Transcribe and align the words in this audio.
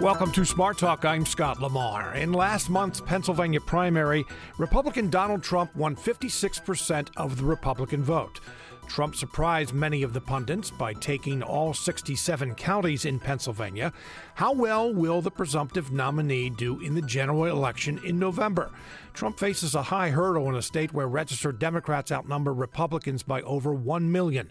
Welcome 0.00 0.32
to 0.32 0.44
Smart 0.44 0.78
Talk. 0.78 1.04
I'm 1.04 1.24
Scott 1.24 1.60
Lamar. 1.60 2.14
In 2.16 2.32
last 2.32 2.68
month's 2.70 3.00
Pennsylvania 3.00 3.60
primary, 3.60 4.24
Republican 4.58 5.10
Donald 5.10 5.42
Trump 5.42 5.74
won 5.76 5.94
56% 5.94 7.08
of 7.16 7.36
the 7.36 7.44
Republican 7.44 8.02
vote. 8.02 8.40
Trump 8.88 9.14
surprised 9.14 9.72
many 9.72 10.02
of 10.02 10.12
the 10.12 10.20
pundits 10.20 10.70
by 10.70 10.92
taking 10.92 11.42
all 11.42 11.72
67 11.72 12.54
counties 12.56 13.04
in 13.04 13.18
Pennsylvania. 13.20 13.92
How 14.34 14.52
well 14.52 14.92
will 14.92 15.20
the 15.20 15.30
presumptive 15.30 15.92
nominee 15.92 16.50
do 16.50 16.80
in 16.80 16.94
the 16.94 17.02
general 17.02 17.46
election 17.46 18.00
in 18.04 18.18
November? 18.18 18.70
Trump 19.14 19.38
faces 19.38 19.74
a 19.74 19.84
high 19.84 20.10
hurdle 20.10 20.48
in 20.48 20.56
a 20.56 20.62
state 20.62 20.92
where 20.92 21.08
registered 21.08 21.58
Democrats 21.58 22.10
outnumber 22.10 22.52
Republicans 22.52 23.22
by 23.22 23.40
over 23.42 23.72
1 23.72 24.10
million. 24.10 24.50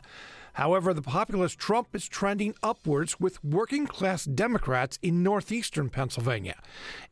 However, 0.53 0.93
the 0.93 1.01
populist 1.01 1.57
Trump 1.57 1.95
is 1.95 2.07
trending 2.07 2.55
upwards 2.61 3.19
with 3.19 3.43
working 3.43 3.87
class 3.87 4.25
Democrats 4.25 4.99
in 5.01 5.23
northeastern 5.23 5.89
Pennsylvania. 5.89 6.59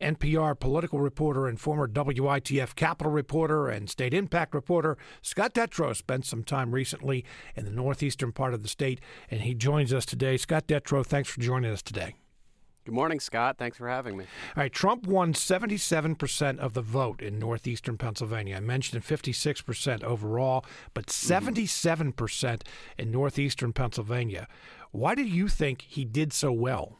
NPR 0.00 0.58
political 0.58 1.00
reporter 1.00 1.46
and 1.46 1.60
former 1.60 1.88
WITF 1.88 2.74
Capitol 2.74 3.12
reporter 3.12 3.68
and 3.68 3.88
state 3.88 4.14
impact 4.14 4.54
reporter 4.54 4.96
Scott 5.22 5.54
Detrow 5.54 5.94
spent 5.94 6.26
some 6.26 6.44
time 6.44 6.72
recently 6.72 7.24
in 7.56 7.64
the 7.64 7.70
northeastern 7.70 8.32
part 8.32 8.54
of 8.54 8.62
the 8.62 8.68
state, 8.68 9.00
and 9.30 9.40
he 9.40 9.54
joins 9.54 9.92
us 9.92 10.06
today. 10.06 10.36
Scott 10.36 10.66
Detrow, 10.66 11.04
thanks 11.04 11.28
for 11.28 11.40
joining 11.40 11.70
us 11.70 11.82
today. 11.82 12.19
Good 12.86 12.94
morning, 12.94 13.20
Scott. 13.20 13.58
Thanks 13.58 13.76
for 13.76 13.88
having 13.88 14.16
me. 14.16 14.24
All 14.56 14.62
right, 14.62 14.72
Trump 14.72 15.06
won 15.06 15.34
77% 15.34 16.58
of 16.58 16.72
the 16.72 16.80
vote 16.80 17.20
in 17.20 17.38
northeastern 17.38 17.98
Pennsylvania. 17.98 18.56
I 18.56 18.60
mentioned 18.60 19.04
56% 19.04 20.02
overall, 20.02 20.64
but 20.94 21.06
77% 21.06 22.14
mm-hmm. 22.14 22.60
in 22.96 23.10
northeastern 23.10 23.74
Pennsylvania. 23.74 24.48
Why 24.92 25.14
do 25.14 25.22
you 25.22 25.46
think 25.46 25.82
he 25.82 26.06
did 26.06 26.32
so 26.32 26.52
well? 26.52 26.96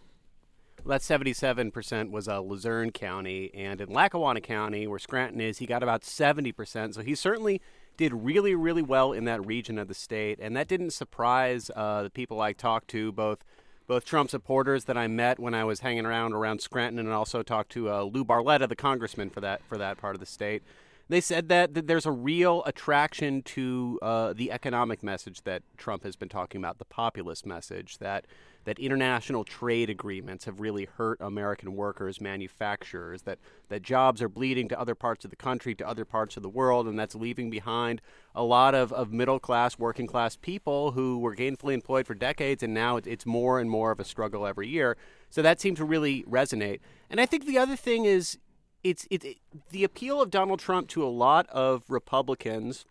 Well, 0.84 0.98
that 0.98 1.02
77% 1.02 2.10
was 2.10 2.28
uh, 2.28 2.40
Luzerne 2.40 2.90
County, 2.90 3.50
and 3.54 3.80
in 3.80 3.90
Lackawanna 3.90 4.40
County, 4.42 4.86
where 4.86 4.98
Scranton 4.98 5.40
is, 5.40 5.58
he 5.58 5.66
got 5.66 5.82
about 5.82 6.02
70%. 6.02 6.94
So 6.94 7.02
he 7.02 7.14
certainly 7.14 7.60
did 7.96 8.12
really, 8.14 8.54
really 8.54 8.82
well 8.82 9.12
in 9.12 9.24
that 9.24 9.44
region 9.46 9.78
of 9.78 9.88
the 9.88 9.94
state, 9.94 10.38
and 10.40 10.56
that 10.56 10.68
didn't 10.68 10.90
surprise 10.90 11.70
uh, 11.74 12.02
the 12.02 12.10
people 12.10 12.40
I 12.40 12.52
talked 12.52 12.88
to, 12.88 13.12
both 13.12 13.44
both 13.90 14.04
Trump 14.04 14.30
supporters 14.30 14.84
that 14.84 14.96
I 14.96 15.08
met 15.08 15.40
when 15.40 15.52
I 15.52 15.64
was 15.64 15.80
hanging 15.80 16.06
around 16.06 16.32
around 16.32 16.60
Scranton, 16.60 17.00
and 17.00 17.08
also 17.08 17.42
talked 17.42 17.72
to 17.72 17.90
uh, 17.90 18.02
Lou 18.02 18.24
Barletta, 18.24 18.68
the 18.68 18.76
congressman 18.76 19.30
for 19.30 19.40
that 19.40 19.64
for 19.64 19.76
that 19.78 19.98
part 19.98 20.14
of 20.14 20.20
the 20.20 20.26
state. 20.26 20.62
They 21.10 21.20
said 21.20 21.48
that, 21.48 21.74
that 21.74 21.88
there's 21.88 22.06
a 22.06 22.12
real 22.12 22.62
attraction 22.66 23.42
to 23.42 23.98
uh, 24.00 24.32
the 24.32 24.52
economic 24.52 25.02
message 25.02 25.42
that 25.42 25.64
Trump 25.76 26.04
has 26.04 26.14
been 26.14 26.28
talking 26.28 26.60
about, 26.60 26.78
the 26.78 26.84
populist 26.84 27.44
message 27.44 27.98
that 27.98 28.26
that 28.64 28.78
international 28.78 29.42
trade 29.42 29.90
agreements 29.90 30.44
have 30.44 30.60
really 30.60 30.84
hurt 30.84 31.18
American 31.20 31.74
workers, 31.74 32.20
manufacturers, 32.20 33.22
that, 33.22 33.40
that 33.70 33.82
jobs 33.82 34.22
are 34.22 34.28
bleeding 34.28 34.68
to 34.68 34.78
other 34.78 34.94
parts 34.94 35.24
of 35.24 35.30
the 35.30 35.36
country, 35.36 35.74
to 35.74 35.88
other 35.88 36.04
parts 36.04 36.36
of 36.36 36.44
the 36.44 36.48
world, 36.48 36.86
and 36.86 36.96
that's 36.96 37.16
leaving 37.16 37.50
behind 37.50 38.00
a 38.32 38.44
lot 38.44 38.76
of, 38.76 38.92
of 38.92 39.12
middle 39.12 39.40
class, 39.40 39.80
working 39.80 40.06
class 40.06 40.36
people 40.36 40.92
who 40.92 41.18
were 41.18 41.34
gainfully 41.34 41.74
employed 41.74 42.06
for 42.06 42.14
decades, 42.14 42.62
and 42.62 42.72
now 42.72 42.98
it's 42.98 43.26
more 43.26 43.58
and 43.58 43.68
more 43.68 43.90
of 43.90 43.98
a 43.98 44.04
struggle 44.04 44.46
every 44.46 44.68
year. 44.68 44.96
So 45.28 45.42
that 45.42 45.60
seemed 45.60 45.78
to 45.78 45.84
really 45.84 46.22
resonate. 46.24 46.78
And 47.08 47.20
I 47.20 47.26
think 47.26 47.46
the 47.46 47.58
other 47.58 47.74
thing 47.74 48.04
is 48.04 48.38
it's 48.82 49.06
it, 49.10 49.24
it, 49.24 49.36
the 49.70 49.84
appeal 49.84 50.20
of 50.20 50.30
Donald 50.30 50.60
Trump 50.60 50.88
to 50.88 51.04
a 51.04 51.08
lot 51.08 51.46
of 51.50 51.84
Republicans, 51.88 52.84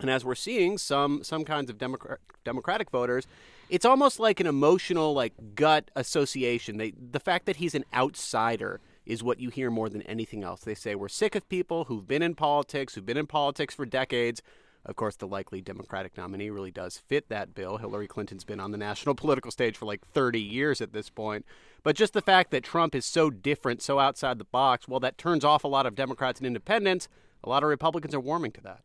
and 0.00 0.10
as 0.10 0.24
we're 0.24 0.34
seeing, 0.34 0.78
some 0.78 1.22
some 1.22 1.44
kinds 1.44 1.70
of 1.70 1.78
Democrat, 1.78 2.18
Democratic 2.44 2.90
voters, 2.90 3.26
it's 3.68 3.84
almost 3.84 4.18
like 4.18 4.40
an 4.40 4.46
emotional 4.46 5.12
like 5.14 5.32
gut 5.54 5.90
association. 5.94 6.76
They, 6.76 6.90
the 6.90 7.20
fact 7.20 7.46
that 7.46 7.56
he's 7.56 7.74
an 7.74 7.84
outsider 7.94 8.80
is 9.06 9.22
what 9.22 9.40
you 9.40 9.50
hear 9.50 9.70
more 9.70 9.88
than 9.88 10.02
anything 10.02 10.44
else. 10.44 10.60
They 10.60 10.74
say 10.74 10.94
we're 10.94 11.08
sick 11.08 11.34
of 11.34 11.48
people 11.48 11.84
who've 11.84 12.06
been 12.06 12.22
in 12.22 12.34
politics, 12.34 12.94
who've 12.94 13.06
been 13.06 13.16
in 13.16 13.26
politics 13.26 13.74
for 13.74 13.86
decades. 13.86 14.42
Of 14.84 14.96
course, 14.96 15.16
the 15.16 15.26
likely 15.26 15.60
Democratic 15.60 16.16
nominee 16.16 16.50
really 16.50 16.70
does 16.70 16.96
fit 16.96 17.28
that 17.28 17.54
bill. 17.54 17.76
Hillary 17.76 18.08
Clinton's 18.08 18.44
been 18.44 18.60
on 18.60 18.70
the 18.70 18.78
national 18.78 19.14
political 19.16 19.50
stage 19.50 19.76
for 19.76 19.86
like 19.86 20.06
30 20.08 20.40
years 20.40 20.80
at 20.80 20.92
this 20.92 21.10
point. 21.10 21.44
But 21.82 21.96
just 21.96 22.12
the 22.12 22.22
fact 22.22 22.50
that 22.50 22.64
Trump 22.64 22.94
is 22.94 23.04
so 23.04 23.30
different, 23.30 23.82
so 23.82 23.98
outside 23.98 24.38
the 24.38 24.44
box, 24.44 24.88
well, 24.88 25.00
that 25.00 25.18
turns 25.18 25.44
off 25.44 25.64
a 25.64 25.68
lot 25.68 25.86
of 25.86 25.94
Democrats 25.94 26.40
and 26.40 26.46
independents 26.46 27.08
a 27.42 27.48
lot 27.48 27.62
of 27.62 27.68
Republicans 27.68 28.14
are 28.14 28.20
warming 28.20 28.52
to 28.52 28.60
that. 28.60 28.80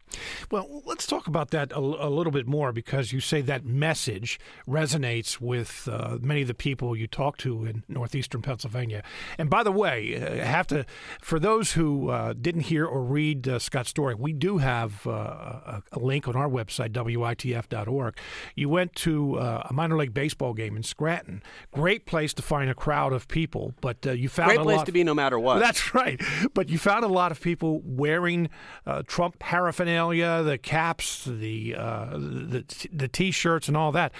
Well, 0.50 0.82
let's 0.86 1.06
talk 1.06 1.28
about 1.28 1.52
that 1.52 1.72
a, 1.74 1.80
a 1.80 2.10
little 2.10 2.32
bit 2.32 2.48
more 2.48 2.72
because 2.72 3.12
you 3.12 3.20
say 3.20 3.42
that 3.42 3.66
message 3.66 4.40
resonates 4.68 5.42
with 5.42 5.90
uh, 5.92 6.18
many 6.22 6.42
of 6.44 6.48
the 6.48 6.54
people 6.54 6.96
you 6.96 7.08
talk 7.08 7.38
to 7.40 7.66
in 7.66 7.84
northeastern 7.90 8.42
Pennsylvania. 8.42 9.04
And 9.38 9.50
by 9.50 9.64
the 9.64 9.72
way, 9.72 10.22
uh, 10.22 10.44
I 10.44 10.46
have 10.46 10.68
to, 10.68 10.86
for 11.22 11.40
those 11.40 11.74
who 11.74 12.10
uh, 12.10 12.34
didn't 12.34 12.62
hear 12.62 12.86
or 12.86 13.04
read 13.04 13.48
uh, 13.48 13.60
Scott's 13.60 13.90
story, 13.90 14.16
we 14.16 14.32
do 14.32 14.60
have 14.60 15.06
uh, 15.06 15.12
a, 15.12 15.84
a, 15.92 16.00
link 16.00 16.28
on 16.28 16.36
our 16.36 16.48
website, 16.48 16.92
WITF.org. 16.92 18.18
You 18.56 18.70
went 18.70 18.96
to 18.96 19.40
uh, 19.40 19.68
a 19.70 19.74
minor 19.74 19.98
league 19.98 20.14
baseball 20.14 20.54
game 20.54 20.78
in 20.78 20.84
Scranton. 20.84 21.44
Great 21.74 22.06
place 22.06 22.34
to 22.36 22.42
find 22.42 22.70
a 22.70 22.76
crowd 22.76 23.12
of 23.12 23.28
people, 23.28 23.74
but 23.82 24.06
you 24.06 24.30
found 24.30 24.50
great 24.50 24.60
a 24.60 24.64
place 24.64 24.78
lot, 24.78 24.86
to 24.86 24.92
be 24.92 25.04
no 25.04 25.14
matter 25.14 25.40
what. 25.40 25.60
That's 25.60 25.94
right. 25.94 26.22
But 26.54 26.70
you 26.70 26.78
found 26.78 27.04
a 27.04 27.10
lot 27.10 27.32
of 27.32 27.42
people 27.42 27.82
wearing 27.84 28.45
uh, 28.86 29.04
Trump 29.08 29.40
paraphernalia, 29.40 30.44
the 30.44 30.58
caps, 30.58 31.26
the, 31.26 31.76
uh, 31.76 32.18
the 32.18 32.66
the 32.92 33.08
t-shirts, 33.08 33.68
and 33.68 33.78
all 33.78 33.92
that. 33.92 34.12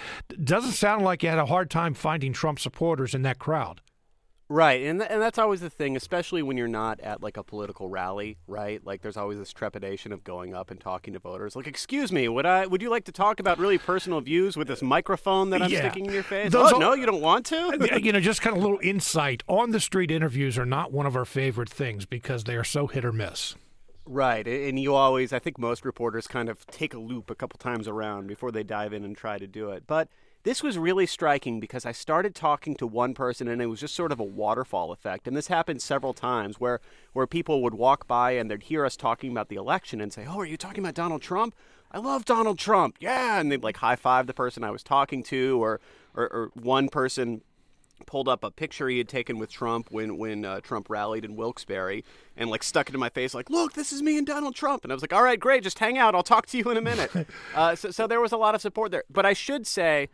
Doesn't 0.42 0.72
sound 0.72 1.04
like 1.04 1.22
you 1.22 1.28
had 1.28 1.38
a 1.38 1.46
hard 1.46 1.70
time 1.70 1.94
finding 1.94 2.32
Trump 2.32 2.58
supporters 2.58 3.14
in 3.14 3.22
that 3.22 3.38
crowd. 3.38 3.80
Right, 4.48 4.82
and 4.82 5.00
th- 5.00 5.10
and 5.10 5.20
that's 5.20 5.38
always 5.38 5.60
the 5.60 5.70
thing, 5.70 5.96
especially 5.96 6.40
when 6.40 6.56
you're 6.56 6.68
not 6.68 7.00
at 7.00 7.20
like 7.20 7.36
a 7.36 7.42
political 7.42 7.88
rally, 7.88 8.38
right? 8.46 8.84
Like 8.84 9.02
there's 9.02 9.16
always 9.16 9.38
this 9.38 9.52
trepidation 9.52 10.12
of 10.12 10.22
going 10.22 10.54
up 10.54 10.70
and 10.70 10.80
talking 10.80 11.14
to 11.14 11.18
voters. 11.18 11.56
Like, 11.56 11.66
excuse 11.66 12.12
me, 12.12 12.28
would 12.28 12.46
I 12.46 12.64
would 12.64 12.80
you 12.80 12.88
like 12.88 13.04
to 13.04 13.12
talk 13.12 13.40
about 13.40 13.58
really 13.58 13.78
personal 13.78 14.20
views 14.20 14.56
with 14.56 14.68
this 14.68 14.82
microphone 14.82 15.50
that 15.50 15.62
I'm 15.62 15.70
yeah. 15.70 15.80
sticking 15.80 16.06
in 16.06 16.12
your 16.12 16.22
face? 16.22 16.52
Those 16.52 16.72
oh, 16.72 16.78
no, 16.78 16.94
you 16.94 17.06
don't 17.06 17.20
want 17.20 17.46
to. 17.46 17.98
you 18.00 18.12
know, 18.12 18.20
just 18.20 18.40
kind 18.40 18.56
of 18.56 18.62
a 18.62 18.64
little 18.68 18.80
insight 18.82 19.42
on 19.48 19.72
the 19.72 19.80
street 19.80 20.12
interviews 20.12 20.56
are 20.58 20.66
not 20.66 20.92
one 20.92 21.06
of 21.06 21.16
our 21.16 21.24
favorite 21.24 21.68
things 21.68 22.06
because 22.06 22.44
they 22.44 22.54
are 22.54 22.64
so 22.64 22.86
hit 22.86 23.04
or 23.04 23.12
miss. 23.12 23.56
Right. 24.06 24.46
And 24.46 24.78
you 24.78 24.94
always, 24.94 25.32
I 25.32 25.40
think 25.40 25.58
most 25.58 25.84
reporters 25.84 26.26
kind 26.26 26.48
of 26.48 26.64
take 26.68 26.94
a 26.94 26.98
loop 26.98 27.28
a 27.28 27.34
couple 27.34 27.58
times 27.58 27.88
around 27.88 28.28
before 28.28 28.52
they 28.52 28.62
dive 28.62 28.92
in 28.92 29.04
and 29.04 29.16
try 29.16 29.36
to 29.36 29.48
do 29.48 29.70
it. 29.70 29.84
But 29.86 30.08
this 30.44 30.62
was 30.62 30.78
really 30.78 31.06
striking 31.06 31.58
because 31.58 31.84
I 31.84 31.90
started 31.90 32.32
talking 32.32 32.76
to 32.76 32.86
one 32.86 33.14
person 33.14 33.48
and 33.48 33.60
it 33.60 33.66
was 33.66 33.80
just 33.80 33.96
sort 33.96 34.12
of 34.12 34.20
a 34.20 34.24
waterfall 34.24 34.92
effect. 34.92 35.26
And 35.26 35.36
this 35.36 35.48
happened 35.48 35.82
several 35.82 36.14
times 36.14 36.60
where, 36.60 36.80
where 37.14 37.26
people 37.26 37.62
would 37.62 37.74
walk 37.74 38.06
by 38.06 38.32
and 38.32 38.48
they'd 38.48 38.62
hear 38.62 38.84
us 38.84 38.96
talking 38.96 39.32
about 39.32 39.48
the 39.48 39.56
election 39.56 40.00
and 40.00 40.12
say, 40.12 40.24
Oh, 40.24 40.38
are 40.38 40.46
you 40.46 40.56
talking 40.56 40.84
about 40.84 40.94
Donald 40.94 41.20
Trump? 41.20 41.52
I 41.90 41.98
love 41.98 42.24
Donald 42.24 42.60
Trump. 42.60 42.96
Yeah. 43.00 43.40
And 43.40 43.50
they'd 43.50 43.64
like 43.64 43.78
high 43.78 43.96
five 43.96 44.28
the 44.28 44.34
person 44.34 44.62
I 44.62 44.70
was 44.70 44.84
talking 44.84 45.24
to 45.24 45.60
or, 45.60 45.80
or, 46.14 46.28
or 46.28 46.50
one 46.54 46.88
person 46.88 47.42
pulled 48.04 48.28
up 48.28 48.44
a 48.44 48.50
picture 48.50 48.88
he 48.88 48.98
had 48.98 49.08
taken 49.08 49.38
with 49.38 49.50
Trump 49.50 49.88
when 49.90 50.18
when 50.18 50.44
uh, 50.44 50.60
Trump 50.60 50.90
rallied 50.90 51.24
in 51.24 51.36
Wilkes-Barre 51.36 52.02
and 52.36 52.50
like 52.50 52.62
stuck 52.62 52.88
it 52.88 52.94
in 52.94 53.00
my 53.00 53.08
face 53.08 53.34
like 53.34 53.48
look 53.48 53.72
this 53.72 53.92
is 53.92 54.02
me 54.02 54.18
and 54.18 54.26
Donald 54.26 54.54
Trump. 54.54 54.84
And 54.84 54.92
I 54.92 54.94
was 54.94 55.02
like 55.02 55.12
all 55.12 55.22
right 55.22 55.38
great 55.38 55.62
just 55.62 55.78
hang 55.78 55.98
out. 55.98 56.14
I'll 56.14 56.22
talk 56.22 56.46
to 56.46 56.58
you 56.58 56.70
in 56.70 56.76
a 56.76 56.82
minute. 56.82 57.10
Uh, 57.54 57.74
so, 57.74 57.90
so 57.90 58.06
there 58.06 58.20
was 58.20 58.32
a 58.32 58.36
lot 58.36 58.54
of 58.54 58.60
support 58.60 58.90
there. 58.90 59.04
But 59.10 59.24
I 59.24 59.32
should 59.32 59.66
say 59.66 60.08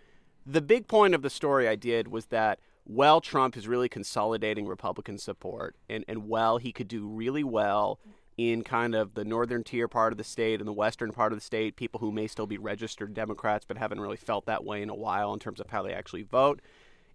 the 0.46 0.60
big 0.60 0.86
point 0.86 1.14
of 1.14 1.22
the 1.22 1.30
story 1.30 1.66
I 1.66 1.76
did 1.76 2.08
was 2.08 2.26
that 2.26 2.58
while 2.84 3.20
Trump 3.20 3.56
is 3.56 3.66
really 3.68 3.88
consolidating 3.88 4.66
Republican 4.66 5.18
support 5.18 5.76
and 5.88 6.04
and 6.08 6.28
while 6.28 6.58
he 6.58 6.72
could 6.72 6.88
do 6.88 7.06
really 7.06 7.44
well 7.44 7.98
in 8.36 8.62
kind 8.62 8.94
of 8.94 9.14
the 9.14 9.24
northern 9.24 9.62
tier 9.62 9.88
part 9.88 10.12
of 10.12 10.18
the 10.18 10.24
state 10.24 10.60
and 10.60 10.66
the 10.66 10.72
western 10.72 11.12
part 11.12 11.32
of 11.32 11.38
the 11.38 11.44
state, 11.44 11.76
people 11.76 12.00
who 12.00 12.10
may 12.10 12.26
still 12.26 12.46
be 12.46 12.58
registered 12.58 13.14
Democrats 13.14 13.64
but 13.66 13.76
haven't 13.76 14.00
really 14.00 14.16
felt 14.16 14.46
that 14.46 14.64
way 14.64 14.82
in 14.82 14.88
a 14.88 14.94
while 14.94 15.32
in 15.32 15.38
terms 15.38 15.60
of 15.60 15.70
how 15.70 15.82
they 15.82 15.92
actually 15.92 16.22
vote 16.22 16.60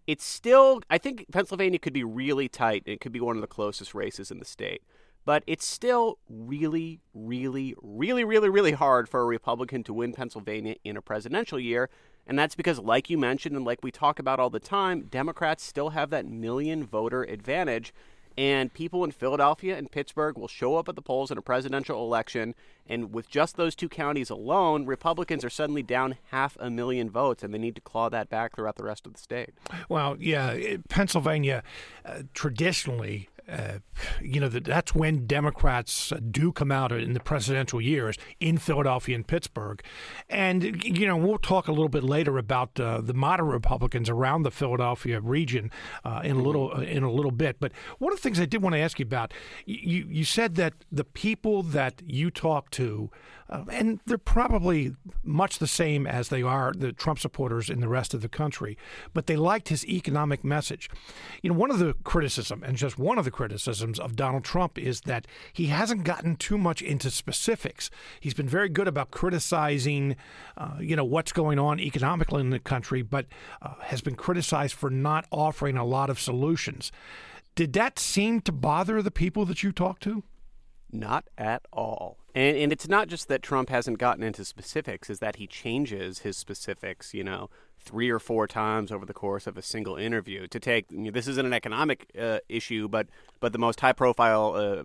it's 0.07 0.25
still 0.25 0.81
I 0.89 0.97
think 0.97 1.25
Pennsylvania 1.31 1.79
could 1.79 1.93
be 1.93 2.03
really 2.03 2.47
tight. 2.49 2.83
It 2.85 3.01
could 3.01 3.11
be 3.11 3.19
one 3.19 3.35
of 3.35 3.41
the 3.41 3.47
closest 3.47 3.93
races 3.93 4.31
in 4.31 4.39
the 4.39 4.45
state. 4.45 4.81
But 5.25 5.43
it's 5.45 5.65
still 5.65 6.19
really, 6.29 7.01
really, 7.13 7.75
really, 7.81 8.23
really, 8.23 8.47
really 8.47 8.71
hard 8.71 9.09
for 9.09 9.19
a 9.19 9.25
Republican 9.25 9.83
to 9.83 9.93
win 9.93 10.13
Pennsylvania 10.13 10.75
in 10.85 10.95
a 10.95 11.01
presidential 11.01 11.59
year. 11.59 11.89
And 12.25 12.39
that's 12.39 12.55
because, 12.55 12.79
like 12.79 13.09
you 13.09 13.17
mentioned, 13.17 13.53
and 13.53 13.65
like 13.65 13.83
we 13.83 13.91
talk 13.91 14.19
about 14.19 14.39
all 14.39 14.49
the 14.49 14.61
time, 14.61 15.03
Democrats 15.09 15.65
still 15.65 15.89
have 15.89 16.11
that 16.11 16.25
million 16.25 16.85
voter 16.85 17.23
advantage 17.23 17.93
and 18.37 18.71
people 18.71 19.03
in 19.03 19.11
Philadelphia 19.11 19.75
and 19.75 19.91
Pittsburgh 19.91 20.37
will 20.37 20.47
show 20.47 20.75
up 20.75 20.87
at 20.87 20.95
the 20.95 21.01
polls 21.01 21.31
in 21.31 21.37
a 21.37 21.41
presidential 21.41 22.03
election. 22.03 22.53
And 22.87 23.11
with 23.11 23.29
just 23.29 23.57
those 23.57 23.75
two 23.75 23.89
counties 23.89 24.29
alone, 24.29 24.85
Republicans 24.85 25.43
are 25.43 25.49
suddenly 25.49 25.83
down 25.83 26.17
half 26.31 26.55
a 26.59 26.69
million 26.69 27.09
votes, 27.09 27.43
and 27.43 27.53
they 27.53 27.57
need 27.57 27.75
to 27.75 27.81
claw 27.81 28.09
that 28.09 28.29
back 28.29 28.55
throughout 28.55 28.75
the 28.75 28.83
rest 28.83 29.07
of 29.07 29.13
the 29.13 29.19
state. 29.19 29.49
Well, 29.89 30.15
yeah, 30.19 30.77
Pennsylvania 30.87 31.63
uh, 32.05 32.23
traditionally 32.33 33.29
uh, 33.49 33.79
you 34.21 34.39
know, 34.39 34.49
that 34.49 34.65
that's 34.65 34.93
when 34.93 35.25
Democrats 35.25 36.11
do 36.31 36.51
come 36.51 36.71
out 36.71 36.91
in 36.91 37.13
the 37.13 37.19
presidential 37.19 37.79
years 37.79 38.17
in 38.39 38.57
Philadelphia 38.57 39.15
and 39.15 39.25
Pittsburgh. 39.25 39.81
And, 40.29 40.83
you 40.83 41.07
know, 41.07 41.15
we'll 41.15 41.37
talk 41.37 41.67
a 41.67 41.71
little 41.71 41.89
bit 41.89 42.03
later 42.03 42.37
about 42.37 42.79
uh, 42.79 43.01
the 43.01 43.13
moderate 43.13 43.53
Republicans 43.53 44.09
around 44.09 44.43
the 44.43 44.51
Philadelphia 44.51 45.21
region 45.21 45.71
uh, 46.03 46.21
in 46.23 46.37
a 46.37 46.41
little 46.41 46.71
uh, 46.75 46.81
in 46.81 47.03
a 47.03 47.11
little 47.11 47.31
bit. 47.31 47.57
But 47.59 47.71
one 47.99 48.11
of 48.11 48.17
the 48.17 48.21
things 48.21 48.39
I 48.39 48.45
did 48.45 48.61
want 48.61 48.73
to 48.75 48.79
ask 48.79 48.99
you 48.99 49.05
about, 49.05 49.33
you, 49.65 50.05
you 50.09 50.23
said 50.23 50.55
that 50.55 50.73
the 50.91 51.03
people 51.03 51.63
that 51.63 52.01
you 52.05 52.29
talk 52.29 52.69
to, 52.71 53.09
uh, 53.49 53.63
and 53.71 53.99
they're 54.05 54.17
probably 54.17 54.95
much 55.23 55.59
the 55.59 55.67
same 55.67 56.05
as 56.05 56.29
they 56.29 56.41
are 56.41 56.73
the 56.75 56.91
Trump 56.91 57.19
supporters 57.19 57.69
in 57.69 57.79
the 57.79 57.87
rest 57.87 58.13
of 58.13 58.21
the 58.21 58.29
country, 58.29 58.77
but 59.13 59.27
they 59.27 59.35
liked 59.35 59.69
his 59.69 59.85
economic 59.85 60.43
message. 60.43 60.89
You 61.41 61.51
know, 61.51 61.57
one 61.57 61.71
of 61.71 61.79
the 61.79 61.93
criticism, 62.03 62.63
and 62.63 62.77
just 62.77 62.97
one 62.97 63.17
of 63.17 63.25
the 63.25 63.31
criticisms 63.31 63.99
of 63.99 64.15
Donald 64.15 64.43
Trump 64.43 64.77
is 64.77 65.01
that 65.01 65.27
he 65.53 65.67
hasn't 65.67 66.03
gotten 66.03 66.35
too 66.35 66.57
much 66.57 66.81
into 66.81 67.09
specifics. 67.09 67.89
He's 68.19 68.33
been 68.33 68.49
very 68.49 68.69
good 68.69 68.87
about 68.87 69.11
criticizing, 69.11 70.15
uh, 70.57 70.77
you 70.79 70.95
know, 70.95 71.05
what's 71.05 71.31
going 71.31 71.59
on 71.59 71.79
economically 71.79 72.41
in 72.41 72.49
the 72.49 72.59
country, 72.59 73.01
but 73.01 73.27
uh, 73.61 73.75
has 73.81 74.01
been 74.01 74.15
criticized 74.15 74.75
for 74.75 74.89
not 74.89 75.25
offering 75.31 75.77
a 75.77 75.85
lot 75.85 76.09
of 76.09 76.19
solutions. 76.19 76.91
Did 77.55 77.73
that 77.73 77.97
seem 77.97 78.41
to 78.41 78.51
bother 78.51 79.01
the 79.01 79.09
people 79.09 79.45
that 79.45 79.63
you 79.63 79.71
talked 79.71 80.03
to? 80.03 80.23
Not 80.91 81.25
at 81.37 81.63
all. 81.73 82.17
And, 82.37 82.55
and 82.55 82.71
it's 82.71 82.87
not 82.87 83.07
just 83.07 83.29
that 83.29 83.41
Trump 83.41 83.69
hasn't 83.69 83.97
gotten 83.97 84.21
into 84.21 84.45
specifics, 84.45 85.09
is 85.09 85.17
that 85.17 85.37
he 85.37 85.47
changes 85.47 86.19
his 86.19 86.37
specifics, 86.37 87.11
you 87.11 87.23
know, 87.23 87.49
three 87.79 88.11
or 88.11 88.19
four 88.19 88.45
times 88.45 88.91
over 88.91 89.07
the 89.07 89.13
course 89.13 89.47
of 89.47 89.57
a 89.57 89.63
single 89.63 89.95
interview 89.95 90.45
to 90.45 90.59
take 90.59 90.85
you 90.91 90.99
know, 90.99 91.11
this 91.11 91.27
isn't 91.27 91.47
an 91.47 91.53
economic 91.53 92.11
uh, 92.19 92.39
issue 92.49 92.87
but 92.87 93.07
but 93.39 93.53
the 93.53 93.57
most 93.57 93.79
high 93.79 93.93
profile 93.93 94.53
uh, 94.55 94.83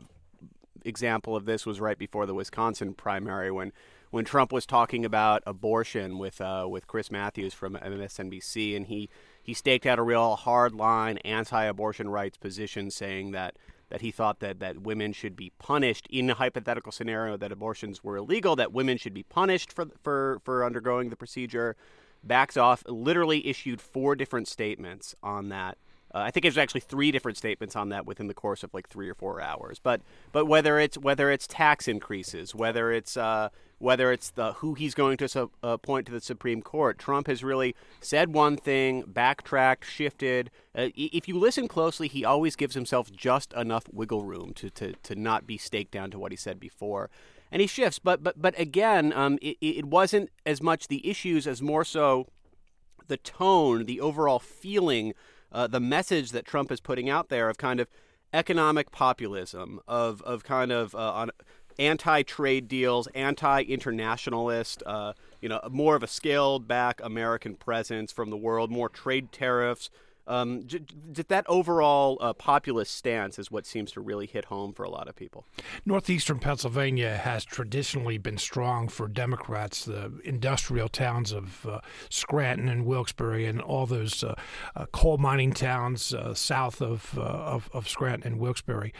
example 0.84 1.34
of 1.34 1.44
this 1.44 1.66
was 1.66 1.80
right 1.80 1.98
before 1.98 2.26
the 2.26 2.34
Wisconsin 2.34 2.94
primary 2.94 3.50
when 3.50 3.72
when 4.10 4.24
Trump 4.24 4.52
was 4.52 4.66
talking 4.66 5.04
about 5.04 5.42
abortion 5.46 6.18
with 6.18 6.40
uh, 6.40 6.66
with 6.70 6.86
Chris 6.86 7.10
Matthews 7.10 7.54
from 7.54 7.74
MSNBC 7.74 8.76
and 8.76 8.86
he 8.86 9.10
he 9.42 9.52
staked 9.52 9.84
out 9.84 9.98
a 9.98 10.02
real 10.02 10.36
hard 10.36 10.74
line 10.74 11.18
anti-abortion 11.18 12.08
rights 12.08 12.38
position 12.38 12.90
saying 12.90 13.32
that 13.32 13.56
that 13.92 14.00
he 14.00 14.10
thought 14.10 14.40
that, 14.40 14.58
that 14.58 14.80
women 14.80 15.12
should 15.12 15.36
be 15.36 15.52
punished 15.58 16.06
in 16.08 16.30
a 16.30 16.34
hypothetical 16.34 16.90
scenario 16.90 17.36
that 17.36 17.52
abortions 17.52 18.02
were 18.02 18.16
illegal, 18.16 18.56
that 18.56 18.72
women 18.72 18.96
should 18.96 19.12
be 19.12 19.22
punished 19.22 19.70
for, 19.70 19.84
for, 20.02 20.40
for 20.46 20.64
undergoing 20.64 21.10
the 21.10 21.16
procedure 21.16 21.76
backs 22.24 22.56
off, 22.56 22.82
literally 22.88 23.46
issued 23.46 23.82
four 23.82 24.16
different 24.16 24.48
statements 24.48 25.14
on 25.22 25.50
that. 25.50 25.76
Uh, 26.14 26.20
I 26.20 26.30
think 26.30 26.44
there's 26.44 26.56
actually 26.56 26.80
three 26.80 27.10
different 27.12 27.36
statements 27.36 27.76
on 27.76 27.90
that 27.90 28.06
within 28.06 28.28
the 28.28 28.34
course 28.34 28.62
of 28.62 28.72
like 28.72 28.88
three 28.88 29.10
or 29.10 29.14
four 29.14 29.42
hours. 29.42 29.78
But 29.78 30.00
but 30.32 30.46
whether 30.46 30.78
it's 30.78 30.96
whether 30.96 31.30
it's 31.30 31.46
tax 31.46 31.86
increases, 31.86 32.54
whether 32.54 32.92
it's 32.92 33.18
uh, 33.18 33.50
whether 33.82 34.12
it's 34.12 34.30
the 34.30 34.54
who 34.54 34.74
he's 34.74 34.94
going 34.94 35.16
to 35.18 35.28
su- 35.28 35.50
appoint 35.62 36.06
to 36.06 36.12
the 36.12 36.20
Supreme 36.20 36.62
Court, 36.62 36.98
Trump 36.98 37.26
has 37.26 37.42
really 37.42 37.74
said 38.00 38.32
one 38.32 38.56
thing, 38.56 39.04
backtracked, 39.06 39.84
shifted. 39.84 40.50
Uh, 40.74 40.88
if 40.94 41.28
you 41.28 41.38
listen 41.38 41.68
closely, 41.68 42.08
he 42.08 42.24
always 42.24 42.56
gives 42.56 42.74
himself 42.74 43.12
just 43.12 43.52
enough 43.54 43.84
wiggle 43.92 44.24
room 44.24 44.52
to, 44.54 44.70
to 44.70 44.92
to 45.02 45.14
not 45.14 45.46
be 45.46 45.58
staked 45.58 45.92
down 45.92 46.10
to 46.10 46.18
what 46.18 46.32
he 46.32 46.36
said 46.36 46.58
before 46.58 47.10
and 47.52 47.60
he 47.60 47.66
shifts. 47.66 47.98
But 47.98 48.22
but 48.22 48.40
but 48.40 48.58
again, 48.58 49.12
um, 49.12 49.38
it, 49.42 49.58
it 49.60 49.84
wasn't 49.84 50.30
as 50.46 50.62
much 50.62 50.88
the 50.88 51.06
issues 51.08 51.46
as 51.46 51.60
more 51.60 51.84
so 51.84 52.26
the 53.08 53.18
tone, 53.18 53.84
the 53.84 54.00
overall 54.00 54.38
feeling, 54.38 55.12
uh, 55.52 55.66
the 55.66 55.80
message 55.80 56.30
that 56.30 56.46
Trump 56.46 56.72
is 56.72 56.80
putting 56.80 57.10
out 57.10 57.28
there 57.28 57.48
of 57.48 57.58
kind 57.58 57.78
of 57.78 57.88
economic 58.32 58.90
populism, 58.90 59.80
of 59.86 60.22
of 60.22 60.42
kind 60.44 60.72
of 60.72 60.94
uh, 60.94 61.12
on 61.12 61.30
anti-trade 61.78 62.68
deals, 62.68 63.06
anti-internationalist, 63.14 64.82
uh, 64.86 65.12
you 65.40 65.48
know, 65.48 65.60
more 65.70 65.96
of 65.96 66.02
a 66.02 66.06
scaled-back 66.06 67.00
American 67.02 67.54
presence 67.54 68.12
from 68.12 68.30
the 68.30 68.36
world, 68.36 68.70
more 68.70 68.88
trade 68.88 69.32
tariffs, 69.32 69.90
um, 70.26 70.62
j- 70.66 70.80
j- 71.12 71.24
that 71.28 71.44
overall 71.48 72.16
uh, 72.20 72.32
populist 72.32 72.94
stance 72.94 73.38
is 73.38 73.50
what 73.50 73.66
seems 73.66 73.92
to 73.92 74.00
really 74.00 74.26
hit 74.26 74.46
home 74.46 74.72
for 74.72 74.84
a 74.84 74.90
lot 74.90 75.08
of 75.08 75.16
people. 75.16 75.46
Northeastern 75.84 76.38
Pennsylvania 76.38 77.16
has 77.16 77.44
traditionally 77.44 78.18
been 78.18 78.38
strong 78.38 78.88
for 78.88 79.08
Democrats. 79.08 79.84
The 79.84 80.12
industrial 80.24 80.88
towns 80.88 81.32
of 81.32 81.66
uh, 81.66 81.80
Scranton 82.08 82.68
and 82.68 82.86
Wilkes-Barre 82.86 83.46
and 83.46 83.60
all 83.60 83.86
those 83.86 84.22
uh, 84.22 84.34
uh 84.76 84.86
coal 84.92 85.18
mining 85.18 85.52
towns 85.52 86.14
uh, 86.14 86.34
south 86.34 86.80
of, 86.80 87.18
uh, 87.18 87.22
of, 87.22 87.68
of 87.72 87.88
Scranton 87.88 88.32
and 88.32 88.40
Wilkes-Barre. 88.40 88.92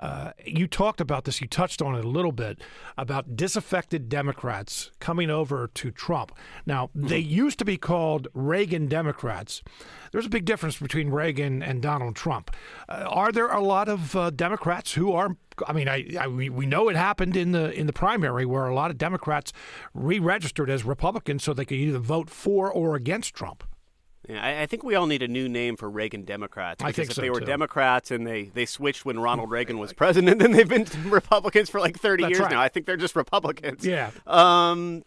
Uh, 0.00 0.32
you 0.44 0.66
talked 0.66 1.00
about 1.00 1.24
this, 1.24 1.40
you 1.40 1.46
touched 1.46 1.82
on 1.82 1.94
it 1.94 2.04
a 2.04 2.08
little 2.08 2.32
bit 2.32 2.60
about 2.96 3.36
disaffected 3.36 4.08
Democrats 4.08 4.90
coming 4.98 5.30
over 5.30 5.68
to 5.74 5.90
Trump. 5.90 6.32
Now, 6.64 6.86
mm-hmm. 6.86 7.08
they 7.08 7.18
used 7.18 7.58
to 7.58 7.64
be 7.64 7.76
called 7.76 8.26
Reagan 8.32 8.88
Democrats. 8.88 9.62
There's 10.10 10.26
a 10.26 10.30
big 10.30 10.46
difference 10.46 10.78
between 10.78 11.10
Reagan 11.10 11.62
and 11.62 11.82
Donald 11.82 12.16
Trump. 12.16 12.50
Uh, 12.88 13.06
are 13.08 13.30
there 13.30 13.48
a 13.48 13.60
lot 13.60 13.88
of 13.88 14.16
uh, 14.16 14.30
Democrats 14.30 14.94
who 14.94 15.12
are 15.12 15.36
I 15.68 15.74
mean, 15.74 15.90
I, 15.90 16.06
I, 16.18 16.26
we 16.26 16.64
know 16.64 16.88
it 16.88 16.96
happened 16.96 17.36
in 17.36 17.52
the 17.52 17.70
in 17.72 17.86
the 17.86 17.92
primary 17.92 18.46
where 18.46 18.66
a 18.66 18.74
lot 18.74 18.90
of 18.90 18.96
Democrats 18.96 19.52
re-registered 19.92 20.70
as 20.70 20.84
Republicans 20.84 21.44
so 21.44 21.52
they 21.52 21.66
could 21.66 21.76
either 21.76 21.98
vote 21.98 22.30
for 22.30 22.72
or 22.72 22.94
against 22.94 23.34
Trump. 23.34 23.64
Yeah, 24.28 24.44
I, 24.44 24.62
I, 24.62 24.66
think 24.66 24.84
we 24.84 24.94
all 24.94 25.06
need 25.06 25.22
a 25.22 25.28
new 25.28 25.48
name 25.48 25.76
for 25.76 25.88
Reagan 25.88 26.24
Democrats. 26.24 26.78
Because 26.78 26.90
I 26.90 26.92
think 26.92 27.10
if 27.10 27.16
so 27.16 27.22
they 27.22 27.30
were 27.30 27.40
too. 27.40 27.46
Democrats 27.46 28.10
and 28.10 28.26
they, 28.26 28.44
they 28.44 28.66
switched 28.66 29.04
when 29.04 29.18
Ronald 29.18 29.50
Reagan 29.50 29.78
was 29.78 29.92
president, 29.92 30.40
then 30.40 30.52
they've 30.52 30.68
been 30.68 30.86
Republicans 31.10 31.70
for 31.70 31.80
like 31.80 31.98
30 31.98 32.22
That's 32.22 32.30
years 32.30 32.40
right. 32.40 32.50
now. 32.50 32.60
I 32.60 32.68
think 32.68 32.86
they're 32.86 32.98
just 32.98 33.16
Republicans. 33.16 33.84
Yeah. 33.84 34.10
Um, 34.26 35.04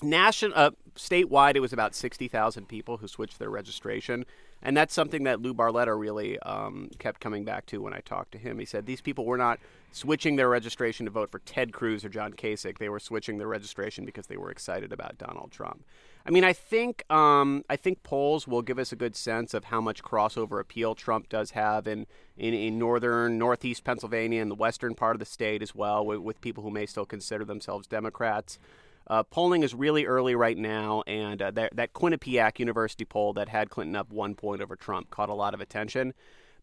national, 0.00 0.56
uh, 0.56 0.70
statewide, 0.94 1.56
it 1.56 1.60
was 1.60 1.72
about 1.72 1.94
60,000 1.94 2.66
people 2.66 2.98
who 2.98 3.08
switched 3.08 3.38
their 3.38 3.50
registration. 3.50 4.24
And 4.62 4.76
that's 4.76 4.94
something 4.94 5.24
that 5.24 5.40
Lou 5.40 5.52
Barletta 5.52 5.98
really 5.98 6.38
um, 6.40 6.90
kept 6.98 7.20
coming 7.20 7.44
back 7.44 7.66
to 7.66 7.82
when 7.82 7.92
I 7.92 8.00
talked 8.00 8.32
to 8.32 8.38
him. 8.38 8.58
He 8.58 8.64
said 8.64 8.86
these 8.86 9.00
people 9.00 9.24
were 9.24 9.36
not 9.36 9.60
switching 9.92 10.36
their 10.36 10.48
registration 10.48 11.06
to 11.06 11.12
vote 11.12 11.30
for 11.30 11.40
Ted 11.40 11.72
Cruz 11.72 12.04
or 12.04 12.08
John 12.08 12.32
Kasich. 12.32 12.78
They 12.78 12.88
were 12.88 12.98
switching 13.00 13.38
their 13.38 13.48
registration 13.48 14.04
because 14.04 14.26
they 14.26 14.36
were 14.36 14.50
excited 14.50 14.92
about 14.92 15.18
Donald 15.18 15.52
Trump. 15.52 15.84
I 16.26 16.30
mean, 16.30 16.42
I 16.42 16.52
think 16.52 17.04
um, 17.08 17.64
I 17.70 17.76
think 17.76 18.02
polls 18.02 18.48
will 18.48 18.62
give 18.62 18.80
us 18.80 18.90
a 18.90 18.96
good 18.96 19.14
sense 19.14 19.54
of 19.54 19.66
how 19.66 19.80
much 19.80 20.02
crossover 20.02 20.58
appeal 20.60 20.96
Trump 20.96 21.28
does 21.28 21.52
have 21.52 21.86
in, 21.86 22.06
in, 22.36 22.52
in 22.52 22.80
northern, 22.80 23.38
northeast 23.38 23.84
Pennsylvania 23.84 24.42
and 24.42 24.50
the 24.50 24.56
western 24.56 24.96
part 24.96 25.14
of 25.14 25.20
the 25.20 25.24
state 25.24 25.62
as 25.62 25.72
well, 25.72 26.04
with, 26.04 26.18
with 26.18 26.40
people 26.40 26.64
who 26.64 26.70
may 26.70 26.84
still 26.84 27.06
consider 27.06 27.44
themselves 27.44 27.86
Democrats. 27.86 28.58
Uh, 29.06 29.22
polling 29.22 29.62
is 29.62 29.72
really 29.72 30.04
early 30.04 30.34
right 30.34 30.58
now, 30.58 31.04
and 31.06 31.40
uh, 31.40 31.52
that, 31.52 31.76
that 31.76 31.92
Quinnipiac 31.92 32.58
University 32.58 33.04
poll 33.04 33.32
that 33.34 33.48
had 33.48 33.70
Clinton 33.70 33.94
up 33.94 34.10
one 34.10 34.34
point 34.34 34.60
over 34.60 34.74
Trump 34.74 35.10
caught 35.10 35.28
a 35.28 35.34
lot 35.34 35.54
of 35.54 35.60
attention. 35.60 36.12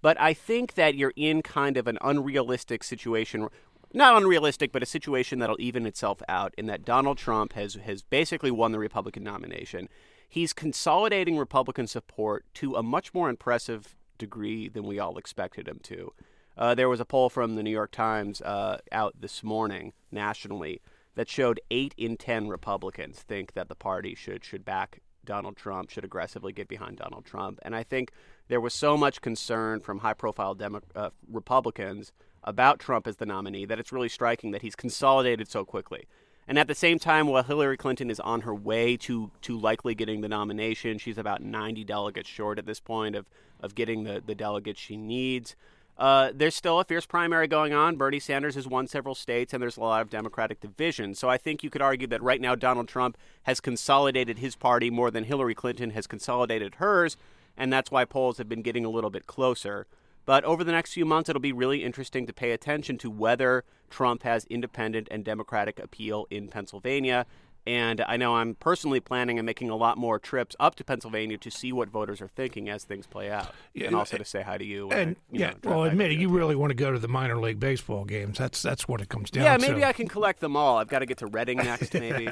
But 0.02 0.20
I 0.20 0.34
think 0.34 0.74
that 0.74 0.96
you're 0.96 1.14
in 1.16 1.42
kind 1.42 1.78
of 1.78 1.88
an 1.88 1.98
unrealistic 2.02 2.84
situation 2.84 3.48
not 3.94 4.18
unrealistic, 4.18 4.72
but 4.72 4.84
a 4.84 4.88
situation 4.88 5.40
that'll 5.40 5.62
even 5.62 5.86
itself 5.86 6.22
out 6.28 6.54
in 6.58 6.66
that 6.66 6.84
Donald 6.84 7.18
Trump 7.18 7.54
has, 7.54 7.76
has 7.76 8.02
basically 8.02 8.52
won 8.52 8.72
the 8.72 8.80
Republican 8.80 9.24
nomination. 9.24 9.88
He's 10.28 10.52
consolidating 10.52 11.38
Republican 11.38 11.86
support 11.88 12.46
to 12.56 12.76
a 12.76 12.84
much 12.84 13.14
more 13.14 13.30
impressive 13.30 13.96
degree 14.18 14.68
than 14.68 14.86
we 14.86 15.00
all 15.00 15.18
expected 15.18 15.68
him 15.68 15.80
to. 15.84 16.12
Uh, 16.58 16.76
there 16.76 16.90
was 16.90 17.00
a 17.00 17.06
poll 17.06 17.30
from 17.30 17.56
the 17.56 17.64
New 17.64 17.72
York 17.72 17.92
Times 17.92 18.42
uh, 18.42 18.80
out 18.92 19.14
this 19.20 19.44
morning 19.44 19.94
nationally 20.12 20.82
that 21.16 21.30
showed 21.30 21.60
eight 21.70 21.94
in 21.98 22.18
ten 22.18 22.48
Republicans 22.48 23.20
think 23.20 23.54
that 23.54 23.70
the 23.70 23.76
party 23.76 24.16
should 24.16 24.44
should 24.44 24.66
back 24.66 25.00
Donald 25.26 25.56
Trump, 25.56 25.90
should 25.90 26.04
aggressively 26.04 26.52
get 26.52 26.68
behind 26.68 26.98
Donald 26.98 27.26
Trump, 27.26 27.60
and 27.64 27.76
I 27.76 27.84
think 27.84 28.12
there 28.50 28.60
was 28.60 28.74
so 28.74 28.98
much 28.98 29.22
concern 29.22 29.80
from 29.80 30.00
high-profile 30.00 30.56
Demo- 30.56 30.82
uh, 30.96 31.12
Republicans 31.32 32.12
about 32.44 32.80
Trump 32.80 33.08
as 33.08 33.18
the 33.18 33.26
nominee 33.26 33.66
that 33.66 33.80
it's 33.80 33.92
really 33.92 34.10
striking 34.10 34.52
that 34.52 34.62
he's 34.62 34.76
consolidated 34.76 35.50
so 35.50 35.64
quickly. 35.66 36.08
And 36.48 36.60
at 36.60 36.68
the 36.68 36.76
same 36.76 37.00
time, 37.00 37.28
while 37.28 37.44
Hillary 37.44 37.78
Clinton 37.78 38.10
is 38.10 38.20
on 38.20 38.42
her 38.42 38.54
way 38.54 38.98
to, 38.98 39.32
to 39.44 39.58
likely 39.58 39.96
getting 39.96 40.22
the 40.22 40.28
nomination, 40.28 40.98
she's 40.98 41.18
about 41.18 41.42
90 41.42 41.86
delegates 41.86 42.30
short 42.30 42.60
at 42.60 42.66
this 42.66 42.82
point 42.82 43.16
of, 43.16 43.26
of 43.62 43.76
getting 43.76 44.04
the, 44.04 44.22
the 44.26 44.36
delegates 44.36 44.80
she 44.80 44.98
needs. 44.98 45.56
Uh, 45.98 46.32
there's 46.34 46.56
still 46.56 46.80
a 46.80 46.84
fierce 46.84 47.06
primary 47.06 47.48
going 47.48 47.72
on. 47.72 47.96
Bernie 47.96 48.20
Sanders 48.20 48.56
has 48.56 48.68
won 48.68 48.88
several 48.88 49.16
states, 49.16 49.54
and 49.54 49.62
there's 49.62 49.78
a 49.78 49.82
lot 49.82 50.02
of 50.02 50.10
Democratic 50.10 50.60
division. 50.60 51.14
So 51.14 51.30
I 51.30 51.38
think 51.38 51.64
you 51.64 51.70
could 51.70 51.84
argue 51.84 52.08
that 52.08 52.22
right 52.22 52.42
now 52.42 52.56
Donald 52.56 52.88
Trump 52.88 53.18
has 53.44 53.60
consolidated 53.60 54.40
his 54.40 54.56
party 54.56 54.90
more 54.90 55.12
than 55.12 55.26
Hillary 55.26 55.56
Clinton 55.56 55.92
has 55.92 56.08
consolidated 56.08 56.76
hers, 56.76 57.16
and 57.56 57.72
that's 57.72 57.92
why 57.92 58.06
polls 58.06 58.40
have 58.40 58.50
been 58.50 58.64
getting 58.64 58.86
a 58.86 58.90
little 58.90 59.12
bit 59.12 59.28
closer. 59.28 59.86
But 60.26 60.44
over 60.46 60.64
the 60.64 60.72
next 60.72 60.94
few 60.94 61.06
months, 61.06 61.30
it'll 61.30 61.42
be 61.42 61.52
really 61.52 61.84
interesting 61.84 62.26
to 62.28 62.34
pay 62.34 62.52
attention 62.52 62.98
to 63.00 63.10
whether 63.10 63.66
Trump 63.90 64.24
has 64.24 64.46
independent 64.46 65.08
and 65.12 65.24
Democratic 65.26 65.80
appeal 65.80 66.28
in 66.30 66.48
Pennsylvania. 66.48 67.26
And 67.66 68.04
I 68.08 68.18
know 68.18 68.36
I'm 68.36 68.56
personally 68.56 69.00
planning 69.00 69.40
on 69.40 69.46
making 69.46 69.70
a 69.70 69.76
lot 69.76 69.98
more 69.98 70.20
trips 70.20 70.56
up 70.60 70.76
to 70.76 70.84
Pennsylvania 70.84 71.38
to 71.38 71.50
see 71.50 71.72
what 71.72 71.90
voters 71.90 72.22
are 72.22 72.28
thinking 72.28 72.70
as 72.70 72.84
things 72.84 73.08
play 73.08 73.32
out, 73.32 73.54
yeah, 73.74 73.88
and 73.88 73.96
also 73.96 74.18
to 74.18 74.26
say 74.26 74.42
hi 74.42 74.58
to 74.58 74.66
you. 74.66 74.90
And, 74.90 75.16
I, 75.16 75.20
you 75.32 75.40
yeah, 75.40 75.54
know, 75.64 75.70
well, 75.70 75.84
admit 75.86 76.12
it, 76.12 76.20
you 76.20 76.30
really 76.30 76.56
want 76.56 76.72
to 76.72 76.76
go 76.76 76.92
to 76.92 77.00
the 77.00 77.08
minor 77.08 77.38
league 77.38 77.60
baseball 77.60 78.04
games. 78.04 78.38
That's 78.38 78.62
that's 78.62 78.88
what 78.88 79.00
it 79.00 79.08
comes 79.08 79.32
down 79.32 79.46
yeah, 79.46 79.58
to. 79.58 79.64
Yeah, 79.64 79.72
maybe 79.72 79.86
I 79.86 79.94
can 79.94 80.08
collect 80.08 80.42
them 80.42 80.58
all. 80.58 80.78
I've 80.78 80.90
got 80.90 81.00
to 81.00 81.06
get 81.06 81.20
to 81.20 81.28
Reading 81.28 81.58
next, 81.58 81.94
maybe. 81.94 82.30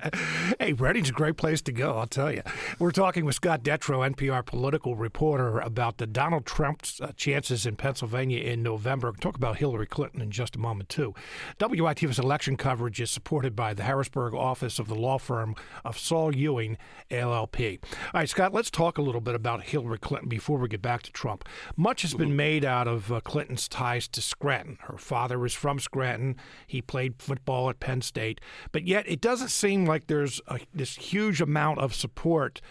hey, 0.59 0.73
Reading's 0.73 1.09
a 1.09 1.13
great 1.13 1.37
place 1.37 1.61
to 1.63 1.71
go. 1.71 1.97
I'll 1.97 2.07
tell 2.07 2.31
you. 2.31 2.41
We're 2.77 2.91
talking 2.91 3.23
with 3.23 3.35
Scott 3.35 3.63
Detrow, 3.63 4.09
NPR 4.13 4.45
political 4.45 4.95
reporter, 4.95 5.59
about 5.59 5.97
the 5.97 6.07
Donald 6.07 6.45
Trump's 6.45 6.99
uh, 6.99 7.13
chances 7.15 7.65
in 7.65 7.77
Pennsylvania 7.77 8.39
in 8.39 8.61
November. 8.61 9.11
We'll 9.11 9.19
talk 9.19 9.35
about 9.35 9.57
Hillary 9.57 9.87
Clinton 9.87 10.21
in 10.21 10.31
just 10.31 10.55
a 10.55 10.59
moment 10.59 10.89
too. 10.89 11.13
WITF's 11.59 12.19
election 12.19 12.57
coverage 12.57 12.99
is 12.99 13.09
supported 13.09 13.55
by 13.55 13.73
the 13.73 13.83
Harrisburg 13.83 14.33
office 14.33 14.77
of 14.77 14.87
the 14.87 14.95
law 14.95 15.17
firm 15.21 15.55
of 15.85 15.97
Saul 15.97 16.35
Ewing, 16.35 16.77
LLP. 17.09 17.79
All 17.83 18.19
right, 18.19 18.29
Scott, 18.29 18.53
let's 18.53 18.69
talk 18.69 18.97
a 18.97 19.01
little 19.01 19.21
bit 19.21 19.35
about 19.35 19.63
Hillary 19.63 19.99
Clinton 19.99 20.29
before 20.29 20.57
we 20.57 20.67
get 20.67 20.81
back 20.81 21.03
to 21.03 21.11
Trump. 21.11 21.47
Much 21.77 22.01
has 22.01 22.13
been 22.13 22.35
made 22.35 22.65
out 22.65 22.87
of 22.87 23.11
uh, 23.11 23.21
Clinton's 23.21 23.67
ties 23.67 24.07
to 24.09 24.21
Scranton. 24.21 24.77
Her 24.81 24.97
father 24.97 25.39
was 25.39 25.53
from 25.53 25.79
Scranton. 25.79 26.35
He 26.67 26.81
played 26.81 27.21
football 27.21 27.69
at 27.69 27.79
Penn 27.79 28.01
State. 28.01 28.41
But 28.71 28.85
yet, 28.85 29.07
it 29.07 29.21
doesn't 29.21 29.49
seem 29.49 29.85
like 29.85 30.07
there's 30.07 30.41
a, 30.47 30.59
this 30.73 30.95
huge 30.95 31.41
amount 31.41 31.79
of 31.79 31.93
support 31.93 32.61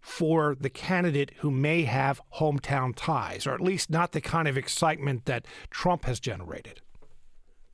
for 0.00 0.56
the 0.58 0.70
candidate 0.70 1.32
who 1.38 1.50
may 1.50 1.82
have 1.82 2.20
hometown 2.36 2.94
ties, 2.96 3.46
or 3.46 3.52
at 3.52 3.60
least 3.60 3.90
not 3.90 4.12
the 4.12 4.20
kind 4.20 4.48
of 4.48 4.56
excitement 4.56 5.26
that 5.26 5.44
Trump 5.70 6.06
has 6.06 6.18
generated. 6.18 6.80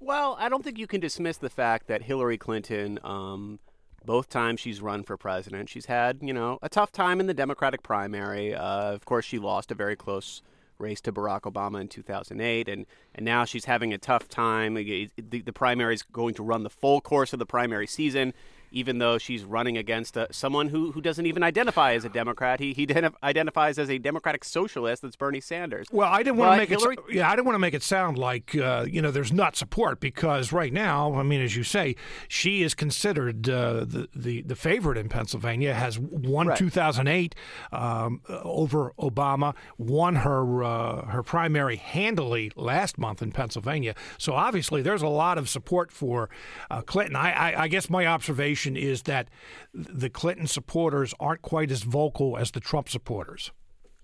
Well, 0.00 0.36
I 0.38 0.48
don't 0.48 0.62
think 0.62 0.78
you 0.78 0.86
can 0.86 1.00
dismiss 1.00 1.38
the 1.38 1.50
fact 1.50 1.86
that 1.88 2.02
Hillary 2.02 2.36
Clinton 2.36 2.98
um, 3.02 3.58
both 4.06 4.28
times 4.28 4.60
she's 4.60 4.80
run 4.80 5.02
for 5.02 5.16
president. 5.16 5.68
She's 5.68 5.86
had, 5.86 6.18
you 6.22 6.32
know, 6.32 6.58
a 6.62 6.68
tough 6.68 6.92
time 6.92 7.20
in 7.20 7.26
the 7.26 7.34
Democratic 7.34 7.82
primary. 7.82 8.54
Uh, 8.54 8.92
of 8.92 9.04
course, 9.04 9.24
she 9.24 9.38
lost 9.38 9.70
a 9.70 9.74
very 9.74 9.96
close 9.96 10.42
race 10.78 11.00
to 11.02 11.12
Barack 11.12 11.42
Obama 11.42 11.80
in 11.80 11.88
2008, 11.88 12.68
and, 12.68 12.86
and 13.14 13.24
now 13.24 13.44
she's 13.44 13.64
having 13.64 13.92
a 13.92 13.98
tough 13.98 14.28
time. 14.28 14.74
The, 14.74 15.10
the 15.16 15.52
primary 15.52 15.94
is 15.94 16.02
going 16.02 16.34
to 16.34 16.42
run 16.42 16.62
the 16.62 16.70
full 16.70 17.00
course 17.00 17.32
of 17.32 17.38
the 17.38 17.46
primary 17.46 17.86
season 17.86 18.32
even 18.76 18.98
though 18.98 19.16
she's 19.16 19.42
running 19.42 19.78
against 19.78 20.18
uh, 20.18 20.26
someone 20.30 20.68
who, 20.68 20.92
who 20.92 21.00
doesn't 21.00 21.24
even 21.24 21.42
identify 21.42 21.94
as 21.94 22.04
a 22.04 22.10
Democrat. 22.10 22.60
He, 22.60 22.74
he 22.74 22.86
identifies 23.22 23.78
as 23.78 23.88
a 23.88 23.96
Democratic 23.96 24.44
socialist. 24.44 25.00
That's 25.00 25.16
Bernie 25.16 25.40
Sanders. 25.40 25.88
Well, 25.90 26.12
I 26.12 26.22
didn't 26.22 26.36
want 26.36 26.52
to 26.52 26.58
make 26.58 26.68
Hillary... 26.68 26.96
it. 27.08 27.14
Yeah, 27.14 27.30
I 27.30 27.34
didn't 27.34 27.46
want 27.46 27.54
to 27.54 27.60
make 27.60 27.72
it 27.72 27.82
sound 27.82 28.18
like 28.18 28.54
uh, 28.54 28.84
you 28.86 29.00
know 29.00 29.10
there's 29.10 29.32
not 29.32 29.56
support 29.56 29.98
because 29.98 30.52
right 30.52 30.72
now, 30.72 31.14
I 31.14 31.22
mean, 31.22 31.40
as 31.40 31.56
you 31.56 31.62
say, 31.62 31.96
she 32.28 32.62
is 32.62 32.74
considered 32.74 33.48
uh, 33.48 33.86
the, 33.86 34.08
the 34.14 34.42
the 34.42 34.56
favorite 34.56 34.98
in 34.98 35.08
Pennsylvania. 35.08 35.72
Has 35.72 35.98
won 35.98 36.48
right. 36.48 36.58
2008 36.58 37.34
um, 37.72 38.20
over 38.28 38.92
Obama. 38.98 39.54
Won 39.78 40.16
her 40.16 40.62
uh, 40.62 41.06
her 41.06 41.22
primary 41.22 41.76
handily 41.76 42.52
last 42.56 42.98
month 42.98 43.22
in 43.22 43.32
Pennsylvania. 43.32 43.94
So 44.18 44.34
obviously, 44.34 44.82
there's 44.82 45.02
a 45.02 45.08
lot 45.08 45.38
of 45.38 45.48
support 45.48 45.90
for 45.90 46.28
uh, 46.70 46.82
Clinton. 46.82 47.16
I, 47.16 47.32
I, 47.32 47.62
I 47.62 47.68
guess 47.68 47.88
my 47.88 48.06
observation 48.06 48.65
is 48.74 49.02
that 49.02 49.28
the 49.74 50.08
Clinton 50.08 50.46
supporters 50.46 51.12
aren't 51.20 51.42
quite 51.42 51.70
as 51.70 51.82
vocal 51.82 52.38
as 52.38 52.52
the 52.52 52.60
Trump 52.60 52.88
supporters. 52.88 53.50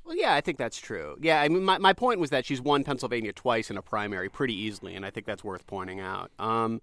Well, 0.04 0.16
yeah, 0.16 0.35
I 0.35 0.42
think 0.42 0.59
that's 0.59 0.78
true. 0.78 1.16
Yeah, 1.21 1.40
I 1.40 1.49
mean, 1.49 1.64
my, 1.64 1.78
my 1.78 1.92
point 1.95 2.21
was 2.21 2.28
that 2.31 2.45
she's 2.45 2.61
won 2.61 2.85
Pennsylvania 2.85 3.33
twice 3.33 3.71
in 3.71 3.78
a 3.78 3.83
primary 3.83 4.28
pretty 4.28 4.54
easily, 4.54 4.95
and 4.95 5.07
I 5.07 5.11
think 5.11 5.26
that's 5.26 5.42
worth 5.42 5.66
pointing 5.66 6.00
out. 6.00 6.31
Um, 6.38 6.83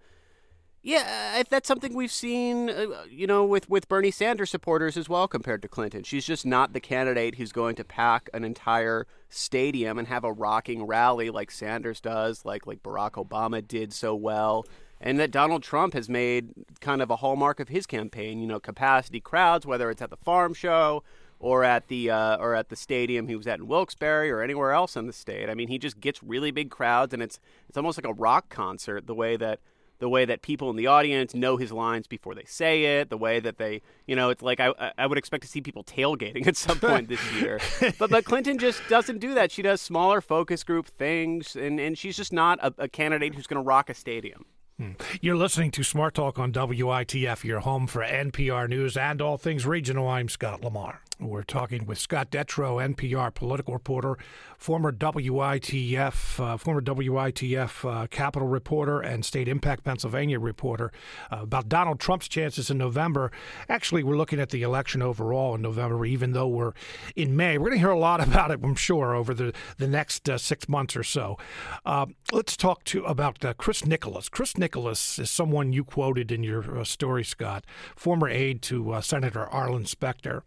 yeah, 0.81 1.43
that's 1.49 1.67
something 1.67 1.93
we've 1.93 2.11
seen, 2.11 2.69
uh, 2.69 3.03
you 3.09 3.27
know, 3.27 3.43
with, 3.43 3.69
with 3.69 3.89
Bernie 3.89 4.11
Sanders 4.11 4.49
supporters 4.49 4.95
as 4.95 5.09
well 5.09 5.27
compared 5.27 5.61
to 5.63 5.67
Clinton. 5.67 6.03
She's 6.03 6.25
just 6.25 6.45
not 6.45 6.71
the 6.71 6.79
candidate 6.79 7.35
who's 7.35 7.51
going 7.51 7.75
to 7.75 7.83
pack 7.83 8.29
an 8.33 8.45
entire 8.45 9.05
stadium 9.27 9.99
and 9.99 10.07
have 10.07 10.23
a 10.23 10.31
rocking 10.31 10.87
rally 10.87 11.29
like 11.29 11.51
Sanders 11.51 11.99
does, 11.99 12.45
like 12.45 12.65
like 12.65 12.81
Barack 12.81 13.23
Obama 13.23 13.65
did 13.65 13.91
so 13.91 14.15
well 14.15 14.65
and 15.01 15.19
that 15.19 15.31
Donald 15.31 15.63
Trump 15.63 15.93
has 15.93 16.09
made 16.09 16.49
kind 16.81 17.01
of 17.01 17.09
a 17.09 17.17
hallmark 17.17 17.59
of 17.59 17.69
his 17.69 17.85
campaign. 17.85 18.39
You 18.39 18.47
know, 18.47 18.59
capacity 18.59 19.19
crowds, 19.19 19.65
whether 19.65 19.89
it's 19.89 20.01
at 20.01 20.09
the 20.09 20.17
farm 20.17 20.53
show 20.53 21.03
or 21.39 21.63
at 21.63 21.87
the 21.87 22.09
uh, 22.09 22.37
or 22.37 22.53
at 22.55 22.69
the 22.69 22.75
stadium 22.75 23.27
he 23.27 23.35
was 23.35 23.47
at 23.47 23.59
in 23.59 23.67
Wilkes-Barre 23.67 24.29
or 24.29 24.41
anywhere 24.41 24.71
else 24.71 24.95
in 24.95 25.07
the 25.07 25.13
state. 25.13 25.49
I 25.49 25.55
mean, 25.55 25.69
he 25.69 25.77
just 25.77 25.99
gets 25.99 26.21
really 26.21 26.51
big 26.51 26.69
crowds, 26.69 27.13
and 27.13 27.23
it's 27.23 27.39
it's 27.67 27.77
almost 27.77 27.97
like 27.97 28.09
a 28.09 28.13
rock 28.13 28.49
concert. 28.49 29.07
The 29.07 29.15
way 29.15 29.37
that 29.37 29.59
the 29.99 30.09
way 30.09 30.25
that 30.25 30.41
people 30.41 30.69
in 30.69 30.75
the 30.77 30.87
audience 30.87 31.33
know 31.33 31.57
his 31.57 31.71
lines 31.71 32.07
before 32.07 32.33
they 32.33 32.45
say 32.45 32.99
it, 32.99 33.09
the 33.09 33.17
way 33.17 33.39
that 33.41 33.57
they, 33.57 33.81
you 34.07 34.15
know, 34.15 34.29
it's 34.29 34.41
like 34.41 34.59
I, 34.59 34.93
I 34.97 35.05
would 35.05 35.17
expect 35.17 35.43
to 35.43 35.49
see 35.49 35.61
people 35.61 35.83
tailgating 35.83 36.47
at 36.47 36.57
some 36.57 36.79
point 36.79 37.09
this 37.09 37.21
year. 37.41 37.59
but 37.97 38.09
but 38.09 38.25
Clinton 38.25 38.57
just 38.57 38.81
doesn't 38.89 39.19
do 39.19 39.33
that. 39.33 39.51
She 39.51 39.61
does 39.61 39.81
smaller 39.81 40.21
focus 40.21 40.63
group 40.63 40.87
things, 40.87 41.55
and, 41.55 41.79
and 41.79 41.97
she's 41.97 42.17
just 42.17 42.33
not 42.33 42.59
a, 42.61 42.73
a 42.77 42.87
candidate 42.87 43.35
who's 43.35 43.47
going 43.47 43.61
to 43.61 43.67
rock 43.67 43.89
a 43.89 43.93
stadium. 43.93 44.45
Hmm. 44.79 44.91
You're 45.19 45.35
listening 45.35 45.71
to 45.71 45.83
Smart 45.83 46.13
Talk 46.13 46.39
on 46.39 46.53
WITF, 46.53 47.43
your 47.43 47.59
home 47.59 47.85
for 47.85 48.01
NPR 48.01 48.69
News 48.69 48.95
and 48.95 49.21
all 49.21 49.37
things 49.37 49.65
regional. 49.65 50.07
I'm 50.07 50.29
Scott 50.29 50.63
Lamar. 50.63 51.01
We're 51.21 51.43
talking 51.43 51.85
with 51.85 51.99
Scott 51.99 52.31
Detrow, 52.31 52.95
NPR 52.95 53.33
political 53.33 53.73
reporter, 53.73 54.17
former 54.57 54.93
WITF, 54.93 56.39
uh, 56.39 56.55
former 56.55 56.81
WITF 56.81 58.03
uh, 58.03 58.07
Capitol 58.07 58.47
reporter 58.47 59.01
and 59.01 59.25
State 59.25 59.49
Impact 59.49 59.83
Pennsylvania 59.83 60.39
reporter 60.39 60.93
uh, 61.29 61.39
about 61.41 61.67
Donald 61.67 61.99
Trump's 61.99 62.29
chances 62.29 62.69
in 62.69 62.77
November. 62.77 63.33
Actually, 63.67 64.01
we're 64.01 64.15
looking 64.15 64.39
at 64.39 64.51
the 64.51 64.61
election 64.61 65.01
overall 65.01 65.55
in 65.55 65.61
November, 65.61 66.05
even 66.05 66.31
though 66.31 66.47
we're 66.47 66.71
in 67.17 67.35
May. 67.35 67.57
We're 67.57 67.67
going 67.67 67.79
to 67.79 67.85
hear 67.85 67.89
a 67.89 67.99
lot 67.99 68.21
about 68.25 68.51
it, 68.51 68.61
I'm 68.63 68.75
sure, 68.75 69.13
over 69.13 69.33
the 69.33 69.53
the 69.75 69.87
next 69.89 70.29
uh, 70.29 70.37
six 70.37 70.69
months 70.69 70.95
or 70.95 71.03
so. 71.03 71.37
Uh, 71.85 72.05
let's 72.31 72.55
talk 72.55 72.85
to 72.85 73.03
about 73.03 73.43
uh, 73.43 73.53
Chris 73.55 73.85
Nicholas. 73.85 74.29
Chris 74.29 74.57
Nicholas 74.57 75.19
is 75.19 75.29
someone 75.29 75.73
you 75.73 75.83
quoted 75.83 76.31
in 76.31 76.43
your 76.43 76.85
story, 76.85 77.25
Scott, 77.25 77.65
former 77.97 78.29
aide 78.29 78.61
to 78.61 78.97
Senator 79.01 79.45
Arlen 79.45 79.85
Specter. 79.85 80.43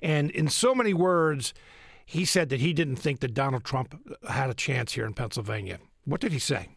And 0.00 0.13
and 0.14 0.30
in 0.30 0.48
so 0.48 0.74
many 0.74 0.94
words, 0.94 1.54
he 2.06 2.24
said 2.24 2.48
that 2.50 2.60
he 2.60 2.72
didn't 2.72 2.96
think 2.96 3.20
that 3.20 3.34
Donald 3.34 3.64
Trump 3.64 4.00
had 4.28 4.50
a 4.50 4.54
chance 4.54 4.92
here 4.92 5.06
in 5.06 5.14
Pennsylvania. 5.14 5.78
What 6.04 6.20
did 6.20 6.32
he 6.32 6.38
say? 6.38 6.68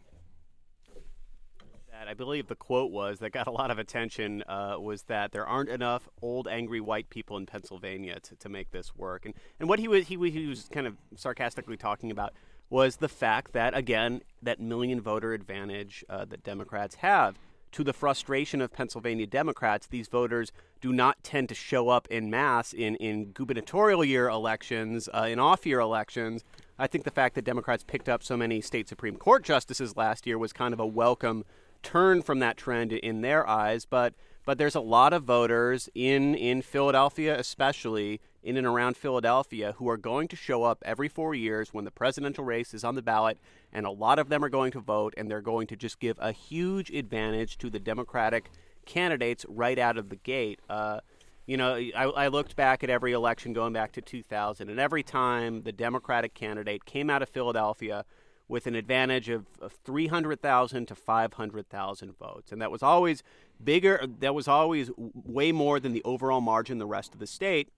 I 2.08 2.14
believe 2.14 2.46
the 2.46 2.56
quote 2.56 2.90
was 2.90 3.18
that 3.18 3.32
got 3.32 3.46
a 3.46 3.50
lot 3.50 3.70
of 3.70 3.78
attention 3.78 4.42
uh, 4.48 4.76
was 4.80 5.02
that 5.04 5.30
there 5.30 5.46
aren't 5.46 5.68
enough 5.68 6.08
old 6.22 6.48
angry 6.48 6.80
white 6.80 7.10
people 7.10 7.36
in 7.36 7.44
Pennsylvania 7.44 8.18
to, 8.20 8.36
to 8.36 8.48
make 8.48 8.70
this 8.70 8.96
work. 8.96 9.26
And 9.26 9.34
and 9.60 9.68
what 9.68 9.78
he 9.78 9.88
was 9.88 10.06
he, 10.06 10.16
he 10.30 10.46
was 10.46 10.70
kind 10.72 10.86
of 10.86 10.96
sarcastically 11.16 11.76
talking 11.76 12.10
about 12.10 12.32
was 12.70 12.96
the 12.96 13.10
fact 13.10 13.52
that 13.52 13.76
again 13.76 14.22
that 14.40 14.58
million 14.58 15.02
voter 15.02 15.34
advantage 15.34 16.02
uh, 16.08 16.24
that 16.24 16.42
Democrats 16.42 16.94
have 16.96 17.38
to 17.72 17.84
the 17.84 17.92
frustration 17.92 18.60
of 18.60 18.72
Pennsylvania 18.72 19.26
Democrats, 19.26 19.86
these 19.86 20.08
voters 20.08 20.52
do 20.80 20.92
not 20.92 21.22
tend 21.22 21.48
to 21.48 21.54
show 21.54 21.88
up 21.88 22.08
in 22.08 22.30
mass 22.30 22.72
in, 22.72 22.96
in 22.96 23.32
gubernatorial 23.32 24.04
year 24.04 24.28
elections, 24.28 25.08
uh, 25.14 25.26
in 25.28 25.38
off 25.38 25.66
year 25.66 25.80
elections. 25.80 26.44
I 26.78 26.86
think 26.86 27.04
the 27.04 27.10
fact 27.10 27.34
that 27.34 27.44
Democrats 27.44 27.84
picked 27.84 28.08
up 28.08 28.22
so 28.22 28.36
many 28.36 28.60
state 28.60 28.88
Supreme 28.88 29.16
Court 29.16 29.42
justices 29.42 29.96
last 29.96 30.26
year 30.26 30.38
was 30.38 30.52
kind 30.52 30.72
of 30.72 30.80
a 30.80 30.86
welcome 30.86 31.44
turn 31.82 32.22
from 32.22 32.38
that 32.40 32.56
trend 32.56 32.92
in 32.92 33.20
their 33.20 33.48
eyes. 33.48 33.84
But 33.84 34.14
but 34.44 34.56
there's 34.56 34.74
a 34.74 34.80
lot 34.80 35.12
of 35.12 35.24
voters 35.24 35.88
in 35.94 36.34
in 36.34 36.62
Philadelphia, 36.62 37.38
especially 37.38 38.20
in 38.42 38.56
and 38.56 38.66
around 38.66 38.96
Philadelphia, 38.96 39.74
who 39.78 39.88
are 39.88 39.96
going 39.96 40.28
to 40.28 40.36
show 40.36 40.62
up 40.64 40.82
every 40.84 41.08
four 41.08 41.34
years 41.34 41.74
when 41.74 41.84
the 41.84 41.90
presidential 41.90 42.44
race 42.44 42.72
is 42.72 42.84
on 42.84 42.94
the 42.94 43.02
ballot, 43.02 43.38
and 43.72 43.84
a 43.84 43.90
lot 43.90 44.18
of 44.18 44.28
them 44.28 44.44
are 44.44 44.48
going 44.48 44.70
to 44.72 44.80
vote, 44.80 45.14
and 45.16 45.30
they're 45.30 45.40
going 45.40 45.66
to 45.66 45.76
just 45.76 45.98
give 45.98 46.16
a 46.20 46.32
huge 46.32 46.90
advantage 46.90 47.58
to 47.58 47.68
the 47.70 47.80
Democratic 47.80 48.50
candidates 48.86 49.44
right 49.48 49.78
out 49.78 49.98
of 49.98 50.08
the 50.08 50.16
gate. 50.16 50.60
Uh, 50.68 51.00
you 51.46 51.56
know, 51.56 51.74
I, 51.74 52.04
I, 52.04 52.28
looked 52.28 52.56
back 52.56 52.84
at 52.84 52.90
every 52.90 53.12
election 53.12 53.54
going 53.54 53.72
back 53.72 53.92
to 53.92 54.02
2000, 54.02 54.68
and 54.68 54.78
every 54.78 55.02
time 55.02 55.62
the 55.62 55.72
Democratic 55.72 56.34
candidate 56.34 56.84
came 56.84 57.08
out 57.08 57.22
of 57.22 57.28
Philadelphia 57.28 58.04
with 58.48 58.66
an 58.66 58.74
advantage 58.74 59.28
of, 59.28 59.46
of 59.60 59.72
300,000 59.84 60.86
to 60.86 60.94
500,000 60.94 62.18
votes. 62.18 62.50
And 62.50 62.60
that 62.62 62.70
was 62.70 62.82
always 62.82 63.22
bigger, 63.62 64.06
that 64.20 64.34
was 64.34 64.48
always 64.48 64.90
way 64.96 65.52
more 65.52 65.78
than 65.78 65.92
the 65.92 66.02
overall 66.04 66.40
margin 66.40 66.78
the 66.78 66.86
rest 66.86 67.12
of 67.12 67.20
the 67.20 67.26
state. 67.26 67.68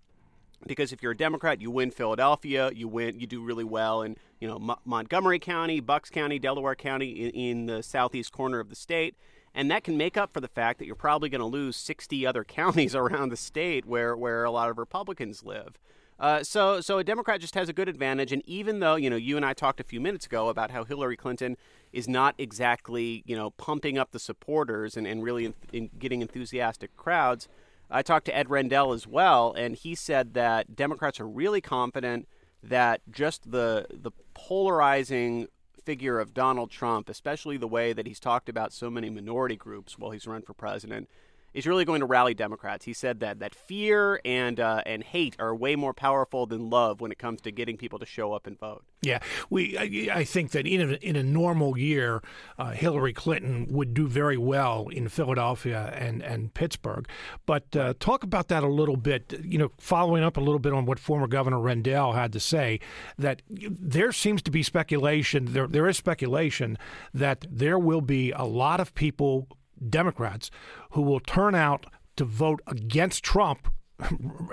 Because 0.66 0.92
if 0.92 1.02
you're 1.02 1.12
a 1.12 1.16
Democrat, 1.16 1.60
you 1.60 1.70
win 1.70 1.90
Philadelphia, 1.90 2.70
you 2.74 2.86
win, 2.86 3.18
you 3.18 3.26
do 3.26 3.42
really 3.42 3.64
well 3.64 4.02
in 4.02 4.16
you 4.40 4.48
know 4.48 4.56
M- 4.56 4.78
Montgomery 4.84 5.38
County, 5.38 5.80
Bucks 5.80 6.10
County, 6.10 6.38
Delaware 6.38 6.74
County, 6.74 7.10
in, 7.10 7.30
in 7.30 7.66
the 7.66 7.82
southeast 7.82 8.32
corner 8.32 8.60
of 8.60 8.68
the 8.68 8.76
state, 8.76 9.16
and 9.54 9.70
that 9.70 9.84
can 9.84 9.96
make 9.96 10.16
up 10.16 10.32
for 10.34 10.40
the 10.40 10.48
fact 10.48 10.78
that 10.78 10.86
you're 10.86 10.94
probably 10.94 11.28
going 11.28 11.40
to 11.40 11.46
lose 11.46 11.76
60 11.76 12.26
other 12.26 12.44
counties 12.58 12.94
around 12.94 13.30
the 13.30 13.36
state 13.36 13.86
where 13.86 14.16
where 14.16 14.44
a 14.44 14.50
lot 14.50 14.68
of 14.68 14.78
Republicans 14.78 15.42
live. 15.42 15.78
Uh, 16.20 16.44
so, 16.44 16.82
so 16.82 16.98
a 16.98 17.04
Democrat 17.04 17.40
just 17.40 17.54
has 17.54 17.70
a 17.70 17.72
good 17.72 17.88
advantage, 17.88 18.30
and 18.30 18.42
even 18.46 18.80
though 18.80 18.94
you 18.94 19.08
know 19.08 19.16
you 19.16 19.38
and 19.38 19.46
I 19.46 19.54
talked 19.54 19.80
a 19.80 19.84
few 19.84 20.00
minutes 20.00 20.26
ago 20.26 20.50
about 20.50 20.70
how 20.70 20.84
Hillary 20.84 21.16
Clinton 21.16 21.56
is 21.92 22.06
not 22.06 22.34
exactly 22.36 23.22
you 23.24 23.34
know 23.34 23.50
pumping 23.52 23.96
up 23.96 24.10
the 24.12 24.18
supporters 24.18 24.98
and, 24.98 25.06
and 25.06 25.22
really 25.22 25.46
in, 25.46 25.54
in 25.72 25.90
getting 25.98 26.20
enthusiastic 26.20 26.94
crowds, 26.94 27.48
I 27.90 28.02
talked 28.02 28.26
to 28.26 28.36
Ed 28.36 28.50
Rendell 28.50 28.92
as 28.92 29.06
well, 29.06 29.52
and 29.52 29.74
he 29.74 29.94
said 29.94 30.34
that 30.34 30.76
Democrats 30.76 31.18
are 31.18 31.28
really 31.28 31.60
confident 31.60 32.28
that 32.62 33.00
just 33.10 33.50
the 33.50 33.86
the 33.90 34.12
polarizing 34.34 35.48
figure 35.84 36.20
of 36.20 36.34
Donald 36.34 36.70
Trump, 36.70 37.08
especially 37.08 37.56
the 37.56 37.66
way 37.66 37.92
that 37.92 38.06
he's 38.06 38.20
talked 38.20 38.48
about 38.48 38.72
so 38.72 38.90
many 38.90 39.10
minority 39.10 39.56
groups 39.56 39.98
while 39.98 40.10
he's 40.10 40.26
run 40.26 40.42
for 40.42 40.52
president, 40.52 41.08
is 41.54 41.66
really 41.66 41.84
going 41.84 42.00
to 42.00 42.06
rally 42.06 42.34
Democrats. 42.34 42.84
He 42.84 42.92
said 42.92 43.20
that 43.20 43.40
that 43.40 43.54
fear 43.54 44.20
and 44.24 44.60
uh, 44.60 44.82
and 44.86 45.02
hate 45.02 45.36
are 45.38 45.54
way 45.54 45.76
more 45.76 45.92
powerful 45.92 46.46
than 46.46 46.70
love 46.70 47.00
when 47.00 47.10
it 47.10 47.18
comes 47.18 47.40
to 47.42 47.50
getting 47.50 47.76
people 47.76 47.98
to 47.98 48.06
show 48.06 48.32
up 48.32 48.46
and 48.46 48.58
vote. 48.58 48.84
Yeah, 49.02 49.20
we. 49.48 49.78
I, 49.78 50.18
I 50.18 50.24
think 50.24 50.50
that 50.50 50.66
in 50.66 50.92
a, 50.92 50.94
in 50.94 51.16
a 51.16 51.22
normal 51.22 51.78
year, 51.78 52.22
uh, 52.58 52.70
Hillary 52.70 53.12
Clinton 53.12 53.66
would 53.70 53.94
do 53.94 54.06
very 54.06 54.36
well 54.36 54.88
in 54.88 55.08
Philadelphia 55.08 55.92
and 55.96 56.22
and 56.22 56.52
Pittsburgh. 56.52 57.08
But 57.46 57.74
uh, 57.74 57.94
talk 57.98 58.22
about 58.22 58.48
that 58.48 58.62
a 58.62 58.68
little 58.68 58.96
bit. 58.96 59.40
You 59.42 59.58
know, 59.58 59.72
following 59.78 60.22
up 60.22 60.36
a 60.36 60.40
little 60.40 60.58
bit 60.58 60.72
on 60.72 60.84
what 60.84 60.98
former 60.98 61.26
Governor 61.26 61.60
Rendell 61.60 62.12
had 62.12 62.32
to 62.34 62.40
say, 62.40 62.80
that 63.18 63.42
there 63.48 64.12
seems 64.12 64.42
to 64.42 64.50
be 64.50 64.62
speculation. 64.62 65.52
There 65.52 65.66
there 65.66 65.88
is 65.88 65.96
speculation 65.96 66.76
that 67.14 67.46
there 67.50 67.78
will 67.78 68.02
be 68.02 68.32
a 68.32 68.44
lot 68.44 68.80
of 68.80 68.94
people 68.94 69.48
Democrats 69.88 70.50
who 70.92 71.02
will 71.02 71.20
turn 71.20 71.54
out 71.54 71.86
to 72.16 72.24
vote 72.24 72.60
against 72.66 73.24
Trump, 73.24 73.68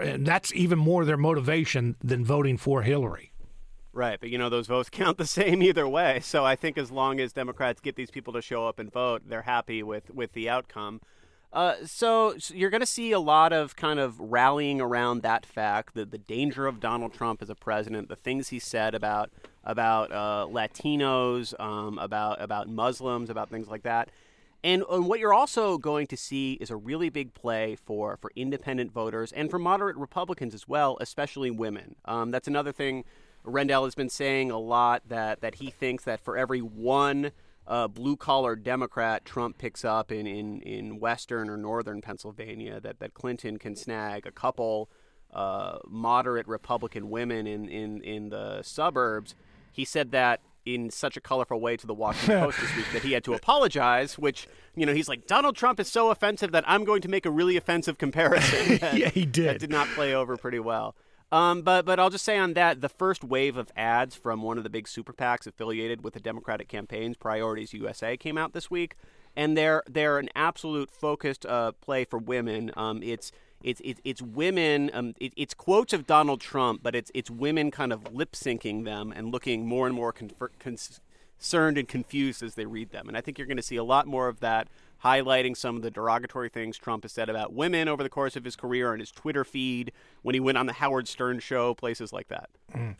and 0.02 0.26
that's 0.26 0.54
even 0.54 0.80
more 0.80 1.06
their 1.06 1.18
motivation 1.18 1.96
than 2.04 2.24
voting 2.24 2.58
for 2.58 2.82
Hillary. 2.82 3.32
Right, 3.94 4.20
but 4.20 4.30
you 4.30 4.38
know 4.38 4.50
those 4.50 4.68
votes 4.68 4.90
count 4.92 5.18
the 5.18 5.26
same 5.26 5.64
either 5.64 5.88
way. 5.88 6.20
So 6.22 6.46
I 6.46 6.56
think 6.56 6.78
as 6.78 6.92
long 6.92 7.20
as 7.20 7.34
Democrats 7.34 7.82
get 7.82 7.96
these 7.96 8.12
people 8.12 8.34
to 8.34 8.42
show 8.42 8.68
up 8.68 8.80
and 8.80 8.92
vote, 8.92 9.24
they're 9.26 9.42
happy 9.42 9.82
with 9.84 10.12
with 10.12 10.34
the 10.34 10.50
outcome. 10.50 11.02
Uh, 11.54 11.76
so, 11.86 12.38
so, 12.38 12.54
you're 12.54 12.70
going 12.70 12.82
to 12.82 12.86
see 12.86 13.14
a 13.14 13.20
lot 13.20 13.54
of 13.54 13.76
kind 13.78 14.00
of 14.00 14.20
rallying 14.20 14.82
around 14.82 15.22
that 15.22 15.46
fact, 15.46 15.96
that 15.96 16.12
the 16.12 16.18
danger 16.18 16.68
of 16.68 16.82
Donald 16.82 17.14
Trump 17.14 17.42
as 17.42 17.50
a 17.50 17.56
president, 17.56 18.10
the 18.10 18.18
things 18.18 18.50
he 18.50 18.60
said 18.60 18.94
about 18.94 19.32
about 19.64 20.12
uh, 20.12 20.46
Latinos, 20.50 21.60
um, 21.60 21.98
about 22.00 22.42
about 22.42 22.70
Muslims, 22.70 23.30
about 23.30 23.50
things 23.50 23.68
like 23.68 23.84
that. 23.84 24.10
And, 24.68 24.84
and, 24.92 25.08
what 25.08 25.22
you're 25.22 25.34
also 25.34 25.78
going 25.78 26.08
to 26.08 26.18
see 26.18 26.58
is 26.60 26.70
a 26.70 26.76
really 26.76 27.08
big 27.08 27.34
play 27.34 27.78
for, 27.78 28.18
for 28.18 28.34
independent 28.36 28.92
voters 28.92 29.32
and 29.32 29.50
for 29.50 29.58
moderate 29.58 29.96
Republicans 29.96 30.54
as 30.54 30.68
well, 30.68 30.98
especially 31.00 31.50
women. 31.50 31.96
Um, 32.04 32.32
that's 32.32 32.50
another 32.50 32.74
thing 32.74 33.06
Rendell 33.46 33.86
has 33.86 33.96
been 33.96 34.10
saying 34.10 34.52
a 34.52 34.60
lot 34.60 35.04
that, 35.08 35.40
that 35.40 35.56
he 35.56 35.70
thinks 35.70 36.04
that 36.04 36.20
for 36.20 36.36
every 36.36 36.60
one 36.60 37.32
uh, 37.66 37.88
blue 37.88 38.18
collar 38.18 38.58
Democrat 38.58 39.24
Trump 39.24 39.58
picks 39.58 39.86
up 39.86 40.12
in, 40.12 40.28
in, 40.28 40.62
in 40.64 41.00
western 41.00 41.50
or 41.50 41.56
northern 41.56 42.02
Pennsylvania, 42.02 42.82
that, 42.82 43.00
that 43.00 43.14
Clinton 43.14 43.56
can 43.56 43.74
snag 43.74 44.28
a 44.28 44.32
couple 44.32 44.90
uh, 45.32 45.78
moderate 45.88 46.46
Republican 46.46 47.10
women 47.10 47.48
in, 47.48 47.70
in, 47.70 48.04
in 48.04 48.28
the 48.32 48.64
suburbs. 48.64 49.34
He 49.72 49.86
said 49.86 50.12
that 50.12 50.42
in 50.68 50.90
such 50.90 51.16
a 51.16 51.22
colorful 51.22 51.60
way 51.60 51.78
to 51.78 51.88
the 51.88 51.94
Washington 51.94 52.40
Post 52.46 52.60
this 52.60 52.76
week 52.76 52.86
that 52.94 53.04
he 53.04 53.14
had 53.14 53.24
to 53.24 53.34
apologize. 53.34 54.18
Which 54.18 54.48
you 54.76 54.86
know 54.86 54.94
he's 54.94 55.08
like 55.08 55.28
Donald 55.28 55.56
Trump 55.56 55.80
is 55.80 55.88
so 55.88 56.10
offensive 56.12 56.52
that 56.52 56.64
I'm 56.68 56.84
going 56.84 57.02
to 57.02 57.08
make 57.08 57.26
a 57.26 57.32
really 57.32 57.58
offensive 57.58 57.98
comparison. 57.98 58.80
yeah, 58.94 59.10
he 59.10 59.26
did. 59.26 59.48
That 59.48 59.60
did 59.60 59.72
not 59.72 59.88
play 59.90 60.14
over 60.14 60.38
pretty 60.38 60.60
well. 60.60 60.96
Um, 61.32 61.62
but 61.62 61.86
but 61.86 62.00
I'll 62.00 62.10
just 62.10 62.26
say 62.26 62.38
on 62.38 62.54
that 62.54 62.82
the 62.82 62.90
first 62.90 63.24
wave 63.24 63.58
of 63.58 63.72
ads 63.76 64.16
from 64.16 64.42
one 64.42 64.58
of 64.58 64.64
the 64.64 64.70
big 64.70 64.88
super 64.88 65.14
PACs 65.14 65.48
affiliated 65.48 66.04
with 66.04 66.14
the 66.14 66.20
Democratic 66.20 66.68
campaigns, 66.68 67.18
Priorities 67.18 67.74
USA, 67.74 68.16
came 68.16 68.38
out 68.38 68.54
this 68.54 68.72
week, 68.72 68.96
and 69.36 69.58
they're 69.58 69.84
they're 69.90 70.20
an 70.20 70.30
absolute 70.36 70.90
focused 70.90 71.46
uh, 71.46 71.74
play 71.82 72.06
for 72.06 72.18
women. 72.18 72.72
Um, 72.78 73.04
it's 73.04 73.32
it's 73.64 73.82
it's, 73.84 74.02
it's 74.04 74.22
women. 74.22 74.90
Um, 74.94 75.14
it, 75.20 75.34
it's 75.36 75.54
quotes 75.54 75.94
of 75.94 76.06
Donald 76.06 76.42
Trump, 76.42 76.82
but 76.84 76.96
it's 76.96 77.12
it's 77.14 77.30
women 77.30 77.72
kind 77.72 77.92
of 77.92 78.14
lip 78.14 78.34
syncing 78.34 78.86
them 78.86 79.14
and 79.16 79.32
looking 79.32 79.68
more 79.68 79.88
and 79.88 79.96
more 79.96 80.12
confer- 80.12 80.52
concerned 80.60 81.78
and 81.78 81.88
confused 81.88 82.44
as 82.44 82.56
they 82.56 82.66
read 82.66 82.92
them. 82.92 83.08
And 83.08 83.18
I 83.18 83.22
think 83.22 83.38
you're 83.38 83.48
going 83.48 83.58
to 83.58 83.64
see 83.64 83.76
a 83.76 83.84
lot 83.84 84.08
more 84.08 84.28
of 84.28 84.40
that 84.40 84.68
highlighting 85.04 85.56
some 85.56 85.76
of 85.76 85.84
the 85.84 85.92
derogatory 85.92 86.50
things 86.50 86.78
Trump 86.78 87.04
has 87.04 87.12
said 87.12 87.30
about 87.30 87.54
women 87.54 87.88
over 87.88 88.02
the 88.02 88.10
course 88.10 88.36
of 88.36 88.44
his 88.44 88.56
career 88.56 88.94
on 88.94 89.00
his 89.00 89.12
Twitter 89.12 89.44
feed, 89.44 89.92
when 90.24 90.34
he 90.34 90.40
went 90.40 90.58
on 90.58 90.66
the 90.66 90.74
Howard 90.74 91.08
Stern 91.08 91.40
show, 91.40 91.76
places 91.76 92.12
like 92.12 92.28
that. 92.30 92.50
Mm. 92.74 92.96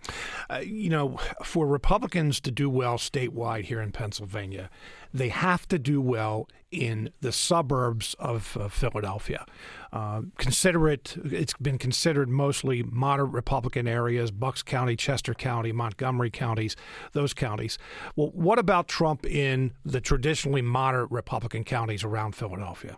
Uh, 0.50 0.60
you 0.64 0.90
know, 0.90 1.18
for 1.44 1.66
Republicans 1.66 2.40
to 2.42 2.52
do 2.52 2.70
well 2.70 2.98
statewide 2.98 3.66
here 3.66 3.82
in 3.82 3.92
Pennsylvania, 3.92 4.70
they 5.14 5.30
have 5.30 5.68
to 5.68 5.80
do 5.80 6.02
well 6.02 6.48
in 6.72 7.12
the 7.22 7.32
suburbs 7.32 8.16
of 8.20 8.58
uh, 8.58 8.68
Philadelphia. 8.68 9.46
Uh, 9.94 10.22
consider 10.38 10.90
it, 10.90 11.16
it's 11.24 11.54
been 11.54 11.78
considered 11.78 12.30
mostly 12.30 12.84
moderate 12.84 13.32
Republican 13.32 13.88
areas, 13.88 14.32
Bucks 14.32 14.62
County, 14.64 14.96
Chester 14.96 15.34
County, 15.34 15.72
Montgomery 15.72 16.30
counties, 16.30 16.76
those 17.14 17.34
counties. 17.34 17.78
Well, 18.16 18.32
what 18.34 18.60
about 18.60 18.88
Trump 18.88 19.26
in 19.26 19.74
the 19.86 20.02
traditionally 20.02 20.62
moderate 20.62 21.12
Republican 21.12 21.64
counties 21.64 22.04
around 22.04 22.36
Philadelphia? 22.36 22.98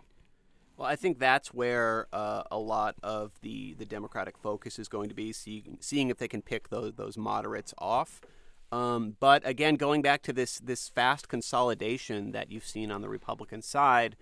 Well, 0.76 0.88
I 0.88 0.96
think 0.96 1.18
that's 1.18 1.52
where 1.52 2.06
uh, 2.10 2.42
a 2.50 2.58
lot 2.58 2.96
of 3.02 3.32
the, 3.42 3.74
the 3.74 3.84
Democratic 3.84 4.38
focus 4.38 4.78
is 4.78 4.88
going 4.88 5.10
to 5.10 5.14
be, 5.14 5.30
seeing, 5.30 5.76
seeing 5.78 6.08
if 6.08 6.16
they 6.16 6.26
can 6.26 6.40
pick 6.40 6.70
those, 6.70 6.94
those 6.94 7.18
moderates 7.18 7.74
off. 7.76 8.22
Um, 8.72 9.16
but 9.18 9.46
again, 9.46 9.76
going 9.76 10.02
back 10.02 10.22
to 10.22 10.32
this 10.32 10.58
this 10.60 10.88
fast 10.88 11.28
consolidation 11.28 12.32
that 12.32 12.50
you've 12.50 12.66
seen 12.66 12.90
on 12.90 13.02
the 13.02 13.08
Republican 13.08 13.62
side, 13.62 14.16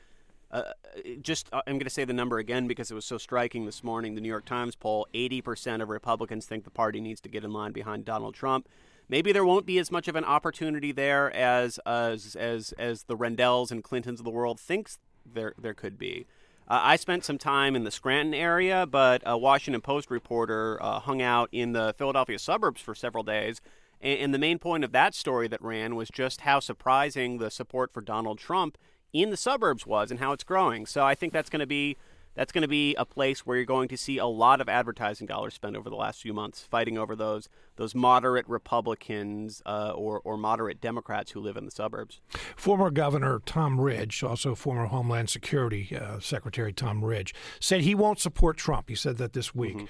uh, 0.51 0.73
just 1.21 1.49
uh, 1.53 1.61
I'm 1.67 1.75
going 1.75 1.85
to 1.85 1.91
say 1.91 2.05
the 2.05 2.15
number 2.15 2.39
again 2.39 2.67
because 2.67 2.91
it 2.91 2.95
was 2.95 3.05
so 3.05 3.19
striking 3.19 3.67
this 3.67 3.85
morning. 3.85 4.15
The 4.15 4.23
New 4.23 4.29
York 4.29 4.47
Times 4.47 4.75
poll: 4.75 5.07
80% 5.13 5.83
of 5.83 5.91
Republicans 5.91 6.47
think 6.47 6.65
the 6.65 6.71
party 6.71 7.01
needs 7.01 7.21
to 7.23 7.29
get 7.29 7.45
in 7.45 7.53
line 7.53 7.73
behind 7.73 8.07
Donald 8.07 8.35
Trump. 8.35 8.69
Maybe 9.11 9.33
there 9.33 9.45
won't 9.45 9.67
be 9.67 9.79
as 9.79 9.91
much 9.91 10.09
of 10.09 10.17
an 10.17 10.25
opportunity 10.25 10.93
there 10.93 11.35
as 11.35 11.79
as 11.85 12.35
as, 12.35 12.73
as 12.79 13.03
the 13.03 13.17
Rendells 13.17 13.71
and 13.71 13.85
Clintons 13.85 14.21
of 14.21 14.25
the 14.25 14.31
world 14.31 14.59
thinks 14.59 14.99
there 15.31 15.53
there 15.59 15.75
could 15.75 15.99
be. 15.99 16.27
Uh, 16.67 16.81
I 16.83 16.97
spent 16.97 17.25
some 17.25 17.39
time 17.39 17.77
in 17.77 17.85
the 17.85 17.91
Scranton 17.91 18.35
area, 18.35 18.87
but 18.87 19.23
a 19.27 19.37
Washington 19.37 19.83
Post 19.83 20.11
reporter 20.11 20.79
uh, 20.83 21.01
hung 21.01 21.21
out 21.21 21.51
in 21.53 21.73
the 21.73 21.95
Philadelphia 21.99 22.39
suburbs 22.39 22.81
for 22.81 22.95
several 22.95 23.25
days 23.25 23.61
and, 24.01 24.21
and 24.21 24.35
the 24.35 24.39
main 24.39 24.59
point 24.59 24.85
of 24.85 24.93
that 24.93 25.15
story 25.15 25.49
that 25.49 25.63
ran 25.63 25.97
was 25.97 26.09
just 26.09 26.43
how 26.43 26.61
surprising 26.61 27.39
the 27.39 27.51
support 27.51 27.93
for 27.93 28.01
Donald 28.01 28.39
Trump 28.39 28.79
in 29.13 29.31
the 29.31 29.37
suburbs 29.37 29.87
was 29.87 30.11
and 30.11 30.21
how 30.21 30.33
it's 30.33 30.45
growing. 30.45 30.87
So 30.87 31.05
I 31.05 31.15
think 31.15 31.33
that's 31.33 31.51
going 31.51 31.61
to 31.61 31.67
be 31.67 31.97
that's 32.35 32.53
going 32.53 32.63
to 32.63 32.69
be 32.69 32.95
a 32.95 33.05
place 33.05 33.45
where 33.45 33.57
you're 33.57 33.67
going 33.67 33.89
to 33.89 33.97
see 33.97 34.17
a 34.19 34.27
lot 34.27 34.61
of 34.61 34.69
advertising 34.69 35.27
dollars 35.27 35.55
spent 35.55 35.75
over 35.75 35.91
the 35.91 35.97
last 35.97 36.23
few 36.23 36.33
months 36.33 36.63
fighting 36.63 36.97
over 36.97 37.17
those 37.17 37.49
those 37.77 37.97
moderate 37.97 38.49
Republicans 38.49 39.61
uh, 39.67 39.91
or 39.91 40.21
or 40.25 40.37
moderate 40.37 40.81
Democrats 40.81 41.33
who 41.33 41.41
live 41.41 41.57
in 41.57 41.65
the 41.65 41.71
suburbs. 41.71 42.21
Former 42.57 42.91
Governor 42.91 43.41
Tom 43.45 43.81
Ridge, 43.81 44.23
also 44.23 44.55
former 44.55 44.87
Homeland 44.87 45.31
Security 45.31 45.97
uh, 46.01 46.21
Secretary 46.21 46.73
Tom 46.73 47.05
Ridge, 47.05 47.35
said 47.59 47.81
he 47.81 47.95
won't 47.95 48.21
support 48.21 48.57
Trump. 48.57 48.89
He 48.89 48.95
said 48.95 49.17
that 49.19 49.33
this 49.33 49.53
week. 49.53 49.77
Mm-hmm. 49.77 49.87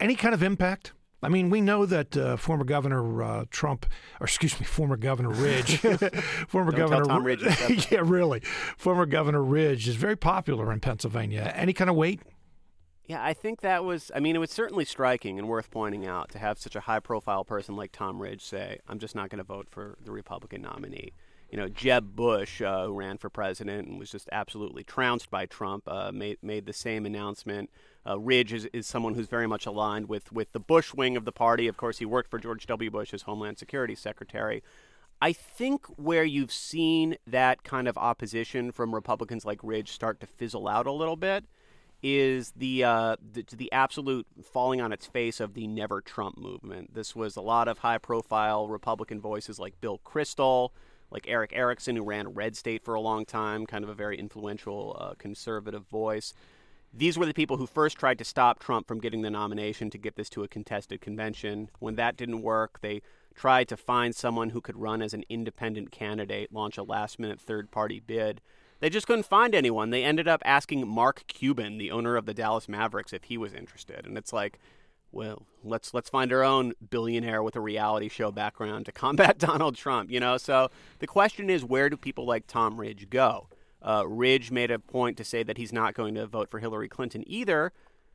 Any 0.00 0.14
kind 0.16 0.34
of 0.34 0.42
impact? 0.42 0.92
I 1.24 1.28
mean, 1.28 1.50
we 1.50 1.60
know 1.60 1.86
that 1.86 2.16
uh, 2.16 2.36
former 2.36 2.64
Governor 2.64 3.22
uh, 3.22 3.44
Trump, 3.50 3.86
or 4.20 4.24
excuse 4.24 4.58
me, 4.60 4.66
former 4.66 4.96
Governor 4.96 5.30
Ridge, 5.30 5.78
former 6.48 6.70
Don't 6.70 6.90
Governor 6.90 7.04
Tom 7.04 7.24
Ridge, 7.24 7.42
yeah, 7.90 8.00
really, 8.02 8.40
former 8.76 9.06
Governor 9.06 9.42
Ridge 9.42 9.88
is 9.88 9.96
very 9.96 10.16
popular 10.16 10.72
in 10.72 10.80
Pennsylvania. 10.80 11.52
Any 11.56 11.72
kind 11.72 11.88
of 11.88 11.96
weight? 11.96 12.20
Yeah, 13.06 13.22
I 13.22 13.34
think 13.34 13.60
that 13.60 13.84
was. 13.84 14.10
I 14.14 14.20
mean, 14.20 14.36
it 14.36 14.38
was 14.38 14.50
certainly 14.50 14.84
striking 14.84 15.38
and 15.38 15.48
worth 15.48 15.70
pointing 15.70 16.06
out 16.06 16.30
to 16.30 16.38
have 16.38 16.58
such 16.58 16.74
a 16.74 16.80
high-profile 16.80 17.44
person 17.44 17.76
like 17.76 17.92
Tom 17.92 18.20
Ridge 18.20 18.42
say, 18.42 18.78
"I'm 18.88 18.98
just 18.98 19.14
not 19.14 19.30
going 19.30 19.38
to 19.38 19.44
vote 19.44 19.68
for 19.70 19.98
the 20.02 20.10
Republican 20.10 20.62
nominee." 20.62 21.12
You 21.54 21.60
know, 21.60 21.68
Jeb 21.68 22.16
Bush, 22.16 22.60
uh, 22.60 22.86
who 22.86 22.94
ran 22.94 23.16
for 23.16 23.30
president 23.30 23.86
and 23.86 23.96
was 23.96 24.10
just 24.10 24.28
absolutely 24.32 24.82
trounced 24.82 25.30
by 25.30 25.46
Trump, 25.46 25.84
uh, 25.86 26.10
made 26.10 26.38
made 26.42 26.66
the 26.66 26.72
same 26.72 27.06
announcement. 27.06 27.70
Uh, 28.04 28.18
Ridge 28.18 28.52
is, 28.52 28.64
is 28.72 28.88
someone 28.88 29.14
who's 29.14 29.28
very 29.28 29.46
much 29.46 29.64
aligned 29.64 30.08
with, 30.08 30.32
with 30.32 30.50
the 30.50 30.58
Bush 30.58 30.92
wing 30.94 31.16
of 31.16 31.24
the 31.24 31.30
party. 31.30 31.68
Of 31.68 31.76
course, 31.76 31.98
he 31.98 32.06
worked 32.06 32.28
for 32.28 32.40
George 32.40 32.66
W. 32.66 32.90
Bush 32.90 33.14
as 33.14 33.22
Homeland 33.22 33.58
Security 33.58 33.94
Secretary. 33.94 34.64
I 35.22 35.32
think 35.32 35.86
where 35.96 36.24
you've 36.24 36.50
seen 36.50 37.18
that 37.24 37.62
kind 37.62 37.86
of 37.86 37.96
opposition 37.96 38.72
from 38.72 38.92
Republicans 38.92 39.44
like 39.44 39.60
Ridge 39.62 39.92
start 39.92 40.18
to 40.22 40.26
fizzle 40.26 40.66
out 40.66 40.88
a 40.88 40.92
little 40.92 41.14
bit 41.14 41.44
is 42.02 42.52
the, 42.56 42.82
uh, 42.82 43.14
the, 43.32 43.44
the 43.56 43.70
absolute 43.70 44.26
falling 44.42 44.80
on 44.80 44.92
its 44.92 45.06
face 45.06 45.38
of 45.38 45.54
the 45.54 45.68
Never 45.68 46.00
Trump 46.00 46.36
movement. 46.36 46.94
This 46.94 47.14
was 47.14 47.36
a 47.36 47.40
lot 47.40 47.68
of 47.68 47.78
high 47.78 47.98
profile 47.98 48.66
Republican 48.66 49.20
voices 49.20 49.60
like 49.60 49.80
Bill 49.80 50.00
Kristol, 50.04 50.70
like 51.14 51.28
Erick 51.28 51.52
Erickson, 51.54 51.96
who 51.96 52.02
ran 52.02 52.28
Red 52.28 52.56
State 52.56 52.84
for 52.84 52.94
a 52.94 53.00
long 53.00 53.24
time, 53.24 53.64
kind 53.66 53.84
of 53.84 53.88
a 53.88 53.94
very 53.94 54.18
influential 54.18 54.96
uh, 55.00 55.14
conservative 55.16 55.86
voice. 55.86 56.34
These 56.92 57.16
were 57.16 57.24
the 57.24 57.32
people 57.32 57.56
who 57.56 57.66
first 57.66 57.96
tried 57.96 58.18
to 58.18 58.24
stop 58.24 58.58
Trump 58.58 58.86
from 58.86 59.00
getting 59.00 59.22
the 59.22 59.30
nomination 59.30 59.90
to 59.90 59.98
get 59.98 60.16
this 60.16 60.28
to 60.30 60.42
a 60.42 60.48
contested 60.48 61.00
convention. 61.00 61.70
When 61.78 61.94
that 61.96 62.16
didn't 62.16 62.42
work, 62.42 62.80
they 62.82 63.00
tried 63.34 63.68
to 63.68 63.76
find 63.76 64.14
someone 64.14 64.50
who 64.50 64.60
could 64.60 64.76
run 64.76 65.02
as 65.02 65.14
an 65.14 65.24
independent 65.28 65.90
candidate, 65.92 66.52
launch 66.52 66.78
a 66.78 66.82
last 66.82 67.18
minute 67.18 67.40
third 67.40 67.70
party 67.70 68.00
bid. 68.00 68.40
they 68.80 68.90
just 68.90 69.06
couldn't 69.06 69.26
find 69.26 69.54
anyone. 69.54 69.90
They 69.90 70.04
ended 70.04 70.28
up 70.28 70.42
asking 70.44 70.86
Mark 70.86 71.24
Cuban, 71.26 71.78
the 71.78 71.90
owner 71.90 72.16
of 72.16 72.26
the 72.26 72.34
Dallas 72.34 72.68
Mavericks, 72.68 73.12
if 73.12 73.24
he 73.24 73.38
was 73.38 73.54
interested. 73.54 74.04
And 74.04 74.18
it's 74.18 74.32
like, 74.32 74.58
well, 75.14 75.46
let's 75.62 75.94
let's 75.94 76.10
find 76.10 76.32
our 76.32 76.42
own 76.42 76.72
billionaire 76.90 77.42
with 77.42 77.56
a 77.56 77.60
reality 77.60 78.08
show 78.08 78.30
background 78.30 78.86
to 78.86 78.92
combat 78.92 79.38
Donald 79.38 79.76
Trump. 79.76 80.10
You 80.10 80.20
know, 80.20 80.36
so 80.36 80.70
the 80.98 81.06
question 81.06 81.48
is, 81.48 81.64
where 81.64 81.88
do 81.88 81.96
people 81.96 82.26
like 82.26 82.46
Tom 82.46 82.78
Ridge 82.78 83.08
go? 83.10 83.48
Uh, 83.80 84.04
Ridge 84.06 84.50
made 84.50 84.70
a 84.70 84.78
point 84.78 85.16
to 85.18 85.24
say 85.24 85.42
that 85.42 85.58
he's 85.58 85.72
not 85.72 85.94
going 85.94 86.14
to 86.14 86.26
vote 86.26 86.50
for 86.50 86.58
Hillary 86.58 86.88
Clinton 86.88 87.22
either. 87.26 87.72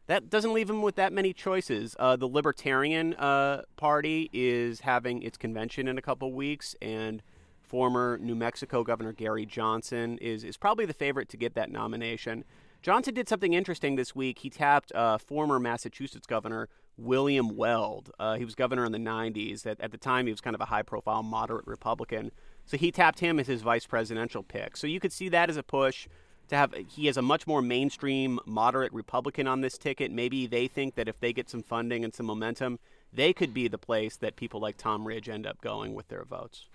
That 0.07 0.29
doesn't 0.29 0.53
leave 0.53 0.69
him 0.69 0.81
with 0.81 0.95
that 0.95 1.13
many 1.13 1.33
choices. 1.33 1.95
Uh, 1.99 2.15
the 2.15 2.27
Libertarian 2.27 3.13
uh, 3.13 3.61
Party 3.77 4.29
is 4.33 4.79
having 4.79 5.21
its 5.21 5.37
convention 5.37 5.87
in 5.87 5.99
a 5.99 6.01
couple 6.01 6.33
weeks, 6.33 6.75
and 6.81 7.21
former 7.61 8.17
New 8.19 8.33
Mexico 8.33 8.83
Governor 8.83 9.13
Gary 9.13 9.45
Johnson 9.45 10.17
is 10.17 10.43
is 10.43 10.57
probably 10.57 10.85
the 10.85 10.93
favorite 10.93 11.29
to 11.29 11.37
get 11.37 11.53
that 11.53 11.71
nomination. 11.71 12.43
Johnson 12.81 13.13
did 13.13 13.27
something 13.27 13.53
interesting 13.53 13.95
this 13.95 14.15
week. 14.15 14.39
He 14.39 14.49
tapped 14.49 14.91
uh, 14.93 15.17
former 15.17 15.59
Massachusetts 15.59 16.25
Governor 16.25 16.69
William 16.99 17.55
Weld. 17.55 18.11
Uh, 18.19 18.35
he 18.35 18.45
was 18.45 18.55
governor 18.55 18.85
in 18.85 18.91
the 18.91 18.99
90s. 18.99 19.65
At, 19.65 19.79
at 19.79 19.91
the 19.91 19.97
time, 19.97 20.25
he 20.25 20.31
was 20.31 20.41
kind 20.41 20.55
of 20.55 20.61
a 20.61 20.65
high 20.65 20.81
profile 20.83 21.23
moderate 21.23 21.65
Republican. 21.65 22.31
So 22.65 22.77
he 22.77 22.91
tapped 22.91 23.19
him 23.19 23.39
as 23.39 23.47
his 23.47 23.61
vice 23.61 23.85
presidential 23.85 24.43
pick. 24.43 24.77
So 24.77 24.85
you 24.85 24.99
could 24.99 25.13
see 25.13 25.29
that 25.29 25.49
as 25.49 25.57
a 25.57 25.63
push 25.63 26.07
to 26.49 26.55
have. 26.55 26.73
He 26.87 27.07
has 27.07 27.17
a 27.17 27.21
much 27.21 27.47
more 27.47 27.61
mainstream 27.61 28.39
moderate 28.45 28.93
Republican 28.93 29.47
on 29.47 29.61
this 29.61 29.77
ticket. 29.77 30.11
Maybe 30.11 30.45
they 30.45 30.67
think 30.67 30.95
that 30.95 31.07
if 31.07 31.19
they 31.19 31.33
get 31.33 31.49
some 31.49 31.63
funding 31.63 32.03
and 32.03 32.13
some 32.13 32.25
momentum, 32.25 32.79
they 33.11 33.33
could 33.33 33.53
be 33.53 33.67
the 33.67 33.77
place 33.77 34.15
that 34.17 34.35
people 34.35 34.59
like 34.59 34.77
Tom 34.77 35.07
Ridge 35.07 35.29
end 35.29 35.47
up 35.47 35.61
going 35.61 35.93
with 35.93 36.07
their 36.09 36.23
votes. 36.23 36.65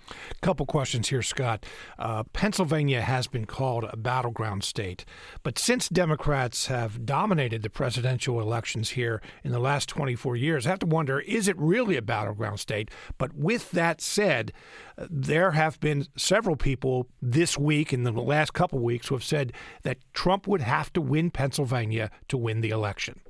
Couple 0.41 0.67
questions 0.67 1.09
here, 1.09 1.23
Scott. 1.23 1.65
Uh, 1.99 2.25
Pennsylvania 2.33 3.01
has 3.01 3.27
been 3.27 3.45
called 3.45 3.85
a 3.85 3.97
battleground 3.97 4.65
state, 4.65 5.05
but 5.43 5.59
since 5.59 5.89
Democrats 5.89 6.67
have 6.67 7.07
dominated 7.07 7.63
the 7.63 7.71
presidential 7.71 8.41
elections 8.41 8.91
here 8.91 9.23
in 9.43 9.53
the 9.53 9.59
last 9.59 9.89
24 9.89 10.37
years, 10.37 10.67
I 10.67 10.71
have 10.71 10.79
to 10.81 10.87
wonder 10.87 11.21
is 11.21 11.49
it 11.49 11.59
really 11.59 11.97
a 11.97 12.03
battleground 12.03 12.61
state? 12.61 12.91
But 13.19 13.35
with 13.35 13.71
that 13.71 14.01
said, 14.01 14.53
uh, 14.99 15.07
there 15.11 15.53
have 15.53 15.81
been 15.81 16.07
several 16.17 16.57
people 16.57 17.09
this 17.23 17.57
week 17.57 17.93
in 17.93 18.03
the 18.03 18.13
last 18.13 18.53
couple 18.53 18.79
weeks 18.81 19.09
who 19.09 19.15
have 19.15 19.25
said 19.25 19.53
that 19.83 19.99
Trump 20.13 20.47
would 20.47 20.61
have 20.61 20.93
to 20.95 21.01
win 21.01 21.31
Pennsylvania 21.31 22.11
to 22.29 22.37
win 22.37 22.61
the 22.61 22.71
election. 22.71 23.21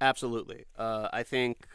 Absolutely. 0.00 0.66
Uh, 0.76 1.08
I 1.12 1.22
think 1.22 1.66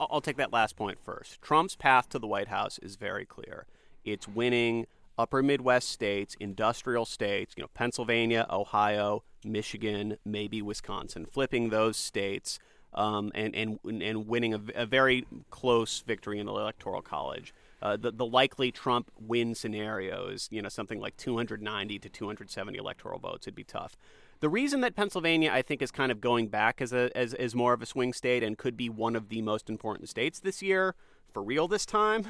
I'll 0.00 0.20
take 0.20 0.36
that 0.36 0.52
last 0.52 0.76
point 0.76 0.98
first. 1.02 1.40
Trump's 1.42 1.76
path 1.76 2.08
to 2.10 2.18
the 2.18 2.26
White 2.26 2.48
House 2.48 2.78
is 2.78 2.96
very 2.96 3.24
clear. 3.24 3.66
It's 4.04 4.28
winning 4.28 4.86
upper 5.18 5.42
Midwest 5.42 5.88
states, 5.88 6.36
industrial 6.38 7.04
states, 7.04 7.54
you 7.56 7.62
know, 7.62 7.68
Pennsylvania, 7.74 8.46
Ohio, 8.50 9.24
Michigan, 9.44 10.16
maybe 10.24 10.62
Wisconsin, 10.62 11.26
flipping 11.26 11.70
those 11.70 11.96
states 11.96 12.58
um, 12.94 13.32
and, 13.34 13.54
and, 13.54 13.78
and 13.84 14.28
winning 14.28 14.54
a, 14.54 14.60
a, 14.74 14.86
very 14.86 15.26
close 15.50 16.02
victory 16.06 16.38
in 16.38 16.46
the 16.46 16.52
Electoral 16.52 17.02
College. 17.02 17.52
Uh, 17.82 17.96
the, 17.96 18.10
the 18.10 18.24
likely 18.24 18.72
Trump 18.72 19.10
win 19.20 19.54
scenario 19.54 20.28
is, 20.28 20.48
you 20.50 20.62
know, 20.62 20.68
something 20.68 20.98
like 20.98 21.16
290 21.16 21.98
to 21.98 22.08
270 22.08 22.78
electoral 22.78 23.18
votes. 23.18 23.46
It'd 23.46 23.54
be 23.54 23.64
tough. 23.64 23.96
The 24.40 24.48
reason 24.48 24.82
that 24.82 24.94
Pennsylvania, 24.94 25.50
I 25.52 25.62
think, 25.62 25.82
is 25.82 25.90
kind 25.90 26.12
of 26.12 26.20
going 26.20 26.46
back 26.46 26.80
as 26.80 26.92
a 26.92 27.10
as, 27.16 27.34
as 27.34 27.54
more 27.54 27.72
of 27.72 27.82
a 27.82 27.86
swing 27.86 28.12
state 28.12 28.42
and 28.42 28.56
could 28.56 28.76
be 28.76 28.88
one 28.88 29.16
of 29.16 29.28
the 29.28 29.42
most 29.42 29.68
important 29.68 30.08
states 30.08 30.38
this 30.38 30.62
year, 30.62 30.94
for 31.32 31.42
real 31.42 31.66
this 31.66 31.84
time, 31.84 32.24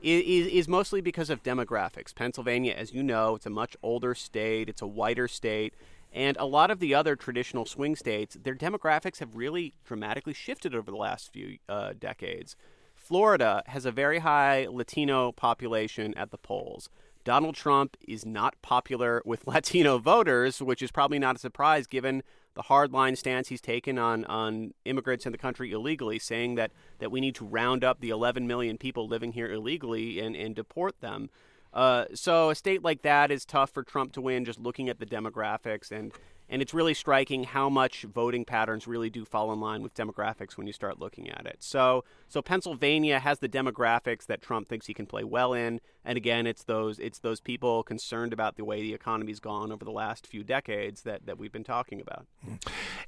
is, 0.00 0.46
is 0.46 0.68
mostly 0.68 1.00
because 1.00 1.30
of 1.30 1.42
demographics. 1.42 2.14
Pennsylvania, 2.14 2.74
as 2.74 2.92
you 2.92 3.02
know, 3.02 3.34
it's 3.34 3.46
a 3.46 3.50
much 3.50 3.76
older 3.82 4.14
state, 4.14 4.68
it's 4.68 4.82
a 4.82 4.86
whiter 4.86 5.26
state, 5.26 5.74
and 6.12 6.36
a 6.36 6.46
lot 6.46 6.70
of 6.70 6.78
the 6.78 6.94
other 6.94 7.16
traditional 7.16 7.66
swing 7.66 7.96
states, 7.96 8.36
their 8.40 8.54
demographics 8.54 9.18
have 9.18 9.34
really 9.34 9.74
dramatically 9.84 10.34
shifted 10.34 10.74
over 10.74 10.90
the 10.90 10.96
last 10.96 11.32
few 11.32 11.58
uh, 11.68 11.92
decades. 11.98 12.54
Florida 12.94 13.62
has 13.66 13.84
a 13.84 13.92
very 13.92 14.20
high 14.20 14.66
Latino 14.70 15.32
population 15.32 16.14
at 16.14 16.30
the 16.30 16.38
polls. 16.38 16.88
Donald 17.28 17.54
Trump 17.54 17.94
is 18.08 18.24
not 18.24 18.54
popular 18.62 19.20
with 19.22 19.46
Latino 19.46 19.98
voters, 19.98 20.62
which 20.62 20.80
is 20.80 20.90
probably 20.90 21.18
not 21.18 21.36
a 21.36 21.38
surprise 21.38 21.86
given 21.86 22.22
the 22.54 22.62
hardline 22.62 23.18
stance 23.18 23.48
he's 23.48 23.60
taken 23.60 23.98
on, 23.98 24.24
on 24.24 24.72
immigrants 24.86 25.26
in 25.26 25.32
the 25.32 25.36
country 25.36 25.70
illegally, 25.70 26.18
saying 26.18 26.54
that, 26.54 26.72
that 27.00 27.10
we 27.10 27.20
need 27.20 27.34
to 27.34 27.44
round 27.44 27.84
up 27.84 28.00
the 28.00 28.08
11 28.08 28.46
million 28.46 28.78
people 28.78 29.06
living 29.06 29.32
here 29.32 29.52
illegally 29.52 30.18
and, 30.18 30.34
and 30.36 30.54
deport 30.54 30.98
them. 31.02 31.28
Uh, 31.74 32.06
so 32.14 32.48
a 32.48 32.54
state 32.54 32.82
like 32.82 33.02
that 33.02 33.30
is 33.30 33.44
tough 33.44 33.72
for 33.72 33.82
Trump 33.82 34.12
to 34.14 34.22
win 34.22 34.46
just 34.46 34.58
looking 34.58 34.88
at 34.88 34.98
the 34.98 35.04
demographics 35.04 35.92
and 35.92 36.14
and 36.48 36.62
it's 36.62 36.72
really 36.72 36.94
striking 36.94 37.44
how 37.44 37.68
much 37.68 38.02
voting 38.02 38.44
patterns 38.44 38.86
really 38.86 39.10
do 39.10 39.24
fall 39.24 39.52
in 39.52 39.60
line 39.60 39.82
with 39.82 39.94
demographics 39.94 40.56
when 40.56 40.66
you 40.66 40.72
start 40.72 40.98
looking 40.98 41.28
at 41.28 41.46
it. 41.46 41.56
So, 41.60 42.04
so 42.28 42.40
Pennsylvania 42.40 43.18
has 43.18 43.38
the 43.38 43.48
demographics 43.48 44.26
that 44.26 44.40
Trump 44.40 44.68
thinks 44.68 44.86
he 44.86 44.94
can 44.94 45.06
play 45.06 45.24
well 45.24 45.52
in, 45.52 45.80
and 46.04 46.16
again, 46.16 46.46
it's 46.46 46.64
those 46.64 46.98
it's 46.98 47.18
those 47.18 47.40
people 47.40 47.82
concerned 47.82 48.32
about 48.32 48.56
the 48.56 48.64
way 48.64 48.80
the 48.80 48.94
economy's 48.94 49.40
gone 49.40 49.70
over 49.72 49.84
the 49.84 49.90
last 49.90 50.26
few 50.26 50.42
decades 50.42 51.02
that 51.02 51.26
that 51.26 51.38
we've 51.38 51.52
been 51.52 51.64
talking 51.64 52.00
about. 52.00 52.26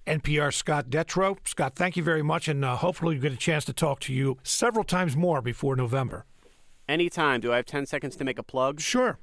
NPR 0.06 0.52
Scott 0.52 0.90
Detrow, 0.90 1.36
Scott, 1.44 1.74
thank 1.76 1.96
you 1.96 2.02
very 2.02 2.22
much, 2.22 2.48
and 2.48 2.64
uh, 2.64 2.76
hopefully 2.76 3.14
we 3.14 3.20
get 3.20 3.32
a 3.32 3.36
chance 3.36 3.64
to 3.64 3.72
talk 3.72 4.00
to 4.00 4.12
you 4.12 4.38
several 4.42 4.84
times 4.84 5.16
more 5.16 5.40
before 5.40 5.76
November. 5.76 6.26
Anytime. 6.88 7.40
Do 7.40 7.52
I 7.52 7.56
have 7.56 7.66
ten 7.66 7.86
seconds 7.86 8.16
to 8.16 8.24
make 8.24 8.38
a 8.38 8.42
plug? 8.42 8.80
Sure. 8.80 9.18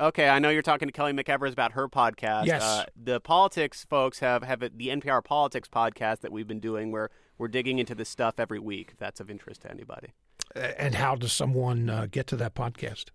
Okay, 0.00 0.30
I 0.30 0.38
know 0.38 0.48
you're 0.48 0.62
talking 0.62 0.88
to 0.88 0.92
Kelly 0.92 1.12
McEvers 1.12 1.52
about 1.52 1.72
her 1.72 1.86
podcast. 1.86 2.46
Yes. 2.46 2.62
Uh, 2.62 2.84
the 2.96 3.20
politics 3.20 3.84
folks 3.84 4.20
have, 4.20 4.42
have 4.42 4.60
the 4.60 4.88
NPR 4.88 5.22
Politics 5.22 5.68
podcast 5.68 6.20
that 6.20 6.32
we've 6.32 6.48
been 6.48 6.58
doing 6.58 6.90
where 6.90 7.10
we're 7.36 7.48
digging 7.48 7.78
into 7.78 7.94
this 7.94 8.08
stuff 8.08 8.40
every 8.40 8.58
week, 8.58 8.92
if 8.92 8.98
that's 8.98 9.20
of 9.20 9.28
interest 9.28 9.60
to 9.62 9.70
anybody. 9.70 10.14
And 10.56 10.94
how 10.94 11.16
does 11.16 11.34
someone 11.34 11.90
uh, 11.90 12.06
get 12.10 12.26
to 12.28 12.36
that 12.36 12.54
podcast? 12.54 13.10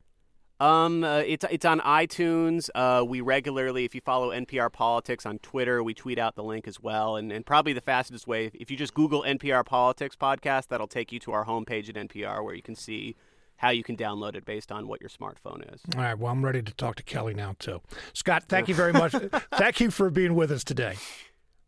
Um, 0.60 1.04
uh, 1.04 1.18
it's 1.18 1.44
it's 1.50 1.66
on 1.66 1.82
iTunes. 1.82 2.70
Uh, 2.76 3.04
we 3.06 3.20
regularly, 3.20 3.84
if 3.84 3.94
you 3.94 4.00
follow 4.00 4.30
NPR 4.30 4.72
Politics 4.72 5.26
on 5.26 5.40
Twitter, 5.40 5.84
we 5.84 5.94
tweet 5.94 6.18
out 6.18 6.36
the 6.36 6.44
link 6.44 6.66
as 6.68 6.80
well. 6.80 7.18
And 7.18 7.32
and 7.32 7.46
probably 7.46 7.74
the 7.74 7.82
fastest 7.82 8.26
way, 8.26 8.52
if 8.54 8.72
you 8.72 8.78
just 8.78 8.94
Google 8.94 9.24
NPR 9.24 9.66
Politics 9.66 10.16
podcast, 10.16 10.68
that'll 10.68 10.88
take 10.88 11.12
you 11.12 11.20
to 11.22 11.34
our 11.34 11.46
homepage 11.46 11.90
at 11.90 11.96
NPR 11.96 12.44
where 12.44 12.56
you 12.56 12.62
can 12.62 12.76
see 12.76 13.16
how 13.58 13.70
you 13.70 13.84
can 13.84 13.96
download 13.96 14.36
it 14.36 14.46
based 14.46 14.72
on 14.72 14.88
what 14.88 15.02
your 15.02 15.10
smartphone 15.10 15.74
is. 15.74 15.82
All 15.96 16.02
right. 16.02 16.18
Well, 16.18 16.32
I'm 16.32 16.44
ready 16.44 16.62
to 16.62 16.74
talk 16.74 16.96
to 16.96 17.04
Kelly 17.04 17.34
now, 17.34 17.56
too. 17.60 17.82
Scott, 18.14 18.44
thank 18.48 18.68
you 18.68 18.76
very 18.76 18.94
much. 18.94 19.14
thank 19.54 19.80
you 19.80 19.92
for 19.92 20.10
being 20.10 20.36
with 20.36 20.52
us 20.52 20.64
today. 20.64 20.96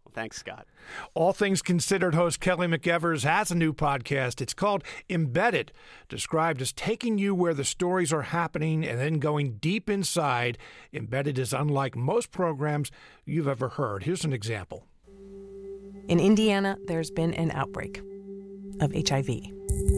Well, 0.04 0.12
thanks, 0.14 0.38
Scott. 0.38 0.68
All 1.14 1.34
Things 1.34 1.62
Considered 1.62 2.16
host 2.16 2.40
Kelly 2.40 2.68
McEvers 2.68 3.24
has 3.24 3.52
a 3.52 3.56
new 3.56 3.74
podcast. 3.74 4.42
It's 4.42 4.54
called 4.54 4.84
Embedded, 5.10 5.72
described 6.10 6.62
as 6.62 6.74
taking 6.74 7.18
you 7.18 7.34
where 7.34 7.54
the 7.54 7.66
stories 7.66 8.14
are 8.14 8.24
happening 8.24 8.86
and 8.86 9.00
then 9.00 9.20
going 9.20 9.58
deep 9.58 9.90
inside. 9.90 10.58
Embedded 10.94 11.40
is 11.40 11.54
unlike 11.54 11.96
most 11.96 12.32
programs 12.32 12.92
you've 13.26 13.48
ever 13.48 13.70
heard. 13.70 14.04
Here's 14.04 14.26
an 14.26 14.34
example. 14.34 14.86
In 16.08 16.20
Indiana, 16.22 16.78
there's 16.88 17.12
been 17.12 17.34
an 17.34 17.52
outbreak 17.52 18.02
of 18.80 18.94
HIV. 18.94 19.28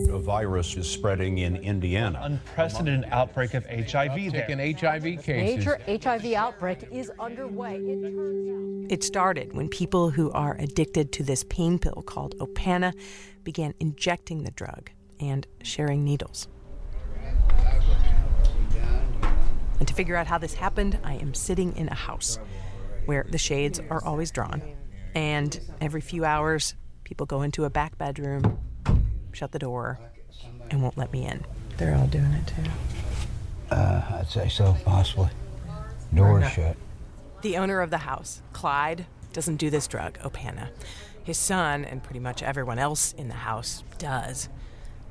A 0.09 0.17
virus 0.17 0.75
is 0.75 0.89
spreading 0.89 1.37
in 1.37 1.55
Indiana. 1.57 2.19
Unprecedented 2.23 3.09
outbreak 3.11 3.53
of 3.53 3.65
HIV 3.67 4.31
there. 4.31 4.45
In 4.49 4.75
HIV 4.75 5.03
cases. 5.23 5.65
Major 5.65 5.79
HIV 5.87 6.33
outbreak 6.33 6.87
is 6.91 7.11
underway. 7.19 7.77
It, 7.77 8.91
it 8.91 9.03
started 9.03 9.53
when 9.53 9.69
people 9.69 10.09
who 10.09 10.31
are 10.31 10.55
addicted 10.57 11.11
to 11.13 11.23
this 11.23 11.43
pain 11.43 11.77
pill 11.77 12.03
called 12.05 12.35
Opana 12.39 12.93
began 13.43 13.75
injecting 13.79 14.43
the 14.43 14.51
drug 14.51 14.89
and 15.19 15.45
sharing 15.61 16.03
needles. 16.03 16.47
And 19.79 19.87
to 19.87 19.93
figure 19.93 20.15
out 20.15 20.25
how 20.25 20.39
this 20.39 20.55
happened, 20.55 20.97
I 21.03 21.15
am 21.15 21.35
sitting 21.35 21.75
in 21.77 21.87
a 21.87 21.95
house 21.95 22.39
where 23.05 23.25
the 23.29 23.37
shades 23.37 23.79
are 23.89 24.03
always 24.03 24.31
drawn. 24.31 24.61
And 25.13 25.59
every 25.79 26.01
few 26.01 26.25
hours, 26.25 26.73
people 27.03 27.25
go 27.25 27.43
into 27.43 27.65
a 27.65 27.69
back 27.69 27.97
bedroom 27.97 28.59
shut 29.31 29.51
the 29.51 29.59
door, 29.59 29.99
and 30.69 30.81
won't 30.81 30.97
let 30.97 31.11
me 31.11 31.25
in. 31.25 31.45
They're 31.77 31.95
all 31.95 32.07
doing 32.07 32.31
it 32.33 32.47
too. 32.47 32.69
Uh, 33.71 34.19
I'd 34.19 34.27
say 34.29 34.49
so, 34.49 34.75
possibly. 34.83 35.29
Door 36.13 36.43
shut. 36.49 36.75
The 37.41 37.57
owner 37.57 37.81
of 37.81 37.89
the 37.89 37.99
house, 37.99 38.41
Clyde, 38.51 39.05
doesn't 39.31 39.57
do 39.57 39.69
this 39.69 39.87
drug, 39.87 40.17
Opana. 40.19 40.69
His 41.23 41.37
son, 41.37 41.85
and 41.85 42.03
pretty 42.03 42.19
much 42.19 42.41
everyone 42.41 42.79
else 42.79 43.13
in 43.13 43.27
the 43.27 43.35
house, 43.35 43.83
does. 43.97 44.49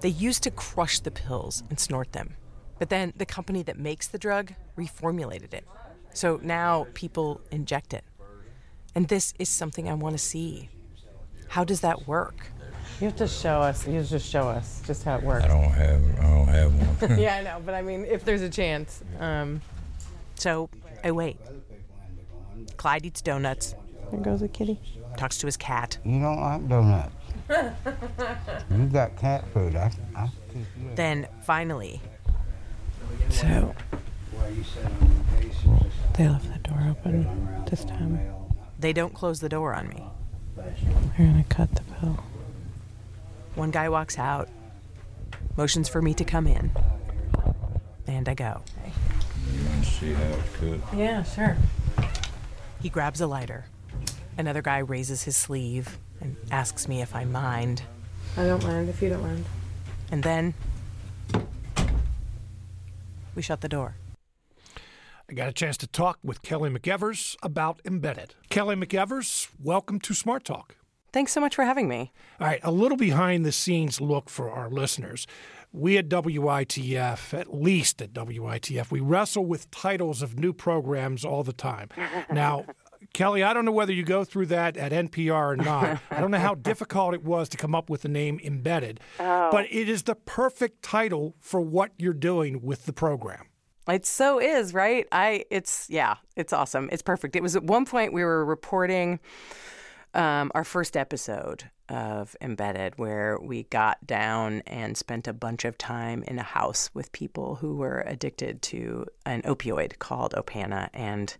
They 0.00 0.08
used 0.08 0.42
to 0.42 0.50
crush 0.50 1.00
the 1.00 1.10
pills 1.10 1.62
and 1.70 1.78
snort 1.78 2.12
them. 2.12 2.34
But 2.78 2.90
then 2.90 3.12
the 3.16 3.26
company 3.26 3.62
that 3.62 3.78
makes 3.78 4.06
the 4.06 4.18
drug 4.18 4.54
reformulated 4.76 5.54
it. 5.54 5.64
So 6.12 6.40
now 6.42 6.86
people 6.94 7.40
inject 7.50 7.94
it. 7.94 8.04
And 8.94 9.08
this 9.08 9.34
is 9.38 9.48
something 9.48 9.88
I 9.88 9.94
want 9.94 10.14
to 10.14 10.22
see. 10.22 10.68
How 11.48 11.64
does 11.64 11.80
that 11.80 12.06
work? 12.06 12.52
You 13.00 13.06
have 13.06 13.16
to 13.16 13.28
show 13.28 13.60
us. 13.60 13.86
You 13.86 14.02
just 14.02 14.28
show 14.28 14.48
us 14.48 14.82
just 14.86 15.04
how 15.04 15.16
it 15.16 15.22
works. 15.22 15.44
I 15.44 15.48
don't 15.48 15.70
have. 15.70 16.02
I 16.18 16.22
don't 16.22 16.48
have 16.48 17.00
one. 17.02 17.18
yeah, 17.18 17.36
I 17.36 17.42
know, 17.44 17.62
but 17.64 17.74
I 17.74 17.82
mean, 17.82 18.04
if 18.04 18.24
there's 18.24 18.42
a 18.42 18.48
chance. 18.50 19.02
Um, 19.20 19.60
so 20.34 20.68
I 21.04 21.12
wait. 21.12 21.38
Clyde 22.76 23.06
eats 23.06 23.20
donuts, 23.22 23.74
There 24.10 24.20
goes 24.20 24.42
a 24.42 24.48
kitty. 24.48 24.78
talks 25.16 25.38
to 25.38 25.46
his 25.46 25.56
cat. 25.56 25.98
You 26.04 26.20
don't 26.20 26.40
like 26.40 26.68
donuts. 26.68 27.14
you 28.70 28.86
got 28.86 29.16
cat 29.16 29.44
food. 29.52 29.74
I, 29.76 29.90
I. 30.16 30.28
Then 30.96 31.26
finally, 31.42 32.00
So 33.30 33.74
they 36.14 36.28
left 36.28 36.52
the 36.52 36.58
door 36.68 36.86
open 36.90 37.64
this 37.70 37.84
time. 37.84 38.18
they 38.78 38.92
don't 38.92 39.14
close 39.14 39.38
the 39.40 39.48
door 39.48 39.74
on 39.74 39.88
me. 39.88 40.02
They're 40.56 41.26
gonna 41.26 41.44
cut 41.48 41.72
the 41.74 41.82
pill. 42.00 42.18
One 43.58 43.72
guy 43.72 43.88
walks 43.88 44.20
out, 44.20 44.48
motions 45.56 45.88
for 45.88 46.00
me 46.00 46.14
to 46.14 46.24
come 46.24 46.46
in, 46.46 46.70
and 48.06 48.28
I 48.28 48.34
go. 48.34 48.62
See 49.82 50.12
how 50.12 50.22
it's 50.22 50.56
cut. 50.56 50.96
Yeah, 50.96 51.24
sure. 51.24 51.56
He 52.80 52.88
grabs 52.88 53.20
a 53.20 53.26
lighter. 53.26 53.64
Another 54.36 54.62
guy 54.62 54.78
raises 54.78 55.24
his 55.24 55.36
sleeve 55.36 55.98
and 56.20 56.36
asks 56.52 56.86
me 56.86 57.02
if 57.02 57.16
I 57.16 57.24
mind. 57.24 57.82
I 58.36 58.44
don't 58.44 58.62
mind 58.62 58.90
if 58.90 59.02
you 59.02 59.08
don't 59.08 59.22
mind. 59.22 59.44
And 60.12 60.22
then 60.22 60.54
we 63.34 63.42
shut 63.42 63.60
the 63.60 63.68
door. 63.68 63.96
I 65.28 65.34
got 65.34 65.48
a 65.48 65.52
chance 65.52 65.76
to 65.78 65.88
talk 65.88 66.20
with 66.22 66.42
Kelly 66.42 66.70
McEvers 66.70 67.34
about 67.42 67.80
Embedded. 67.84 68.36
Kelly 68.50 68.76
McEvers, 68.76 69.48
welcome 69.60 69.98
to 69.98 70.14
Smart 70.14 70.44
Talk. 70.44 70.76
Thanks 71.12 71.32
so 71.32 71.40
much 71.40 71.54
for 71.54 71.64
having 71.64 71.88
me. 71.88 72.12
All 72.40 72.46
right, 72.46 72.60
a 72.62 72.70
little 72.70 72.96
behind 72.96 73.44
the 73.44 73.52
scenes 73.52 74.00
look 74.00 74.28
for 74.28 74.50
our 74.50 74.68
listeners. 74.68 75.26
We 75.72 75.98
at 75.98 76.08
WITF, 76.08 77.38
at 77.38 77.54
least 77.54 78.00
at 78.00 78.12
WITF, 78.12 78.90
we 78.90 79.00
wrestle 79.00 79.44
with 79.44 79.70
titles 79.70 80.22
of 80.22 80.38
new 80.38 80.52
programs 80.52 81.24
all 81.24 81.42
the 81.42 81.52
time. 81.52 81.88
Now, 82.32 82.64
Kelly, 83.14 83.42
I 83.42 83.52
don't 83.52 83.64
know 83.64 83.72
whether 83.72 83.92
you 83.92 84.02
go 84.02 84.24
through 84.24 84.46
that 84.46 84.76
at 84.76 84.92
NPR 84.92 85.52
or 85.52 85.56
not. 85.56 86.00
I 86.10 86.20
don't 86.20 86.30
know 86.30 86.38
how 86.38 86.54
difficult 86.54 87.14
it 87.14 87.24
was 87.24 87.48
to 87.50 87.56
come 87.56 87.74
up 87.74 87.88
with 87.88 88.02
the 88.02 88.08
name 88.08 88.40
Embedded, 88.42 89.00
oh. 89.18 89.48
but 89.50 89.66
it 89.70 89.88
is 89.88 90.02
the 90.04 90.14
perfect 90.14 90.82
title 90.82 91.34
for 91.40 91.60
what 91.60 91.92
you're 91.96 92.12
doing 92.12 92.60
with 92.62 92.86
the 92.86 92.92
program. 92.92 93.46
It 93.88 94.04
so 94.04 94.38
is, 94.38 94.74
right? 94.74 95.06
I 95.12 95.44
it's 95.50 95.88
yeah, 95.88 96.16
it's 96.36 96.52
awesome. 96.52 96.90
It's 96.92 97.02
perfect. 97.02 97.36
It 97.36 97.42
was 97.42 97.56
at 97.56 97.64
one 97.64 97.86
point 97.86 98.12
we 98.12 98.22
were 98.22 98.44
reporting 98.44 99.18
um, 100.18 100.50
our 100.52 100.64
first 100.64 100.96
episode 100.96 101.70
of 101.88 102.36
Embedded, 102.40 102.98
where 102.98 103.38
we 103.40 103.62
got 103.64 104.04
down 104.04 104.62
and 104.66 104.96
spent 104.96 105.28
a 105.28 105.32
bunch 105.32 105.64
of 105.64 105.78
time 105.78 106.24
in 106.26 106.40
a 106.40 106.42
house 106.42 106.90
with 106.92 107.12
people 107.12 107.54
who 107.54 107.76
were 107.76 108.02
addicted 108.04 108.60
to 108.60 109.06
an 109.24 109.42
opioid 109.42 109.98
called 110.00 110.34
Opana, 110.34 110.90
and 110.92 111.36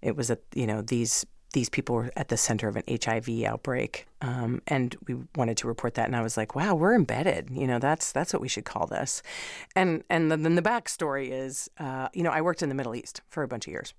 it 0.00 0.16
was 0.16 0.30
a 0.30 0.38
you 0.54 0.68
know 0.68 0.82
these 0.82 1.26
these 1.52 1.68
people 1.68 1.96
were 1.96 2.10
at 2.16 2.28
the 2.28 2.36
center 2.36 2.68
of 2.68 2.76
an 2.76 2.84
HIV 2.88 3.42
outbreak, 3.44 4.06
um, 4.22 4.62
and 4.66 4.96
we 5.06 5.16
wanted 5.36 5.56
to 5.58 5.66
report 5.66 5.94
that. 5.94 6.06
And 6.06 6.16
I 6.16 6.22
was 6.22 6.36
like, 6.36 6.54
"Wow, 6.54 6.74
we're 6.74 6.94
embedded. 6.94 7.50
You 7.50 7.66
know, 7.66 7.78
that's 7.78 8.12
that's 8.12 8.32
what 8.32 8.40
we 8.40 8.48
should 8.48 8.64
call 8.64 8.86
this." 8.86 9.22
And 9.74 10.04
and 10.08 10.30
then, 10.30 10.54
the 10.54 10.62
backstory 10.62 11.30
is, 11.30 11.68
uh, 11.78 12.08
you 12.14 12.22
know, 12.22 12.30
I 12.30 12.40
worked 12.40 12.62
in 12.62 12.68
the 12.68 12.74
Middle 12.74 12.94
East 12.94 13.20
for 13.28 13.42
a 13.42 13.48
bunch 13.48 13.66
of 13.66 13.72
years, 13.72 13.92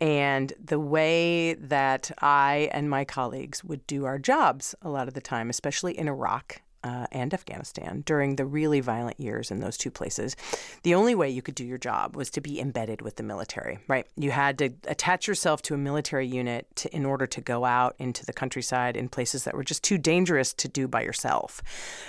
and 0.00 0.52
the 0.62 0.78
way 0.78 1.54
that 1.54 2.10
I 2.20 2.70
and 2.72 2.88
my 2.88 3.04
colleagues 3.04 3.64
would 3.64 3.86
do 3.86 4.04
our 4.04 4.18
jobs 4.18 4.74
a 4.82 4.88
lot 4.88 5.08
of 5.08 5.14
the 5.14 5.20
time, 5.20 5.50
especially 5.50 5.98
in 5.98 6.08
Iraq 6.08 6.62
uh, 6.84 7.06
and 7.12 7.34
Afghanistan 7.34 8.02
during 8.06 8.36
the 8.36 8.44
really 8.44 8.80
violent 8.80 9.18
years 9.18 9.50
in 9.50 9.60
those 9.60 9.76
two 9.76 9.90
places, 9.90 10.36
the 10.82 10.94
only 10.94 11.14
way 11.14 11.28
you 11.28 11.42
could 11.42 11.54
do 11.54 11.64
your 11.64 11.78
job 11.78 12.16
was 12.16 12.30
to 12.30 12.40
be 12.40 12.60
embedded 12.60 13.02
with 13.02 13.16
the 13.16 13.22
military, 13.22 13.78
right? 13.88 14.06
You 14.16 14.30
had 14.30 14.58
to 14.58 14.70
attach 14.86 15.26
yourself 15.26 15.62
to 15.62 15.74
a 15.74 15.78
military 15.78 16.26
unit 16.26 16.66
to, 16.76 16.94
in 16.94 17.04
order 17.04 17.26
to 17.26 17.40
go 17.40 17.64
out 17.64 17.94
into 17.98 18.24
the 18.24 18.32
countryside 18.32 18.96
in 18.96 19.08
places 19.08 19.44
that 19.44 19.54
were 19.54 19.64
just 19.64 19.82
too 19.82 19.98
dangerous 19.98 20.52
to 20.54 20.68
do 20.68 20.86
by 20.86 21.02
yourself. 21.02 21.62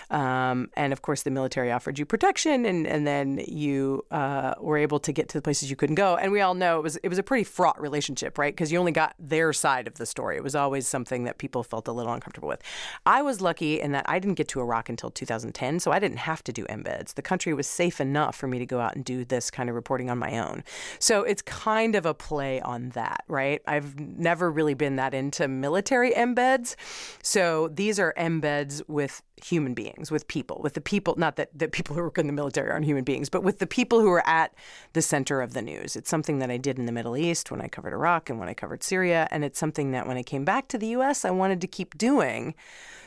Um, 0.10 0.70
and 0.76 0.94
of 0.94 1.02
course, 1.02 1.24
the 1.24 1.32
military 1.32 1.72
offered 1.72 1.98
you 1.98 2.06
protection, 2.06 2.66
and, 2.66 2.86
and 2.86 3.08
then 3.08 3.44
you 3.48 4.06
uh, 4.12 4.56
were 4.60 4.78
able 4.78 5.00
to 5.00 5.12
get 5.12 5.30
to 5.30 5.38
the 5.38 5.42
places 5.42 5.70
you 5.70 5.76
couldn't 5.76 5.96
go. 5.96 6.16
And 6.16 6.32
we 6.32 6.42
all 6.42 6.54
know 6.54 6.78
it 6.80 6.84
was 6.84 6.96
it 6.98 7.10
was 7.10 7.18
a 7.18 7.24
pretty 7.24 7.44
fraught 7.44 7.80
relationship, 7.82 8.38
right? 8.38 8.54
Because 8.54 8.72
you 8.72 8.80
only 8.80 8.92
got 8.92 9.16
their 9.20 9.54
side 9.54 9.88
of 9.88 9.96
the 9.96 10.06
story. 10.06 10.38
It 10.38 10.44
was 10.44 10.56
always 10.56 10.88
something 10.88 11.24
that 11.24 11.38
people 11.38 11.64
felt 11.64 11.88
a 11.88 11.92
little 11.92 12.14
uncomfortable 12.14 12.48
with. 12.48 12.62
I 13.06 13.22
was 13.22 13.42
lucky 13.42 13.80
in 13.80 13.92
that 13.94 14.06
I 14.08 14.20
didn't 14.20 14.36
get 14.36 14.48
to 14.50 14.59
Iraq 14.60 14.90
until 14.90 15.10
2010, 15.12 15.80
so 15.80 15.92
I 15.92 16.00
didn't 16.00 16.18
have 16.18 16.44
to 16.44 16.54
do 16.54 16.66
embeds. 16.66 17.14
The 17.14 17.22
country 17.22 17.54
was 17.54 17.68
safe 17.68 18.00
enough 18.02 18.36
for 18.36 18.48
me 18.48 18.60
to 18.60 18.66
go 18.66 18.80
out 18.80 18.96
and 18.96 19.04
do 19.04 19.26
this 19.26 19.50
kind 19.52 19.70
of 19.70 19.76
reporting 19.76 20.10
on 20.10 20.18
my 20.18 20.38
own. 20.40 20.64
So 21.00 21.24
it's 21.24 21.42
kind 21.42 21.96
of 21.96 22.06
a 22.06 22.14
play 22.14 22.62
on 22.62 22.90
that, 22.90 23.24
right? 23.28 23.62
I've 23.68 24.00
never 24.00 24.52
really 24.52 24.74
been 24.74 24.96
that 24.98 25.14
into 25.14 25.48
military 25.48 26.12
embeds. 26.12 26.76
So 27.22 27.70
these 27.70 28.00
are 28.00 28.14
embeds 28.18 28.82
with 28.88 29.22
human 29.44 29.74
beings, 29.74 30.12
with 30.12 30.28
people, 30.28 30.60
with 30.62 30.74
the 30.74 30.82
people, 30.82 31.16
not 31.18 31.38
that 31.38 31.50
the 31.58 31.68
people 31.68 31.96
who 31.96 32.02
work 32.02 32.18
in 32.18 32.28
the 32.28 32.34
military 32.34 32.70
aren't 32.70 32.86
human 32.86 33.04
beings, 33.04 33.30
but 33.30 33.44
with 33.44 33.60
the 33.60 33.68
people 33.68 34.02
who 34.02 34.12
are 34.12 34.28
at 34.28 34.54
the 34.94 35.02
center 35.02 35.42
of 35.42 35.54
the 35.54 35.62
news. 35.62 35.96
It's 35.96 36.10
something 36.10 36.40
that 36.40 36.52
I 36.52 36.58
did 36.58 36.78
in 36.78 36.86
the 36.86 36.92
Middle 36.92 37.16
East 37.16 37.52
when 37.52 37.62
I 37.62 37.68
covered 37.68 37.94
Iraq 37.94 38.30
and 38.30 38.40
when 38.40 38.50
I 38.50 38.54
covered 38.54 38.84
Syria. 38.84 39.28
And 39.32 39.44
it's 39.44 39.60
something 39.60 39.92
that 39.92 40.08
when 40.08 40.18
I 40.18 40.24
came 40.24 40.46
back 40.46 40.68
to 40.70 40.78
the 40.78 40.88
US, 40.88 41.26
I 41.26 41.32
wanted 41.32 41.62
to 41.62 41.68
keep 41.68 41.98
doing. 41.98 42.56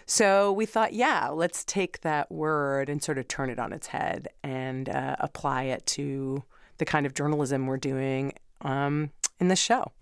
So 0.07 0.53
we 0.53 0.67
thought, 0.67 0.93
yeah, 0.93 1.29
let's 1.29 1.65
take 1.65 2.01
that 2.01 2.31
word 2.31 2.89
and 2.89 3.03
sort 3.03 3.19
of 3.19 3.29
turn 3.29 3.51
it 3.51 3.59
on 3.59 3.73
its 3.73 3.89
head 3.89 4.29
and 4.43 4.89
uh, 4.89 5.17
apply 5.19 5.65
it 5.65 5.87
to 5.87 6.45
the 6.79 6.85
kind 6.85 7.07
of 7.07 7.15
journalism 7.15 7.67
we're 7.67 7.77
doing 7.77 8.33
um, 8.63 9.11
in 9.39 9.49
this 9.49 9.61
show. 9.61 9.93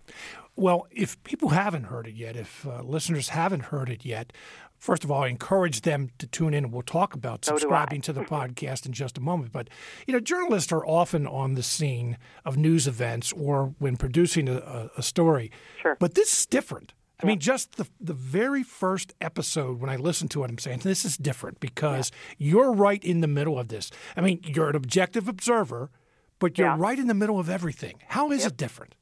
Well, 0.56 0.86
if 0.90 1.22
people 1.24 1.50
haven't 1.50 1.84
heard 1.84 2.06
it 2.06 2.14
yet, 2.14 2.36
if 2.36 2.66
uh, 2.66 2.82
listeners 2.82 3.30
haven't 3.30 3.64
heard 3.64 3.88
it 3.88 4.04
yet, 4.04 4.32
first 4.78 5.04
of 5.04 5.10
all, 5.10 5.22
I 5.22 5.28
encourage 5.28 5.82
them 5.82 6.10
to 6.18 6.26
tune 6.26 6.52
in 6.54 6.64
and 6.64 6.72
we'll 6.72 6.82
talk 6.82 7.14
about 7.14 7.44
So 7.44 7.52
subscribing 7.52 8.00
to 8.02 8.12
the 8.12 8.20
podcast 8.24 8.84
in 8.86 8.92
just 8.92 9.16
a 9.16 9.20
moment. 9.20 9.52
But, 9.52 9.68
you 10.06 10.12
know, 10.12 10.20
journalists 10.20 10.72
are 10.72 10.84
often 10.84 11.26
on 11.26 11.54
the 11.54 11.62
scene 11.62 12.18
of 12.44 12.56
news 12.56 12.86
events 12.86 13.32
or 13.32 13.74
when 13.78 13.96
producing 13.96 14.48
a, 14.48 14.56
a, 14.56 14.90
a 14.98 15.02
story. 15.02 15.50
Sure. 15.80 15.96
But 15.98 16.14
this 16.14 16.40
is 16.40 16.46
different. 16.46 16.92
I 17.22 17.26
mean, 17.26 17.38
just 17.38 17.76
the 17.76 17.86
the 18.00 18.14
very 18.14 18.62
first 18.62 19.14
episode 19.20 19.80
when 19.80 19.90
I 19.90 19.96
listened 19.96 20.30
to 20.32 20.44
it, 20.44 20.50
I'm 20.50 20.58
saying 20.58 20.80
this 20.80 21.04
is 21.04 21.16
different 21.16 21.60
because 21.60 22.10
you're 22.38 22.72
right 22.72 23.02
in 23.04 23.20
the 23.20 23.26
middle 23.28 23.58
of 23.58 23.68
this. 23.68 23.90
I 24.16 24.20
mean, 24.20 24.40
you're 24.44 24.70
an 24.70 24.76
objective 24.76 25.28
observer, 25.28 25.90
but 26.38 26.56
you're 26.58 26.68
Yeah. 26.68 26.76
right 26.78 26.98
in 26.98 27.06
the 27.08 27.14
middle 27.14 27.38
of 27.38 27.48
everything. 27.50 27.96
How 28.08 28.30
is 28.30 28.46
it 28.46 28.56
different? 28.56 28.94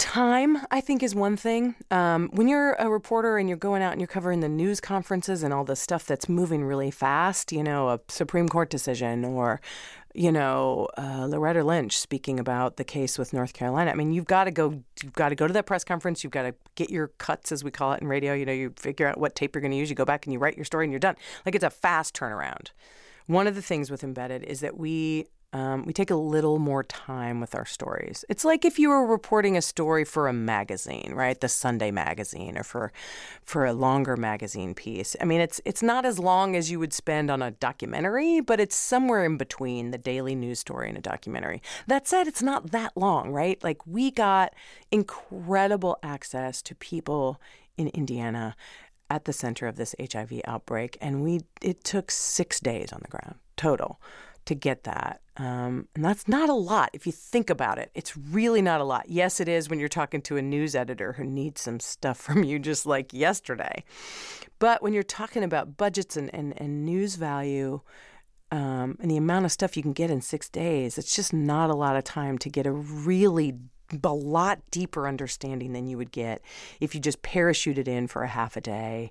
Time, 0.00 0.56
I 0.70 0.80
think, 0.80 1.02
is 1.02 1.14
one 1.14 1.36
thing. 1.36 1.74
Um, 1.90 2.30
when 2.32 2.48
you're 2.48 2.72
a 2.72 2.88
reporter 2.88 3.36
and 3.36 3.50
you're 3.50 3.58
going 3.58 3.82
out 3.82 3.92
and 3.92 4.00
you're 4.00 4.08
covering 4.08 4.40
the 4.40 4.48
news 4.48 4.80
conferences 4.80 5.42
and 5.42 5.52
all 5.52 5.62
the 5.62 5.76
stuff 5.76 6.06
that's 6.06 6.26
moving 6.26 6.64
really 6.64 6.90
fast, 6.90 7.52
you 7.52 7.62
know, 7.62 7.90
a 7.90 8.00
Supreme 8.08 8.48
Court 8.48 8.70
decision 8.70 9.26
or, 9.26 9.60
you 10.14 10.32
know, 10.32 10.88
uh, 10.96 11.26
Loretta 11.26 11.62
Lynch 11.62 11.98
speaking 11.98 12.40
about 12.40 12.78
the 12.78 12.82
case 12.82 13.18
with 13.18 13.34
North 13.34 13.52
Carolina. 13.52 13.90
I 13.90 13.94
mean, 13.94 14.10
you've 14.10 14.24
got 14.24 14.44
to 14.44 14.50
go. 14.50 14.82
You've 15.02 15.12
got 15.12 15.28
to 15.28 15.34
go 15.34 15.46
to 15.46 15.52
that 15.52 15.66
press 15.66 15.84
conference. 15.84 16.24
You've 16.24 16.32
got 16.32 16.44
to 16.44 16.54
get 16.76 16.88
your 16.88 17.08
cuts, 17.18 17.52
as 17.52 17.62
we 17.62 17.70
call 17.70 17.92
it 17.92 18.00
in 18.00 18.08
radio. 18.08 18.32
You 18.32 18.46
know, 18.46 18.52
you 18.52 18.72
figure 18.76 19.06
out 19.06 19.18
what 19.18 19.34
tape 19.34 19.54
you're 19.54 19.60
going 19.60 19.72
to 19.72 19.76
use. 19.76 19.90
You 19.90 19.96
go 19.96 20.06
back 20.06 20.24
and 20.24 20.32
you 20.32 20.38
write 20.38 20.56
your 20.56 20.64
story, 20.64 20.86
and 20.86 20.92
you're 20.92 20.98
done. 20.98 21.16
Like 21.44 21.54
it's 21.54 21.62
a 21.62 21.70
fast 21.70 22.16
turnaround. 22.16 22.70
One 23.26 23.46
of 23.46 23.54
the 23.54 23.62
things 23.62 23.90
with 23.90 24.02
Embedded 24.02 24.44
is 24.44 24.60
that 24.60 24.78
we 24.78 25.26
um, 25.52 25.84
we 25.84 25.92
take 25.92 26.10
a 26.10 26.16
little 26.16 26.60
more 26.60 26.84
time 26.84 27.40
with 27.40 27.56
our 27.56 27.66
stories. 27.66 28.24
It's 28.28 28.44
like 28.44 28.64
if 28.64 28.78
you 28.78 28.88
were 28.88 29.04
reporting 29.04 29.56
a 29.56 29.62
story 29.62 30.04
for 30.04 30.28
a 30.28 30.32
magazine, 30.32 31.12
right? 31.12 31.40
The 31.40 31.48
Sunday 31.48 31.90
magazine, 31.90 32.56
or 32.56 32.62
for 32.62 32.92
for 33.42 33.66
a 33.66 33.72
longer 33.72 34.16
magazine 34.16 34.74
piece. 34.74 35.16
I 35.20 35.24
mean, 35.24 35.40
it's 35.40 35.60
it's 35.64 35.82
not 35.82 36.06
as 36.06 36.20
long 36.20 36.54
as 36.54 36.70
you 36.70 36.78
would 36.78 36.92
spend 36.92 37.30
on 37.30 37.42
a 37.42 37.50
documentary, 37.50 38.40
but 38.40 38.60
it's 38.60 38.76
somewhere 38.76 39.24
in 39.24 39.36
between 39.36 39.90
the 39.90 39.98
daily 39.98 40.36
news 40.36 40.60
story 40.60 40.88
and 40.88 40.96
a 40.96 41.00
documentary. 41.00 41.62
That 41.88 42.06
said, 42.06 42.28
it's 42.28 42.42
not 42.42 42.70
that 42.70 42.96
long, 42.96 43.32
right? 43.32 43.62
Like 43.64 43.84
we 43.86 44.12
got 44.12 44.54
incredible 44.92 45.98
access 46.02 46.62
to 46.62 46.76
people 46.76 47.40
in 47.76 47.88
Indiana 47.88 48.54
at 49.08 49.24
the 49.24 49.32
center 49.32 49.66
of 49.66 49.74
this 49.74 49.96
HIV 49.98 50.42
outbreak, 50.44 50.96
and 51.00 51.24
we 51.24 51.40
it 51.60 51.82
took 51.82 52.12
six 52.12 52.60
days 52.60 52.92
on 52.92 53.00
the 53.02 53.08
ground 53.08 53.34
total 53.56 54.00
to 54.50 54.54
get 54.56 54.82
that. 54.82 55.20
Um, 55.36 55.86
and 55.94 56.04
that's 56.04 56.26
not 56.26 56.48
a 56.48 56.54
lot 56.54 56.90
if 56.92 57.06
you 57.06 57.12
think 57.12 57.50
about 57.50 57.78
it. 57.78 57.92
It's 57.94 58.16
really 58.16 58.60
not 58.60 58.80
a 58.80 58.84
lot. 58.84 59.08
Yes, 59.08 59.38
it 59.38 59.48
is 59.48 59.70
when 59.70 59.78
you're 59.78 59.88
talking 59.88 60.20
to 60.22 60.36
a 60.36 60.42
news 60.42 60.74
editor 60.74 61.12
who 61.12 61.24
needs 61.24 61.60
some 61.60 61.78
stuff 61.78 62.18
from 62.20 62.42
you 62.42 62.58
just 62.58 62.84
like 62.84 63.14
yesterday. 63.14 63.84
But 64.58 64.82
when 64.82 64.92
you're 64.92 65.04
talking 65.04 65.44
about 65.44 65.76
budgets 65.76 66.16
and, 66.16 66.34
and, 66.34 66.60
and 66.60 66.84
news 66.84 67.14
value 67.14 67.80
um, 68.50 68.98
and 69.00 69.08
the 69.08 69.16
amount 69.16 69.44
of 69.44 69.52
stuff 69.52 69.76
you 69.76 69.84
can 69.84 69.92
get 69.92 70.10
in 70.10 70.20
six 70.20 70.48
days, 70.48 70.98
it's 70.98 71.14
just 71.14 71.32
not 71.32 71.70
a 71.70 71.74
lot 71.74 71.94
of 71.94 72.02
time 72.02 72.36
to 72.38 72.50
get 72.50 72.66
a 72.66 72.72
really 72.72 73.54
a 74.04 74.12
lot 74.12 74.60
deeper 74.70 75.08
understanding 75.08 75.72
than 75.72 75.86
you 75.86 75.96
would 75.96 76.12
get 76.12 76.42
if 76.80 76.94
you 76.94 77.00
just 77.00 77.22
parachuted 77.22 77.88
in 77.88 78.06
for 78.06 78.22
a 78.22 78.28
half 78.28 78.56
a 78.56 78.60
day, 78.60 79.10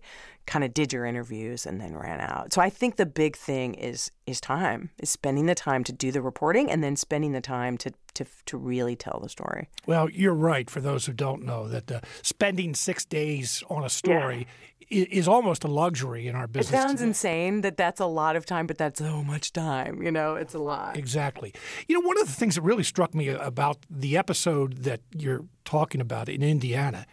kind 0.49 0.65
of 0.65 0.73
did 0.73 0.91
your 0.91 1.05
interviews 1.05 1.67
and 1.67 1.79
then 1.79 1.95
ran 1.95 2.19
out. 2.19 2.51
So 2.53 2.59
I 2.59 2.71
think 2.71 2.95
the 2.95 3.05
big 3.05 3.37
thing 3.37 3.75
is 3.75 4.11
is 4.25 4.41
time, 4.41 4.89
is 4.99 5.09
spending 5.09 5.45
the 5.45 5.55
time 5.55 5.83
to 5.83 5.93
do 5.93 6.11
the 6.11 6.21
reporting 6.21 6.69
and 6.71 6.83
then 6.83 6.95
spending 6.95 7.33
the 7.33 7.41
time 7.41 7.77
to 7.77 7.91
to 8.15 8.25
to 8.47 8.57
really 8.57 8.95
tell 8.95 9.19
the 9.21 9.29
story. 9.29 9.69
Well, 9.85 10.09
you're 10.09 10.33
right. 10.33 10.67
For 10.69 10.81
those 10.81 11.05
who 11.05 11.13
don't 11.13 11.43
know, 11.43 11.67
that 11.67 11.91
uh, 11.91 12.01
spending 12.23 12.73
six 12.73 13.05
days 13.05 13.63
on 13.69 13.83
a 13.83 13.89
story 13.89 14.47
i 14.91 15.07
is 15.11 15.27
almost 15.27 15.63
a 15.63 15.67
luxury 15.67 16.27
in 16.27 16.35
our 16.35 16.47
business. 16.47 16.79
It 16.79 16.81
sounds 16.81 16.99
today. 16.99 17.09
insane 17.09 17.61
that 17.61 17.77
that's 17.77 17.99
a 17.99 18.07
lot 18.07 18.35
of 18.35 18.45
time, 18.45 18.65
but 18.65 18.79
that's 18.79 18.97
so 18.99 19.23
much 19.23 19.53
time. 19.53 20.01
You 20.01 20.11
know, 20.11 20.33
it's 20.35 20.55
a 20.55 20.59
lot. 20.59 20.97
Exactly. 20.97 21.53
You 21.87 21.93
know, 21.95 22.07
one 22.07 22.19
of 22.19 22.25
the 22.25 22.33
things 22.33 22.55
that 22.55 22.63
really 22.63 22.83
struck 22.83 23.13
me 23.13 23.27
about 23.27 23.77
the 23.87 24.17
episode 24.17 24.83
that 24.83 25.01
you're 25.15 25.45
talking 25.63 26.01
about 26.01 26.27
in 26.27 26.41
Indiana, 26.41 27.05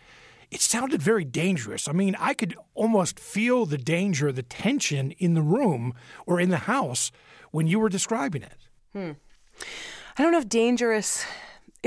it 0.51 0.61
sounded 0.61 1.03
very 1.03 1.25
dangerous. 1.25 1.89
I 1.89 1.93
mean, 1.93 2.17
I 2.19 2.35
could 2.35 2.57
almost 2.75 3.19
feel 3.19 3.67
the 3.67 3.79
danger, 3.79 4.33
the 4.33 4.43
tension 4.43 5.13
in 5.13 5.35
the 5.35 5.43
room 5.43 5.95
or 6.27 6.41
in 6.41 6.51
the 6.51 6.59
house 6.59 7.11
when 7.51 7.67
you 7.67 7.79
were 7.79 7.89
describing 7.89 8.43
it. 8.43 8.69
Hmm. 8.93 9.13
I 10.17 10.23
don't 10.23 10.33
know 10.33 10.39
if 10.39 10.49
dangerous. 10.49 11.25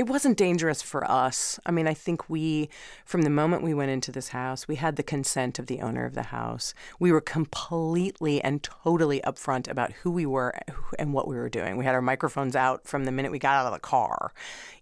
It 0.00 0.06
wasn't 0.06 0.38
dangerous 0.38 0.80
for 0.80 1.04
us. 1.10 1.60
I 1.66 1.70
mean, 1.70 1.86
I 1.86 1.92
think 1.92 2.30
we, 2.30 2.70
from 3.04 3.20
the 3.20 3.28
moment 3.28 3.62
we 3.62 3.74
went 3.74 3.90
into 3.90 4.10
this 4.10 4.28
house, 4.28 4.66
we 4.66 4.76
had 4.76 4.96
the 4.96 5.02
consent 5.02 5.58
of 5.58 5.66
the 5.66 5.82
owner 5.82 6.06
of 6.06 6.14
the 6.14 6.22
house. 6.22 6.72
We 6.98 7.12
were 7.12 7.20
completely 7.20 8.42
and 8.42 8.62
totally 8.62 9.20
upfront 9.20 9.68
about 9.68 9.92
who 9.92 10.10
we 10.10 10.24
were 10.24 10.54
and 10.98 11.12
what 11.12 11.28
we 11.28 11.36
were 11.36 11.50
doing. 11.50 11.76
We 11.76 11.84
had 11.84 11.94
our 11.94 12.00
microphones 12.00 12.56
out 12.56 12.86
from 12.86 13.04
the 13.04 13.12
minute 13.12 13.30
we 13.30 13.38
got 13.38 13.56
out 13.56 13.66
of 13.66 13.74
the 13.74 13.78
car. 13.78 14.32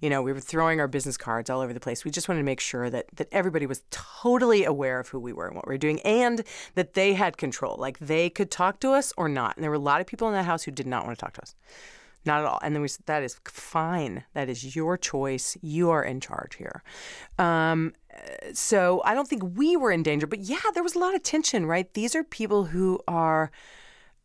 You 0.01 0.09
know, 0.09 0.23
we 0.23 0.33
were 0.33 0.39
throwing 0.39 0.79
our 0.79 0.87
business 0.87 1.17
cards 1.17 1.51
all 1.51 1.63
over 1.63 1.73
the 1.73 1.81
place. 1.81 2.05
We 2.05 2.13
just 2.13 2.29
wanted 2.29 2.43
to 2.43 2.47
make 2.47 2.61
sure 2.61 2.89
that 2.89 3.07
that 3.17 3.27
everybody 3.33 3.67
was 3.67 3.83
totally 3.91 4.63
aware 4.63 5.01
of 5.01 5.09
who 5.09 5.19
we 5.19 5.33
were 5.33 5.49
and 5.49 5.57
what 5.57 5.67
we 5.67 5.75
were 5.75 5.79
doing, 5.79 5.99
and 6.03 6.45
that 6.77 6.95
they 6.95 7.15
had 7.15 7.37
control. 7.37 7.75
Like 7.77 7.99
they 7.99 8.31
could 8.31 8.53
talk 8.53 8.79
to 8.83 8.93
us 8.93 9.13
or 9.17 9.29
not. 9.29 9.57
And 9.57 9.65
there 9.65 9.71
were 9.73 9.75
a 9.75 9.81
lot 9.81 10.01
of 10.01 10.07
people 10.07 10.29
in 10.29 10.35
that 10.35 10.45
house 10.45 10.63
who 10.63 10.71
did 10.71 10.87
not 10.87 11.05
want 11.05 11.19
to 11.19 11.25
talk 11.25 11.35
to 11.35 11.43
us. 11.43 11.57
Not 12.25 12.41
at 12.41 12.47
all. 12.47 12.59
And 12.63 12.75
then 12.75 12.83
we 12.83 12.89
said, 12.89 13.07
that 13.07 13.23
is 13.23 13.41
fine. 13.45 14.25
That 14.35 14.49
is 14.49 14.77
your 14.77 14.99
choice. 14.99 15.57
You 15.63 15.91
are 15.91 16.03
in 16.03 16.21
charge 16.21 16.57
here. 16.57 16.83
Um, 17.39 17.95
so 18.53 19.01
I 19.05 19.15
don't 19.15 19.29
think 19.29 19.57
we 19.57 19.77
were 19.77 19.93
in 19.93 20.03
danger, 20.03 20.27
but 20.27 20.41
yeah, 20.41 20.59
there 20.75 20.83
was 20.83 20.97
a 20.97 20.99
lot 20.99 21.15
of 21.15 21.23
tension, 21.23 21.67
right? 21.67 21.93
These 21.95 22.15
are 22.15 22.25
people 22.25 22.65
who 22.65 23.01
are 23.07 23.51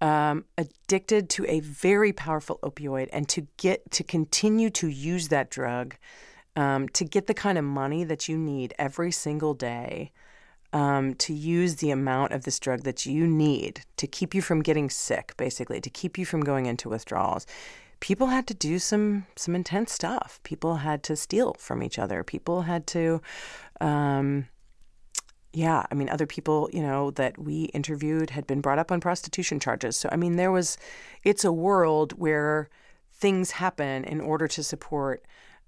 um, 0.01 0.45
addicted 0.57 1.29
to 1.29 1.45
a 1.45 1.61
very 1.61 2.11
powerful 2.11 2.59
opioid, 2.61 3.07
and 3.13 3.29
to 3.29 3.47
get 3.57 3.89
to 3.91 4.03
continue 4.03 4.69
to 4.71 4.87
use 4.87 5.29
that 5.29 5.49
drug, 5.49 5.95
um, 6.57 6.89
to 6.89 7.05
get 7.05 7.27
the 7.27 7.33
kind 7.33 7.57
of 7.57 7.63
money 7.63 8.03
that 8.03 8.27
you 8.27 8.37
need 8.37 8.73
every 8.77 9.11
single 9.11 9.53
day 9.53 10.11
um, 10.73 11.13
to 11.13 11.33
use 11.33 11.75
the 11.75 11.91
amount 11.91 12.33
of 12.33 12.43
this 12.43 12.59
drug 12.59 12.81
that 12.83 13.05
you 13.05 13.27
need 13.27 13.81
to 13.95 14.07
keep 14.07 14.35
you 14.35 14.41
from 14.41 14.61
getting 14.61 14.89
sick, 14.89 15.35
basically, 15.37 15.79
to 15.79 15.89
keep 15.89 16.17
you 16.17 16.25
from 16.25 16.41
going 16.41 16.65
into 16.65 16.89
withdrawals. 16.89 17.45
People 18.03 18.27
had 18.27 18.45
to 18.47 18.53
do 18.53 18.79
some 18.79 19.25
some 19.37 19.55
intense 19.55 19.93
stuff. 19.93 20.41
People 20.43 20.75
had 20.75 21.03
to 21.03 21.15
steal 21.15 21.55
from 21.57 21.81
each 21.81 21.97
other. 21.97 22.21
People 22.21 22.63
had 22.63 22.85
to, 22.87 23.21
um, 23.79 24.47
yeah. 25.53 25.85
I 25.89 25.95
mean, 25.95 26.09
other 26.09 26.27
people, 26.27 26.69
you 26.73 26.81
know, 26.81 27.11
that 27.11 27.37
we 27.37 27.71
interviewed 27.73 28.31
had 28.31 28.45
been 28.45 28.59
brought 28.59 28.77
up 28.77 28.91
on 28.91 28.99
prostitution 28.99 29.57
charges. 29.57 29.95
So 29.95 30.09
I 30.11 30.17
mean, 30.17 30.35
there 30.35 30.51
was, 30.51 30.77
it's 31.23 31.45
a 31.45 31.53
world 31.53 32.11
where 32.19 32.67
things 33.13 33.51
happen 33.51 34.03
in 34.03 34.19
order 34.19 34.49
to 34.49 34.63
support 34.63 35.23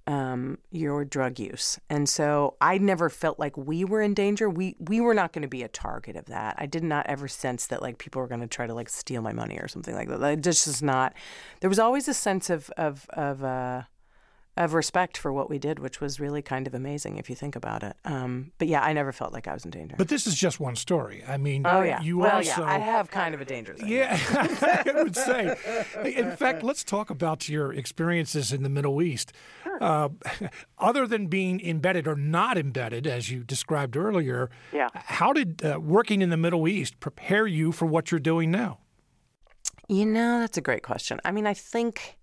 um, 0.07 0.59
your 0.71 1.03
drug 1.03 1.39
use. 1.39 1.79
And 1.89 2.07
so 2.07 2.55
I 2.61 2.77
never 2.77 3.09
felt 3.09 3.39
like 3.39 3.57
we 3.57 3.83
were 3.83 4.01
in 4.01 4.13
danger. 4.13 4.49
We 4.49 4.75
we 4.79 5.01
were 5.01 5.13
not 5.13 5.33
going 5.33 5.41
to 5.41 5.47
be 5.47 5.63
a 5.63 5.67
target 5.67 6.15
of 6.15 6.25
that. 6.25 6.55
I 6.57 6.65
did 6.65 6.83
not 6.83 7.07
ever 7.07 7.27
sense 7.27 7.67
that 7.67 7.81
like 7.81 7.97
people 7.97 8.21
were 8.21 8.27
going 8.27 8.41
to 8.41 8.47
try 8.47 8.67
to 8.67 8.73
like 8.73 8.89
steal 8.89 9.21
my 9.21 9.33
money 9.33 9.57
or 9.57 9.67
something 9.67 9.95
like 9.95 10.07
that. 10.09 10.19
Like, 10.19 10.43
this 10.43 10.67
is 10.67 10.83
not. 10.83 11.13
There 11.61 11.69
was 11.69 11.79
always 11.79 12.07
a 12.07 12.13
sense 12.13 12.49
of 12.49 12.69
of 12.77 13.07
of 13.11 13.43
uh, 13.43 13.83
of 14.57 14.73
respect 14.73 15.17
for 15.17 15.33
what 15.33 15.49
we 15.49 15.59
did, 15.59 15.79
which 15.79 15.99
was 15.99 16.19
really 16.19 16.41
kind 16.41 16.65
of 16.65 16.73
amazing 16.73 17.17
if 17.17 17.29
you 17.29 17.35
think 17.35 17.55
about 17.55 17.83
it. 17.83 17.95
Um, 18.05 18.51
but 18.57 18.67
yeah, 18.69 18.81
I 18.81 18.93
never 18.93 19.11
felt 19.11 19.33
like 19.33 19.47
I 19.47 19.53
was 19.53 19.65
in 19.65 19.71
danger. 19.71 19.95
But 19.97 20.07
this 20.07 20.25
is 20.25 20.35
just 20.35 20.59
one 20.61 20.75
story. 20.77 21.23
I 21.27 21.37
mean, 21.37 21.65
oh 21.65 21.81
yeah, 21.81 22.01
you 22.01 22.19
well 22.19 22.37
also. 22.37 22.61
yeah, 22.61 22.67
I 22.67 22.77
have 22.77 23.11
kind 23.11 23.35
of 23.35 23.41
a 23.41 23.45
danger 23.45 23.75
zone. 23.75 23.87
Yeah, 23.89 24.17
I 24.31 24.91
would 25.03 25.15
say. 25.15 25.55
In 26.05 26.35
fact, 26.37 26.63
let's 26.63 26.83
talk 26.85 27.09
about 27.09 27.49
your 27.49 27.73
experiences 27.73 28.53
in 28.53 28.63
the 28.63 28.69
Middle 28.69 29.01
East. 29.01 29.33
Uh, 29.81 30.07
other 30.79 31.05
than 31.05 31.27
being 31.27 31.59
embedded 31.59 32.07
or 32.07 32.15
not 32.15 32.57
embedded, 32.57 33.05
as 33.05 33.29
you 33.29 33.43
described 33.43 33.97
earlier, 33.97 34.49
Yeah. 34.71 34.87
how 34.93 35.33
did 35.33 35.65
uh, 35.65 35.79
working 35.81 36.21
in 36.21 36.29
the 36.29 36.37
Middle 36.37 36.65
East 36.67 37.01
prepare 37.01 37.45
you 37.45 37.73
for 37.73 37.85
what 37.85 38.09
you're 38.09 38.19
doing 38.21 38.51
now? 38.51 38.79
You 39.89 40.05
know, 40.05 40.39
that's 40.39 40.57
a 40.57 40.61
great 40.61 40.81
question. 40.83 41.19
I 41.25 41.31
mean, 41.31 41.45
I 41.45 41.53
think 41.53 42.17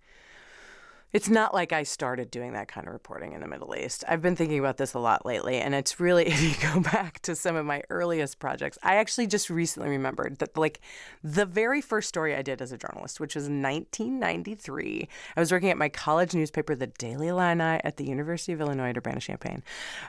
it's 1.13 1.29
not 1.29 1.53
like 1.53 1.73
I 1.73 1.83
started 1.83 2.31
doing 2.31 2.55
that 2.55 2.69
kind 2.69 2.87
of 2.87 2.93
reporting 2.95 3.33
in 3.33 3.41
the 3.43 3.47
Middle 3.47 3.75
East. 3.77 4.03
I've 4.09 4.23
been 4.23 4.35
thinking 4.35 4.59
about 4.59 4.79
this 4.79 4.95
a 4.95 4.99
lot 4.99 5.27
lately, 5.27 5.59
and 5.59 5.75
it's 5.75 6.01
really, 6.01 6.27
if 6.27 6.43
you 6.43 6.55
go 6.73 6.81
back 6.81 7.21
to 7.21 7.37
some 7.37 7.55
of 7.55 7.67
my 7.67 7.83
earliest 7.91 8.39
projects, 8.39 8.79
I 8.83 8.97
actually 8.97 9.27
just 9.27 9.51
recently 9.51 9.91
remembered 9.91 10.39
that, 10.39 10.57
like, 10.57 10.81
the 11.23 11.45
very 11.45 11.83
first 11.83 12.09
story 12.09 12.35
I 12.35 12.43
did 12.43 12.63
as 12.63 12.73
a 12.73 12.79
journalist, 12.79 13.21
which 13.21 13.35
was 13.35 13.45
1993, 13.45 15.09
I 15.37 15.41
was 15.41 15.53
working 15.53 15.71
at 15.71 15.77
my 15.77 15.91
college 15.91 16.35
newspaper, 16.35 16.75
the 16.75 16.87
Daily 16.87 17.29
Illini, 17.29 17.81
at 17.85 17.99
the 17.99 18.05
University 18.05 18.53
of 18.53 18.61
Illinois 18.61 18.91
at 18.91 18.97
Urbana 18.97 19.21
Champaign. 19.21 19.63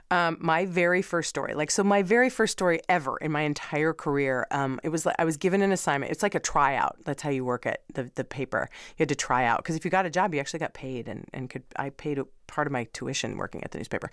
Um, 0.09 0.37
my 0.39 0.65
very 0.65 1.01
first 1.01 1.29
story, 1.29 1.53
like, 1.53 1.71
so 1.71 1.83
my 1.83 2.01
very 2.01 2.29
first 2.29 2.53
story 2.53 2.79
ever 2.87 3.17
in 3.17 3.31
my 3.31 3.41
entire 3.41 3.93
career, 3.93 4.47
um, 4.51 4.79
it 4.83 4.89
was 4.89 5.05
like 5.05 5.15
I 5.19 5.25
was 5.25 5.35
given 5.35 5.61
an 5.61 5.73
assignment. 5.73 6.11
It's 6.11 6.23
like 6.23 6.35
a 6.35 6.39
tryout. 6.39 6.97
That's 7.03 7.21
how 7.21 7.29
you 7.29 7.43
work 7.43 7.65
at 7.65 7.81
the, 7.93 8.09
the 8.15 8.23
paper. 8.23 8.69
You 8.97 9.03
had 9.03 9.09
to 9.09 9.15
try 9.15 9.45
out 9.45 9.57
because 9.57 9.75
if 9.75 9.83
you 9.83 9.91
got 9.91 10.05
a 10.05 10.09
job, 10.09 10.33
you 10.33 10.39
actually 10.39 10.59
got 10.59 10.73
paid 10.73 10.92
and, 11.01 11.25
and 11.33 11.49
could 11.49 11.63
I 11.75 11.89
paid 11.89 12.19
a 12.19 12.25
part 12.47 12.67
of 12.67 12.73
my 12.73 12.85
tuition 12.93 13.37
working 13.37 13.63
at 13.63 13.71
the 13.71 13.77
newspaper. 13.77 14.11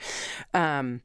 Um, 0.55 1.03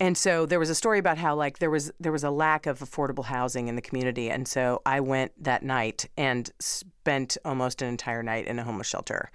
and 0.00 0.16
so 0.16 0.46
there 0.46 0.58
was 0.58 0.70
a 0.70 0.74
story 0.74 0.98
about 0.98 1.18
how 1.18 1.34
like 1.34 1.58
there 1.58 1.70
was 1.70 1.92
there 2.00 2.10
was 2.10 2.24
a 2.24 2.30
lack 2.30 2.66
of 2.66 2.80
affordable 2.80 3.24
housing 3.24 3.68
in 3.68 3.76
the 3.76 3.82
community 3.82 4.30
and 4.30 4.48
so 4.48 4.80
i 4.86 4.98
went 4.98 5.30
that 5.42 5.62
night 5.62 6.08
and 6.16 6.50
spent 6.58 7.36
almost 7.44 7.82
an 7.82 7.88
entire 7.88 8.22
night 8.22 8.46
in 8.46 8.58
a 8.58 8.64
homeless 8.64 8.86
shelter 8.86 9.30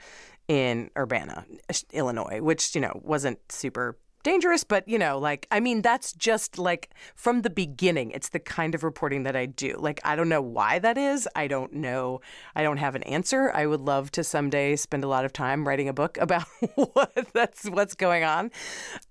in 0.48 0.90
urbana 0.98 1.46
illinois 1.94 2.42
which 2.42 2.74
you 2.74 2.82
know 2.82 3.00
wasn't 3.04 3.40
super 3.52 3.96
dangerous 4.26 4.64
but 4.64 4.88
you 4.88 4.98
know 4.98 5.20
like 5.20 5.48
i 5.52 5.60
mean 5.60 5.84
that's 5.84 6.12
just 6.14 6.58
like 6.58 6.90
from 7.14 7.44
the 7.44 7.50
beginning 7.50 8.10
it's 8.10 8.30
the 8.30 8.40
kind 8.40 8.74
of 8.74 8.84
reporting 8.84 9.22
that 9.22 9.36
i 9.36 9.46
do. 9.46 9.76
Like 9.78 10.00
i 10.04 10.16
don't 10.16 10.30
know 10.30 10.42
why 10.42 10.80
that 10.80 10.98
is. 10.98 11.28
I 11.36 11.48
don't 11.48 11.74
know. 11.74 12.22
I 12.56 12.64
don't 12.64 12.78
have 12.78 12.96
an 12.96 13.04
answer. 13.04 13.52
I 13.54 13.68
would 13.68 13.82
love 13.82 14.10
to 14.12 14.24
someday 14.24 14.76
spend 14.78 15.04
a 15.04 15.08
lot 15.08 15.26
of 15.26 15.34
time 15.34 15.68
writing 15.68 15.88
a 15.88 15.94
book 15.94 16.18
about 16.22 16.48
what 16.76 17.28
that's 17.34 17.70
what's 17.70 17.94
going 17.94 18.24
on. 18.24 18.52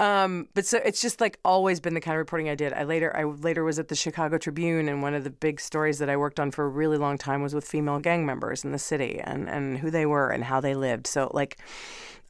Um, 0.01 0.49
but 0.55 0.67
so 0.67 0.79
it's 0.85 1.01
just 1.01 1.21
like 1.21 1.39
always 1.45 1.79
been 1.79 1.95
the 1.95 2.01
kind 2.01 2.17
of 2.17 2.19
reporting 2.19 2.49
i 2.49 2.55
did. 2.55 2.73
I 2.73 2.83
later 2.83 3.17
i 3.17 3.25
later 3.25 3.63
was 3.63 3.79
at 3.79 3.89
the 3.89 3.95
chicago 3.95 4.39
tribune 4.39 4.89
and 4.89 5.03
one 5.03 5.15
of 5.15 5.23
the 5.23 5.31
big 5.31 5.61
stories 5.61 5.99
that 5.99 6.11
i 6.11 6.17
worked 6.17 6.41
on 6.41 6.51
for 6.51 6.65
a 6.65 6.69
really 6.69 6.97
long 6.97 7.19
time 7.19 7.41
was 7.41 7.55
with 7.55 7.67
female 7.67 8.01
gang 8.01 8.27
members 8.27 8.65
in 8.65 8.73
the 8.73 8.79
city 8.79 9.21
and 9.21 9.49
and 9.49 9.79
who 9.79 9.91
they 9.91 10.07
were 10.07 10.31
and 10.31 10.45
how 10.45 10.61
they 10.61 10.75
lived. 10.75 11.07
So 11.07 11.31
like 11.33 11.59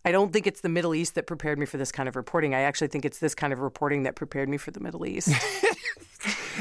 I 0.04 0.12
don't 0.12 0.32
think 0.32 0.46
it's 0.46 0.60
the 0.60 0.68
Middle 0.68 0.94
East 0.94 1.14
that 1.14 1.26
prepared 1.26 1.58
me 1.58 1.66
for 1.66 1.78
this 1.78 1.90
kind 1.90 2.08
of 2.08 2.16
reporting. 2.16 2.54
I 2.54 2.60
actually 2.60 2.88
think 2.88 3.04
it's 3.04 3.18
this 3.18 3.34
kind 3.34 3.52
of 3.52 3.60
reporting 3.60 4.02
that 4.02 4.14
prepared 4.16 4.48
me 4.48 4.58
for 4.58 4.70
the 4.70 4.80
Middle 4.80 5.06
East. 5.06 5.30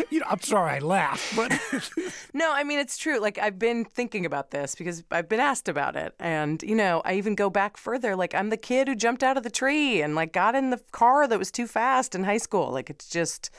You 0.09 0.19
know, 0.19 0.25
I'm 0.29 0.41
sorry 0.41 0.73
I 0.73 0.79
laughed, 0.79 1.35
but 1.35 1.59
no, 2.33 2.51
I 2.51 2.63
mean 2.63 2.79
it's 2.79 2.97
true. 2.97 3.19
Like 3.19 3.37
I've 3.37 3.57
been 3.57 3.85
thinking 3.85 4.25
about 4.25 4.51
this 4.51 4.75
because 4.75 5.03
I've 5.11 5.29
been 5.29 5.39
asked 5.39 5.67
about 5.67 5.95
it, 5.95 6.13
and 6.19 6.61
you 6.63 6.75
know, 6.75 7.01
I 7.05 7.15
even 7.15 7.35
go 7.35 7.49
back 7.49 7.77
further. 7.77 8.15
Like 8.15 8.35
I'm 8.35 8.49
the 8.49 8.57
kid 8.57 8.87
who 8.87 8.95
jumped 8.95 9.23
out 9.23 9.37
of 9.37 9.43
the 9.43 9.49
tree 9.49 10.01
and 10.01 10.15
like 10.15 10.33
got 10.33 10.55
in 10.55 10.69
the 10.69 10.79
car 10.91 11.27
that 11.27 11.39
was 11.39 11.51
too 11.51 11.67
fast 11.67 12.15
in 12.15 12.23
high 12.23 12.37
school. 12.37 12.71
Like 12.71 12.89
it's 12.89 13.07
just 13.07 13.49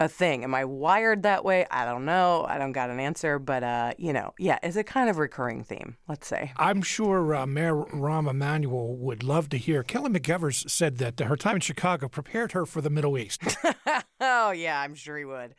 a 0.00 0.08
thing. 0.08 0.44
Am 0.44 0.54
I 0.54 0.64
wired 0.64 1.22
that 1.22 1.44
way? 1.44 1.66
I 1.70 1.84
don't 1.84 2.04
know. 2.04 2.44
I 2.48 2.58
don't 2.58 2.72
got 2.72 2.90
an 2.90 3.00
answer, 3.00 3.38
but 3.38 3.62
uh, 3.62 3.94
you 3.98 4.12
know, 4.12 4.34
yeah, 4.38 4.58
it's 4.62 4.76
a 4.76 4.84
kind 4.84 5.08
of 5.08 5.18
recurring 5.18 5.64
theme. 5.64 5.96
Let's 6.08 6.26
say. 6.26 6.52
I'm 6.56 6.82
sure 6.82 7.34
uh, 7.34 7.46
Mayor 7.46 7.74
Rahm 7.74 8.28
Emanuel 8.28 8.96
would 8.96 9.22
love 9.22 9.48
to 9.50 9.58
hear. 9.58 9.82
Kelly 9.82 10.10
McEvers 10.10 10.68
said 10.68 10.98
that 10.98 11.20
her 11.20 11.36
time 11.36 11.56
in 11.56 11.60
Chicago 11.60 12.08
prepared 12.08 12.52
her 12.52 12.66
for 12.66 12.80
the 12.80 12.90
Middle 12.90 13.16
East. 13.18 13.42
oh 14.20 14.50
yeah, 14.50 14.80
I'm 14.80 14.94
sure 14.94 15.16
he 15.16 15.24
would. 15.24 15.54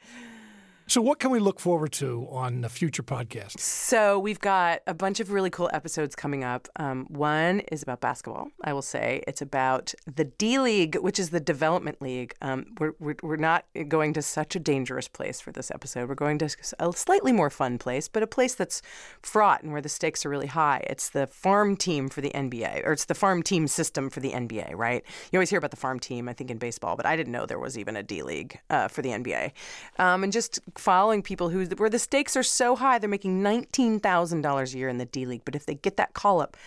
So, 0.88 1.02
what 1.02 1.18
can 1.18 1.32
we 1.32 1.40
look 1.40 1.60
forward 1.60 1.92
to 1.94 2.28
on 2.30 2.62
the 2.62 2.70
future 2.70 3.02
podcasts? 3.02 3.60
So 3.60 4.20
we've 4.20 4.40
got 4.40 4.82
a 4.86 4.94
bunch 4.94 5.20
of 5.20 5.32
really 5.32 5.50
cool 5.50 5.68
episodes 5.74 6.16
coming 6.16 6.44
up. 6.44 6.68
Um, 6.76 7.08
one 7.10 7.62
is 7.72 7.82
about 7.82 8.02
basketball. 8.02 8.50
I 8.64 8.72
will 8.72 8.84
say 8.84 9.24
it's 9.28 9.42
about 9.42 9.96
the 10.06 10.26
D 10.26 10.60
League, 10.60 10.96
which 10.98 11.18
is 11.18 11.32
the 11.32 11.40
development 11.40 12.04
league. 12.04 12.36
Um, 12.40 12.68
we're, 12.80 12.94
we're 13.00 13.16
we're 13.24 13.36
not 13.36 13.66
going 13.88 14.14
to 14.14 14.22
such 14.22 14.56
a 14.56 14.60
dangerous 14.60 15.08
place 15.08 15.42
for 15.42 15.52
this 15.52 15.72
episode. 15.72 16.08
We're 16.08 16.14
going 16.14 16.38
to 16.38 16.56
a 16.78 16.94
slightly 16.94 17.32
more 17.32 17.50
fun 17.50 17.80
place, 17.80 18.08
but 18.08 18.22
a 18.22 18.28
place 18.28 18.54
that's 18.54 18.84
fraught 19.24 19.64
and 19.64 19.72
where 19.72 19.82
the 19.82 19.90
stakes 19.90 20.24
are 20.24 20.30
really 20.30 20.48
high. 20.48 20.86
It's 20.88 21.10
the 21.10 21.26
farm 21.26 21.78
team 21.78 22.10
for 22.10 22.22
the 22.22 22.30
NBA, 22.30 22.86
or 22.86 22.92
it's 22.92 23.06
the 23.06 23.16
farm 23.16 23.42
team 23.42 23.68
system 23.68 24.12
for 24.12 24.20
the 24.20 24.34
NBA. 24.34 24.76
Right? 24.76 25.04
You 25.32 25.40
always 25.40 25.50
hear 25.50 25.58
about 25.58 25.72
the 25.72 25.78
farm 25.78 26.00
team, 26.00 26.30
I 26.30 26.34
think, 26.34 26.52
in 26.52 26.60
baseball, 26.60 26.96
but 26.96 27.08
I 27.08 27.16
didn't 27.16 27.32
know 27.32 27.48
there 27.48 27.58
was 27.58 27.76
even 27.76 27.96
a 27.96 28.04
D 28.04 28.22
League 28.22 28.60
uh, 28.70 28.88
for 28.88 29.02
the 29.02 29.10
NBA. 29.10 29.52
Um, 29.98 30.24
and 30.24 30.32
just 30.32 30.60
following 30.78 31.22
people 31.22 31.50
who 31.50 31.66
where 31.78 31.90
the 31.90 32.00
stakes 32.00 32.36
are 32.36 32.44
so 32.44 32.76
high, 32.76 33.00
they're 33.00 33.10
making 33.10 33.42
nineteen 33.42 34.00
thousand 34.00 34.42
dollars 34.42 34.74
a 34.74 34.78
year 34.78 34.90
in 34.90 34.98
the 34.98 35.06
D 35.06 35.26
League. 35.26 35.44
But 35.46 35.56
if 35.56 35.66
they 35.66 35.76
get 35.76 35.98
that 35.98 36.14
call 36.14 36.42
up, 36.42 36.58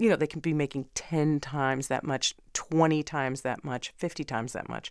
you 0.00 0.08
know, 0.08 0.16
they 0.16 0.26
can 0.26 0.40
be 0.40 0.54
making 0.54 0.86
10 0.94 1.40
times 1.40 1.88
that 1.88 2.04
much, 2.04 2.34
20 2.54 3.02
times 3.02 3.42
that 3.42 3.62
much, 3.62 3.92
50 3.98 4.24
times 4.24 4.54
that 4.54 4.68
much. 4.68 4.90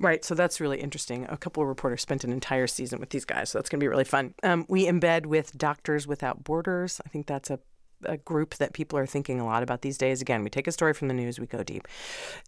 Right. 0.00 0.24
So 0.24 0.34
that's 0.34 0.60
really 0.60 0.80
interesting. 0.80 1.26
A 1.28 1.36
couple 1.36 1.62
of 1.62 1.68
reporters 1.68 2.00
spent 2.00 2.24
an 2.24 2.32
entire 2.32 2.66
season 2.66 2.98
with 2.98 3.10
these 3.10 3.26
guys. 3.26 3.50
So 3.50 3.58
that's 3.58 3.68
going 3.68 3.80
to 3.80 3.84
be 3.84 3.88
really 3.88 4.04
fun. 4.04 4.34
Um, 4.42 4.64
we 4.68 4.86
embed 4.86 5.26
with 5.26 5.56
Doctors 5.58 6.06
Without 6.06 6.42
Borders. 6.42 7.00
I 7.04 7.08
think 7.10 7.26
that's 7.26 7.50
a 7.50 7.60
a 8.04 8.18
group 8.18 8.56
that 8.56 8.74
people 8.74 8.98
are 8.98 9.06
thinking 9.06 9.40
a 9.40 9.44
lot 9.44 9.62
about 9.62 9.80
these 9.80 9.96
days. 9.96 10.20
Again, 10.20 10.44
we 10.44 10.50
take 10.50 10.66
a 10.66 10.72
story 10.72 10.92
from 10.92 11.08
the 11.08 11.14
news, 11.14 11.40
we 11.40 11.46
go 11.46 11.62
deep. 11.62 11.88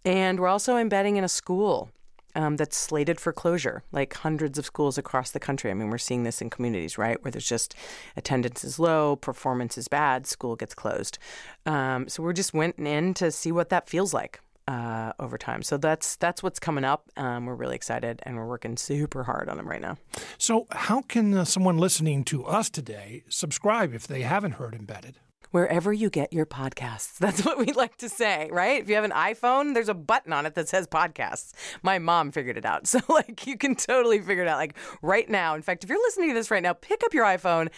And 0.04 0.38
we're 0.38 0.48
also 0.48 0.76
embedding 0.76 1.16
in 1.16 1.24
a 1.24 1.28
school 1.28 1.90
um, 2.38 2.56
that's 2.56 2.76
slated 2.76 3.18
for 3.18 3.32
closure, 3.32 3.82
like 3.90 4.14
hundreds 4.14 4.58
of 4.58 4.64
schools 4.64 4.96
across 4.96 5.32
the 5.32 5.40
country. 5.40 5.72
I 5.72 5.74
mean, 5.74 5.90
we're 5.90 5.98
seeing 5.98 6.22
this 6.22 6.40
in 6.40 6.50
communities, 6.50 6.96
right, 6.96 7.22
where 7.22 7.32
there's 7.32 7.48
just 7.48 7.74
attendance 8.16 8.62
is 8.62 8.78
low, 8.78 9.16
performance 9.16 9.76
is 9.76 9.88
bad, 9.88 10.26
school 10.26 10.54
gets 10.54 10.72
closed. 10.72 11.18
Um, 11.66 12.08
so 12.08 12.22
we're 12.22 12.32
just 12.32 12.54
went 12.54 12.78
in 12.78 13.12
to 13.14 13.32
see 13.32 13.50
what 13.50 13.70
that 13.70 13.88
feels 13.88 14.14
like. 14.14 14.40
Uh, 14.68 15.14
over 15.18 15.38
time, 15.38 15.62
so 15.62 15.78
that's 15.78 16.16
that's 16.16 16.42
what's 16.42 16.58
coming 16.58 16.84
up. 16.84 17.08
Um, 17.16 17.46
we're 17.46 17.54
really 17.54 17.74
excited, 17.74 18.20
and 18.24 18.36
we're 18.36 18.46
working 18.46 18.76
super 18.76 19.24
hard 19.24 19.48
on 19.48 19.56
them 19.56 19.66
right 19.66 19.80
now. 19.80 19.96
So, 20.36 20.66
how 20.70 21.00
can 21.00 21.32
uh, 21.32 21.46
someone 21.46 21.78
listening 21.78 22.22
to 22.24 22.44
us 22.44 22.68
today 22.68 23.24
subscribe 23.30 23.94
if 23.94 24.06
they 24.06 24.20
haven't 24.20 24.52
heard 24.52 24.74
Embedded? 24.74 25.20
Wherever 25.50 25.92
you 25.92 26.10
get 26.10 26.32
your 26.32 26.46
podcasts. 26.46 27.18
That's 27.18 27.44
what 27.44 27.58
we 27.58 27.72
like 27.72 27.96
to 27.98 28.08
say, 28.08 28.48
right? 28.52 28.82
If 28.82 28.88
you 28.88 28.94
have 28.94 29.04
an 29.04 29.12
iPhone, 29.12 29.74
there's 29.74 29.88
a 29.88 29.94
button 29.94 30.32
on 30.32 30.46
it 30.46 30.54
that 30.54 30.68
says 30.68 30.86
podcasts. 30.86 31.52
My 31.82 31.98
mom 31.98 32.30
figured 32.30 32.56
it 32.56 32.64
out. 32.64 32.86
So, 32.98 33.00
like, 33.10 33.46
you 33.46 33.58
can 33.58 33.74
totally 33.74 34.18
figure 34.18 34.44
it 34.44 34.48
out. 34.48 34.56
Like, 34.56 34.74
right 35.02 35.28
now, 35.28 35.54
in 35.54 35.60
fact, 35.60 35.84
if 35.84 35.90
you're 35.90 35.98
listening 35.98 36.28
to 36.28 36.34
this 36.34 36.50
right 36.50 36.62
now, 36.62 36.72
pick 36.72 37.04
up 37.04 37.12
your 37.12 37.26
iPhone, 37.26 37.68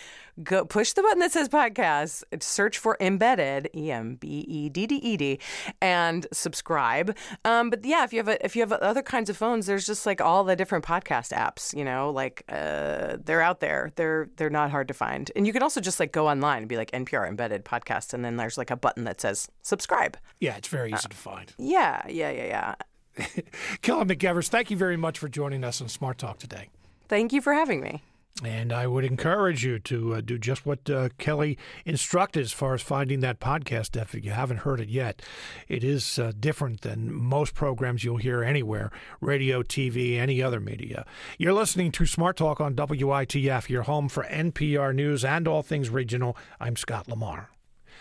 go 0.42 0.64
push 0.64 0.92
the 0.92 1.02
button 1.02 1.18
that 1.20 1.32
says 1.32 1.48
podcast, 1.48 2.24
search 2.40 2.78
for 2.78 2.96
embedded, 3.00 3.68
E 3.74 3.90
M 3.90 4.16
B 4.16 4.44
E 4.48 4.68
D 4.68 4.86
D 4.86 4.96
E 4.96 5.16
D, 5.16 5.38
and 5.80 6.26
subscribe. 6.32 7.16
Um, 7.44 7.70
but 7.70 7.84
yeah, 7.84 8.04
if 8.04 8.12
you 8.12 8.18
have 8.18 8.28
a, 8.28 8.44
if 8.44 8.56
you 8.56 8.62
have 8.62 8.72
other 8.72 9.02
kinds 9.02 9.30
of 9.30 9.36
phones, 9.36 9.66
there's 9.66 9.86
just 9.86 10.06
like 10.06 10.20
all 10.20 10.44
the 10.44 10.56
different 10.56 10.84
podcast 10.84 11.32
apps, 11.32 11.76
you 11.76 11.84
know, 11.84 12.10
like 12.10 12.44
uh, 12.48 13.16
they're 13.24 13.42
out 13.42 13.60
there. 13.60 13.92
They're, 13.96 14.28
they're 14.36 14.50
not 14.50 14.70
hard 14.70 14.88
to 14.88 14.94
find. 14.94 15.30
And 15.36 15.46
you 15.46 15.52
can 15.52 15.62
also 15.62 15.80
just 15.80 16.00
like 16.00 16.12
go 16.12 16.28
online 16.28 16.58
and 16.58 16.68
be 16.68 16.76
like 16.76 16.90
NPR 16.92 17.28
embedded 17.28 17.64
podcast, 17.64 18.14
and 18.14 18.24
then 18.24 18.36
there's 18.36 18.58
like 18.58 18.70
a 18.70 18.76
button 18.76 19.04
that 19.04 19.20
says 19.20 19.48
subscribe. 19.62 20.16
Yeah, 20.40 20.56
it's 20.56 20.68
very 20.68 20.90
easy 20.90 21.06
uh, 21.06 21.08
to 21.08 21.16
find. 21.16 21.52
Yeah, 21.58 22.02
yeah, 22.08 22.30
yeah, 22.30 22.74
yeah. 23.16 23.26
Kelly 23.82 24.04
McEvers, 24.04 24.48
thank 24.48 24.70
you 24.70 24.76
very 24.76 24.96
much 24.96 25.18
for 25.18 25.28
joining 25.28 25.64
us 25.64 25.80
on 25.80 25.88
Smart 25.88 26.18
Talk 26.18 26.38
today. 26.38 26.68
Thank 27.08 27.32
you 27.32 27.40
for 27.40 27.52
having 27.52 27.80
me. 27.80 28.02
And 28.42 28.72
I 28.72 28.86
would 28.86 29.04
encourage 29.04 29.64
you 29.64 29.78
to 29.80 30.14
uh, 30.14 30.20
do 30.22 30.38
just 30.38 30.64
what 30.64 30.88
uh, 30.88 31.10
Kelly 31.18 31.58
instructed 31.84 32.42
as 32.42 32.52
far 32.52 32.72
as 32.72 32.80
finding 32.80 33.20
that 33.20 33.38
podcast 33.38 34.00
if 34.00 34.14
you 34.14 34.30
haven't 34.30 34.58
heard 34.58 34.80
it 34.80 34.88
yet. 34.88 35.20
It 35.68 35.84
is 35.84 36.18
uh, 36.18 36.32
different 36.38 36.80
than 36.80 37.12
most 37.12 37.54
programs 37.54 38.02
you'll 38.02 38.16
hear 38.16 38.42
anywhere 38.42 38.90
radio, 39.20 39.62
TV, 39.62 40.18
any 40.18 40.42
other 40.42 40.58
media. 40.60 41.04
You're 41.38 41.52
listening 41.52 41.92
to 41.92 42.06
Smart 42.06 42.38
Talk 42.38 42.62
on 42.62 42.74
WITF, 42.74 43.68
your 43.68 43.82
home 43.82 44.08
for 44.08 44.24
NPR 44.24 44.94
News 44.94 45.22
and 45.22 45.46
all 45.46 45.62
things 45.62 45.90
regional. 45.90 46.34
I'm 46.58 46.76
Scott 46.76 47.08
Lamar. 47.08 47.50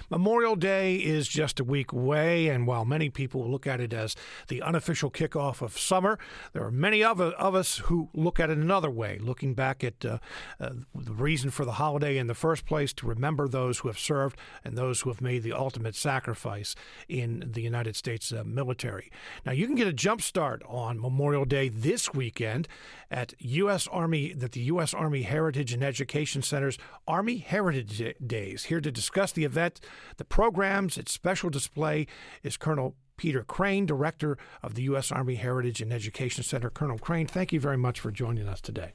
Memorial 0.09 0.55
Day 0.55 0.95
is 0.95 1.27
just 1.27 1.59
a 1.59 1.63
week 1.63 1.91
away, 1.91 2.47
and 2.47 2.65
while 2.65 2.85
many 2.85 3.09
people 3.09 3.49
look 3.49 3.67
at 3.67 3.79
it 3.79 3.93
as 3.93 4.15
the 4.47 4.61
unofficial 4.61 5.11
kickoff 5.11 5.61
of 5.61 5.77
summer, 5.77 6.17
there 6.53 6.63
are 6.63 6.71
many 6.71 7.03
of, 7.03 7.19
of 7.19 7.55
us 7.55 7.77
who 7.79 8.09
look 8.13 8.39
at 8.39 8.49
it 8.49 8.57
another 8.57 8.89
way, 8.89 9.19
looking 9.19 9.53
back 9.53 9.83
at 9.83 10.03
uh, 10.05 10.17
uh, 10.59 10.71
the 10.95 11.13
reason 11.13 11.49
for 11.49 11.65
the 11.65 11.73
holiday 11.73 12.17
in 12.17 12.27
the 12.27 12.33
first 12.33 12.65
place 12.65 12.93
to 12.93 13.07
remember 13.07 13.47
those 13.47 13.79
who 13.79 13.87
have 13.87 13.99
served 13.99 14.37
and 14.63 14.77
those 14.77 15.01
who 15.01 15.09
have 15.09 15.21
made 15.21 15.43
the 15.43 15.53
ultimate 15.53 15.95
sacrifice 15.95 16.75
in 17.07 17.43
the 17.45 17.61
United 17.61 17.95
States 17.95 18.31
uh, 18.31 18.43
military. 18.45 19.11
Now, 19.45 19.51
you 19.51 19.65
can 19.65 19.75
get 19.75 19.87
a 19.87 19.93
jump 19.93 20.21
start 20.21 20.63
on 20.67 20.99
Memorial 20.99 21.45
Day 21.45 21.69
this 21.69 22.13
weekend 22.13 22.67
at 23.11 23.33
U.S. 23.39 23.87
Army, 23.87 24.33
that 24.33 24.51
the 24.51 24.61
U.S. 24.61 24.93
Army 24.93 25.23
Heritage 25.23 25.73
and 25.73 25.83
Education 25.83 26.41
Center's 26.41 26.77
Army 27.07 27.37
Heritage 27.37 28.15
Days. 28.25 28.65
Here 28.65 28.81
to 28.81 28.91
discuss 28.91 29.31
the 29.31 29.45
event, 29.45 29.79
the 30.17 30.25
programs, 30.25 30.97
its 30.97 31.11
special 31.11 31.49
display 31.49 32.07
is 32.43 32.57
Colonel 32.57 32.95
Peter 33.19 33.43
Crean, 33.43 33.85
Director 33.85 34.37
of 34.63 34.75
the 34.75 34.83
U.S. 34.83 35.11
Army 35.11 35.35
Heritage 35.35 35.81
and 35.81 35.91
Education 35.91 36.41
Center. 36.41 36.69
Colonel 36.69 36.97
Crean, 36.97 37.27
thank 37.27 37.51
you 37.51 37.59
very 37.59 37.75
much 37.75 37.99
for 37.99 38.11
joining 38.11 38.47
us 38.47 38.61
today. 38.61 38.93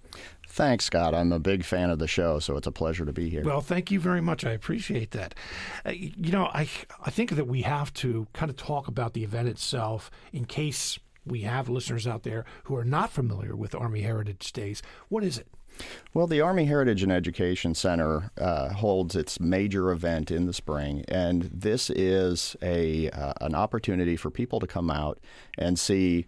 Thanks, 0.49 0.87
Scott. 0.87 1.15
I'm 1.15 1.31
a 1.31 1.39
big 1.39 1.63
fan 1.63 1.91
of 1.91 1.99
the 1.99 2.09
show, 2.09 2.39
so 2.39 2.57
it's 2.57 2.67
a 2.67 2.73
pleasure 2.73 3.05
to 3.05 3.13
be 3.13 3.29
here. 3.29 3.43
Well, 3.45 3.61
thank 3.61 3.91
you 3.91 4.01
very 4.01 4.23
much. 4.23 4.47
I 4.47 4.53
appreciate 4.53 5.11
that. 5.11 5.35
Uh, 5.85 5.91
you 5.91 6.33
know, 6.33 6.47
I 6.47 6.67
I 7.05 7.11
think 7.11 7.33
that 7.33 7.47
we 7.47 7.63
have 7.63 7.93
to 7.95 8.27
kind 8.33 8.51
of 8.51 8.57
talk 8.57 8.89
about 8.89 9.13
the 9.13 9.25
event 9.25 9.49
itself 9.49 10.11
in 10.33 10.47
case 10.47 10.99
we 11.27 11.43
have 11.43 11.69
listeners 11.69 12.07
out 12.07 12.23
there 12.23 12.47
who 12.65 12.77
are 12.77 12.85
not 12.85 13.11
familiar 13.11 13.55
with 13.55 13.75
Army 13.75 14.01
Heritage 14.01 14.53
Days. 14.53 14.83
What 15.09 15.23
is 15.23 15.37
it? 15.37 15.49
Well, 16.13 16.27
the 16.27 16.41
Army 16.41 16.67
Heritage 16.67 17.03
and 17.03 17.11
Education 17.11 17.75
Center 17.75 18.31
uh, 18.39 18.73
holds 18.75 19.17
its 19.17 19.41
major 19.41 19.91
event 19.91 20.31
in 20.31 20.47
the 20.47 20.53
spring, 20.53 21.05
and 21.09 21.51
this 21.53 21.91
is 21.91 22.57
a 22.63 23.11
uh, 23.11 23.33
an 23.41 23.55
opportunity 23.55 24.17
for 24.17 24.31
people 24.31 24.61
to 24.61 24.67
come 24.67 24.91
out 24.91 25.19
and 25.59 25.79
see 25.79 26.27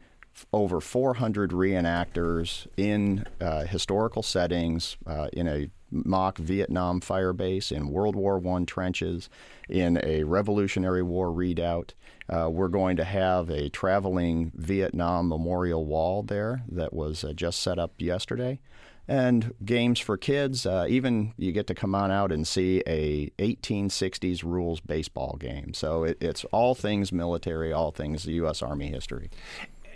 over 0.53 0.81
400 0.81 1.51
reenactors 1.51 2.67
in 2.77 3.25
uh, 3.41 3.65
historical 3.65 4.23
settings 4.23 4.97
uh, 5.07 5.29
in 5.33 5.49
a 5.49 5.71
mock 5.91 6.39
Vietnam 6.39 7.01
fire 7.01 7.33
base, 7.33 7.71
in 7.71 7.89
World 7.91 8.17
War 8.17 8.43
I 8.47 8.65
trenches, 8.65 9.31
in 9.69 10.01
a 10.03 10.25
Revolutionary 10.25 11.03
War 11.03 11.33
redoubt. 11.33 11.95
Uh, 12.29 12.49
we're 12.51 12.69
going 12.69 12.97
to 12.97 13.05
have 13.05 13.49
a 13.51 13.69
traveling 13.71 14.53
Vietnam 14.55 15.29
memorial 15.29 15.87
wall 15.87 16.23
there 16.23 16.65
that 16.69 16.93
was 16.93 17.23
uh, 17.23 17.33
just 17.33 17.63
set 17.63 17.79
up 17.79 17.93
yesterday 17.99 18.59
and 19.09 19.55
games 19.65 20.01
for 20.01 20.17
kids. 20.17 20.67
Uh, 20.67 20.87
even 20.89 21.33
you 21.37 21.53
get 21.53 21.67
to 21.69 21.75
come 21.75 21.95
on 21.95 22.11
out 22.11 22.33
and 22.33 22.47
see 22.47 22.83
a 22.87 23.31
1860s 23.39 24.43
rules 24.43 24.81
baseball 24.81 25.37
game. 25.39 25.75
So 25.75 26.05
it, 26.05 26.19
it's 26.21 26.45
all 26.47 26.75
things 26.75 27.13
military, 27.13 27.73
all 27.73 27.91
things 27.91 28.27
U.S. 28.27 28.63
Army 28.63 28.89
history. 28.89 29.31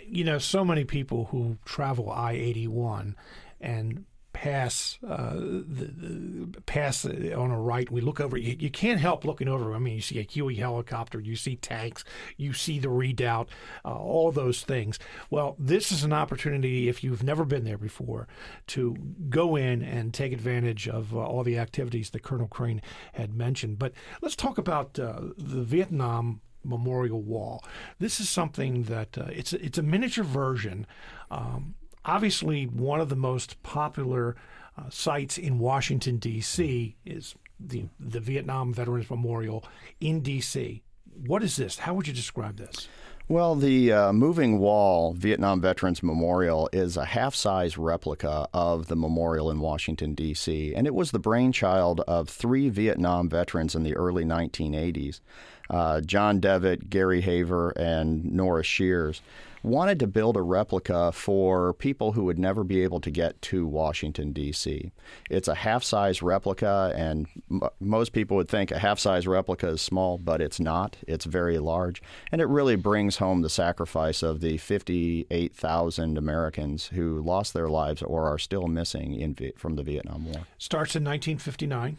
You 0.07 0.23
know, 0.23 0.37
so 0.37 0.65
many 0.65 0.83
people 0.83 1.25
who 1.31 1.57
travel 1.65 2.09
I 2.09 2.33
81 2.33 3.15
and 3.59 4.05
pass 4.41 4.97
uh, 5.07 5.35
the, 5.35 5.85
the, 5.85 6.61
pass 6.61 7.05
on 7.05 7.51
a 7.51 7.61
right. 7.61 7.91
We 7.91 8.01
look 8.01 8.19
over. 8.19 8.37
You, 8.37 8.55
you, 8.57 8.71
can't 8.71 8.99
help 8.99 9.23
looking 9.23 9.47
over. 9.47 9.75
I 9.75 9.77
mean, 9.77 9.93
you 9.93 10.01
see 10.01 10.17
a 10.17 10.23
Huey 10.23 10.55
helicopter, 10.55 11.19
you 11.19 11.35
see 11.35 11.57
tanks, 11.57 12.03
you 12.37 12.51
see 12.51 12.79
the 12.79 12.89
redoubt, 12.89 13.49
uh, 13.85 13.93
all 13.93 14.31
those 14.31 14.63
things. 14.63 14.97
Well, 15.29 15.55
this 15.59 15.91
is 15.91 16.03
an 16.03 16.11
opportunity 16.11 16.89
if 16.89 17.03
you've 17.03 17.21
never 17.21 17.45
been 17.45 17.65
there 17.65 17.77
before 17.77 18.27
to 18.67 18.95
go 19.29 19.55
in 19.55 19.83
and 19.83 20.11
take 20.11 20.33
advantage 20.33 20.87
of 20.89 21.15
uh, 21.15 21.19
all 21.19 21.43
the 21.43 21.59
activities 21.59 22.09
that 22.09 22.23
Colonel 22.23 22.47
Crean 22.47 22.81
had 23.13 23.35
mentioned. 23.35 23.77
But 23.77 23.93
let's 24.23 24.35
talk 24.35 24.57
about 24.57 24.97
uh, 24.97 25.21
the 25.37 25.61
Vietnam 25.61 26.41
Memorial 26.63 27.21
Wall. 27.21 27.63
This 27.99 28.19
is 28.19 28.27
something 28.27 28.83
that 28.83 29.19
uh, 29.19 29.25
it's 29.31 29.53
it's 29.53 29.77
a 29.77 29.83
miniature 29.83 30.23
version. 30.23 30.87
Um, 31.29 31.75
obviously, 32.05 32.65
one 32.65 33.01
of 33.01 33.09
the 33.09 33.15
most 33.15 33.61
popular 33.63 34.35
uh, 34.77 34.89
sites 34.89 35.37
in 35.37 35.59
Washington, 35.59 36.17
D.C. 36.17 36.95
is 37.05 37.35
the, 37.59 37.85
the 37.99 38.19
Vietnam 38.19 38.73
Veterans 38.73 39.09
Memorial 39.09 39.63
in 39.99 40.21
D.C. 40.21 40.81
What 41.25 41.43
is 41.43 41.55
this? 41.55 41.79
How 41.79 41.93
would 41.93 42.07
you 42.07 42.13
describe 42.13 42.57
this? 42.57 42.87
Well, 43.27 43.55
the 43.55 43.93
uh, 43.93 44.13
moving 44.13 44.59
wall 44.59 45.13
Vietnam 45.13 45.61
Veterans 45.61 46.03
Memorial 46.03 46.69
is 46.73 46.97
a 46.97 47.05
half 47.05 47.33
size 47.33 47.77
replica 47.77 48.47
of 48.53 48.87
the 48.87 48.95
memorial 48.97 49.49
in 49.49 49.61
Washington, 49.61 50.13
D.C., 50.15 50.75
and 50.75 50.85
it 50.85 50.93
was 50.93 51.11
the 51.11 51.19
brainchild 51.19 52.01
of 52.01 52.27
three 52.27 52.67
Vietnam 52.67 53.29
veterans 53.29 53.73
in 53.73 53.83
the 53.83 53.95
early 53.95 54.25
1980s 54.25 55.21
uh, 55.69 56.01
John 56.01 56.41
Devitt, 56.41 56.89
Gary 56.89 57.21
Haver, 57.21 57.69
and 57.71 58.25
Norris 58.25 58.67
Shears 58.67 59.21
wanted 59.63 59.99
to 59.99 60.07
build 60.07 60.37
a 60.37 60.41
replica 60.41 61.11
for 61.11 61.73
people 61.73 62.13
who 62.13 62.23
would 62.25 62.39
never 62.39 62.63
be 62.63 62.83
able 62.83 62.99
to 63.01 63.11
get 63.11 63.41
to 63.43 63.65
Washington, 63.67 64.31
D.C. 64.31 64.91
It's 65.29 65.47
a 65.47 65.55
half 65.55 65.83
size 65.83 66.21
replica, 66.21 66.93
and 66.95 67.27
m- 67.49 67.61
most 67.79 68.13
people 68.13 68.37
would 68.37 68.49
think 68.49 68.71
a 68.71 68.79
half 68.79 68.99
size 68.99 69.27
replica 69.27 69.67
is 69.69 69.81
small, 69.81 70.17
but 70.17 70.41
it's 70.41 70.59
not. 70.59 70.97
It's 71.07 71.25
very 71.25 71.59
large. 71.59 72.01
And 72.31 72.41
it 72.41 72.47
really 72.47 72.75
brings 72.75 73.17
home 73.17 73.41
the 73.41 73.49
sacrifice 73.49 74.23
of 74.23 74.41
the 74.41 74.57
58,000 74.57 76.17
Americans 76.17 76.87
who 76.87 77.21
lost 77.21 77.53
their 77.53 77.69
lives 77.69 78.01
or 78.01 78.27
are 78.27 78.39
still 78.39 78.67
missing 78.67 79.13
in, 79.13 79.53
from 79.57 79.75
the 79.75 79.83
Vietnam 79.83 80.25
War. 80.25 80.47
Starts 80.57 80.95
in 80.95 81.03
1959. 81.03 81.97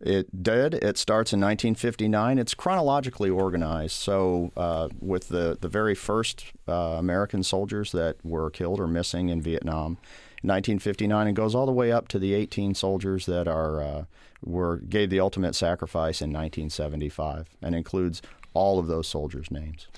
It 0.00 0.42
did. 0.42 0.74
It 0.74 0.98
starts 0.98 1.32
in 1.32 1.40
1959. 1.40 2.38
It's 2.38 2.54
chronologically 2.54 3.30
organized. 3.30 3.94
So, 3.94 4.52
uh, 4.56 4.88
with 5.00 5.28
the, 5.28 5.56
the 5.58 5.68
very 5.68 5.94
first 5.94 6.52
uh, 6.68 6.96
American 6.98 7.42
soldiers 7.42 7.92
that 7.92 8.16
were 8.22 8.50
killed 8.50 8.78
or 8.78 8.86
missing 8.86 9.30
in 9.30 9.40
Vietnam, 9.40 9.96
1959 10.42 11.28
and 11.28 11.36
goes 11.36 11.54
all 11.54 11.66
the 11.66 11.72
way 11.72 11.90
up 11.90 12.08
to 12.08 12.18
the 12.18 12.34
18 12.34 12.74
soldiers 12.74 13.26
that 13.26 13.48
are 13.48 13.80
uh, 13.80 14.04
were 14.44 14.76
gave 14.76 15.08
the 15.08 15.18
ultimate 15.18 15.54
sacrifice 15.54 16.20
in 16.20 16.30
1975, 16.30 17.56
and 17.62 17.74
includes 17.74 18.20
all 18.52 18.78
of 18.78 18.86
those 18.86 19.08
soldiers' 19.08 19.50
names. 19.50 19.88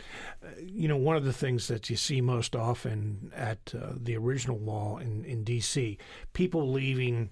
You 0.64 0.88
know, 0.88 0.96
one 0.96 1.16
of 1.16 1.24
the 1.24 1.32
things 1.32 1.68
that 1.68 1.90
you 1.90 1.96
see 1.96 2.20
most 2.20 2.56
often 2.56 3.32
at 3.34 3.74
uh, 3.74 3.92
the 3.96 4.16
original 4.16 4.58
wall 4.58 4.98
in, 4.98 5.24
in 5.24 5.44
D.C., 5.44 5.98
people 6.32 6.70
leaving 6.70 7.30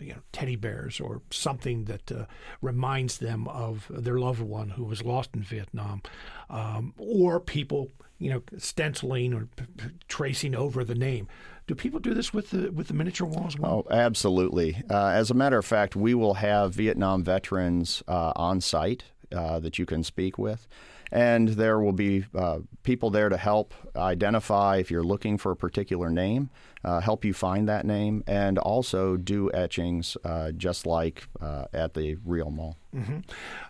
you 0.00 0.12
know, 0.12 0.20
teddy 0.32 0.56
bears 0.56 1.00
or 1.00 1.22
something 1.30 1.84
that 1.84 2.10
uh, 2.10 2.26
reminds 2.60 3.18
them 3.18 3.46
of 3.48 3.86
their 3.90 4.18
loved 4.18 4.40
one 4.40 4.70
who 4.70 4.84
was 4.84 5.02
lost 5.02 5.30
in 5.34 5.42
Vietnam, 5.42 6.02
um, 6.48 6.94
or 6.96 7.40
people, 7.40 7.90
you 8.18 8.30
know, 8.30 8.42
stenciling 8.58 9.32
or 9.32 9.48
p- 9.56 9.64
p- 9.76 9.90
tracing 10.08 10.54
over 10.54 10.84
the 10.84 10.94
name. 10.94 11.28
Do 11.66 11.74
people 11.74 12.00
do 12.00 12.14
this 12.14 12.34
with 12.34 12.50
the 12.50 12.70
with 12.70 12.88
the 12.88 12.94
miniature 12.94 13.26
wall 13.26 13.46
as 13.46 13.56
well? 13.56 13.84
Oh, 13.86 13.94
absolutely. 13.94 14.82
Uh, 14.90 15.08
as 15.08 15.30
a 15.30 15.34
matter 15.34 15.58
of 15.58 15.64
fact, 15.64 15.94
we 15.94 16.14
will 16.14 16.34
have 16.34 16.74
Vietnam 16.74 17.22
veterans 17.22 18.02
uh, 18.08 18.32
on 18.34 18.60
site 18.60 19.04
uh, 19.32 19.60
that 19.60 19.78
you 19.78 19.86
can 19.86 20.02
speak 20.02 20.38
with. 20.38 20.66
And 21.12 21.48
there 21.50 21.80
will 21.80 21.92
be 21.92 22.24
uh, 22.34 22.60
people 22.82 23.10
there 23.10 23.28
to 23.28 23.36
help 23.36 23.74
identify 23.96 24.76
if 24.76 24.90
you're 24.90 25.02
looking 25.02 25.38
for 25.38 25.52
a 25.52 25.56
particular 25.56 26.10
name, 26.10 26.50
uh, 26.84 27.00
help 27.00 27.24
you 27.24 27.34
find 27.34 27.68
that 27.68 27.84
name, 27.84 28.22
and 28.26 28.58
also 28.58 29.16
do 29.16 29.50
etchings 29.52 30.16
uh, 30.24 30.52
just 30.52 30.86
like 30.86 31.24
uh, 31.40 31.64
at 31.72 31.94
the 31.94 32.16
real 32.24 32.50
mall. 32.50 32.76
Mm-hmm. 32.94 33.18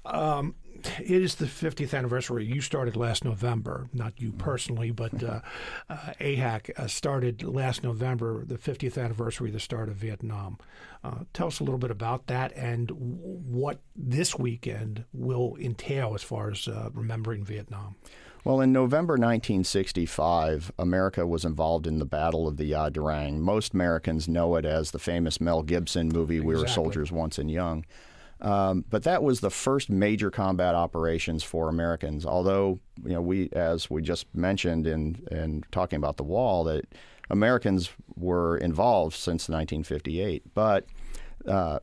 Um, 0.06 0.54
it 1.00 1.22
is 1.22 1.36
the 1.36 1.46
50th 1.46 1.96
anniversary. 1.96 2.44
You 2.44 2.60
started 2.60 2.96
last 2.96 3.24
November, 3.24 3.88
not 3.92 4.20
you 4.20 4.32
personally, 4.32 4.90
but 4.90 5.22
uh, 5.22 5.40
uh, 5.88 5.96
AHEC 6.20 6.70
uh, 6.78 6.86
started 6.86 7.42
last 7.42 7.82
November, 7.82 8.44
the 8.44 8.58
50th 8.58 9.02
anniversary 9.02 9.48
of 9.48 9.54
the 9.54 9.60
start 9.60 9.88
of 9.88 9.96
Vietnam. 9.96 10.58
Uh, 11.02 11.24
tell 11.32 11.46
us 11.46 11.60
a 11.60 11.64
little 11.64 11.78
bit 11.78 11.90
about 11.90 12.26
that 12.26 12.52
and 12.56 12.88
w- 12.88 13.16
what 13.16 13.80
this 13.96 14.38
weekend 14.38 15.04
will 15.12 15.56
entail 15.58 16.14
as 16.14 16.22
far 16.22 16.50
as 16.50 16.68
uh, 16.68 16.90
remembering 16.92 17.44
Vietnam. 17.44 17.96
Well, 18.44 18.60
in 18.60 18.72
November 18.72 19.14
1965, 19.14 20.72
America 20.78 21.26
was 21.26 21.44
involved 21.44 21.86
in 21.86 21.98
the 21.98 22.06
Battle 22.06 22.48
of 22.48 22.56
the 22.56 22.70
Ia 22.70 22.90
Drang. 22.90 23.40
Most 23.40 23.74
Americans 23.74 24.28
know 24.28 24.56
it 24.56 24.64
as 24.64 24.92
the 24.92 24.98
famous 24.98 25.40
Mel 25.40 25.62
Gibson 25.62 26.08
movie, 26.08 26.36
exactly. 26.36 26.54
We 26.54 26.60
Were 26.60 26.68
Soldiers 26.68 27.12
Once 27.12 27.38
and 27.38 27.50
Young. 27.50 27.84
Um, 28.42 28.84
but 28.88 29.02
that 29.02 29.22
was 29.22 29.40
the 29.40 29.50
first 29.50 29.90
major 29.90 30.30
combat 30.30 30.74
operations 30.74 31.42
for 31.42 31.68
Americans. 31.68 32.24
Although, 32.24 32.80
you 33.04 33.12
know, 33.12 33.20
we, 33.20 33.50
as 33.52 33.90
we 33.90 34.02
just 34.02 34.26
mentioned 34.34 34.86
in, 34.86 35.22
in 35.30 35.64
talking 35.70 35.98
about 35.98 36.16
the 36.16 36.22
wall, 36.22 36.64
that 36.64 36.84
Americans 37.28 37.90
were 38.16 38.56
involved 38.56 39.14
since 39.14 39.48
1958. 39.48 40.54
But 40.54 40.86
uh, 41.46 41.80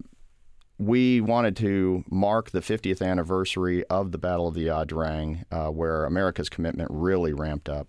we 0.79 1.21
wanted 1.21 1.55
to 1.57 2.03
mark 2.09 2.51
the 2.51 2.59
50th 2.59 3.05
anniversary 3.05 3.83
of 3.85 4.11
the 4.11 4.17
Battle 4.17 4.47
of 4.47 4.53
the 4.53 4.65
Ia 4.65 5.45
uh, 5.51 5.71
where 5.71 6.05
America's 6.05 6.49
commitment 6.49 6.89
really 6.91 7.33
ramped 7.33 7.69
up. 7.69 7.87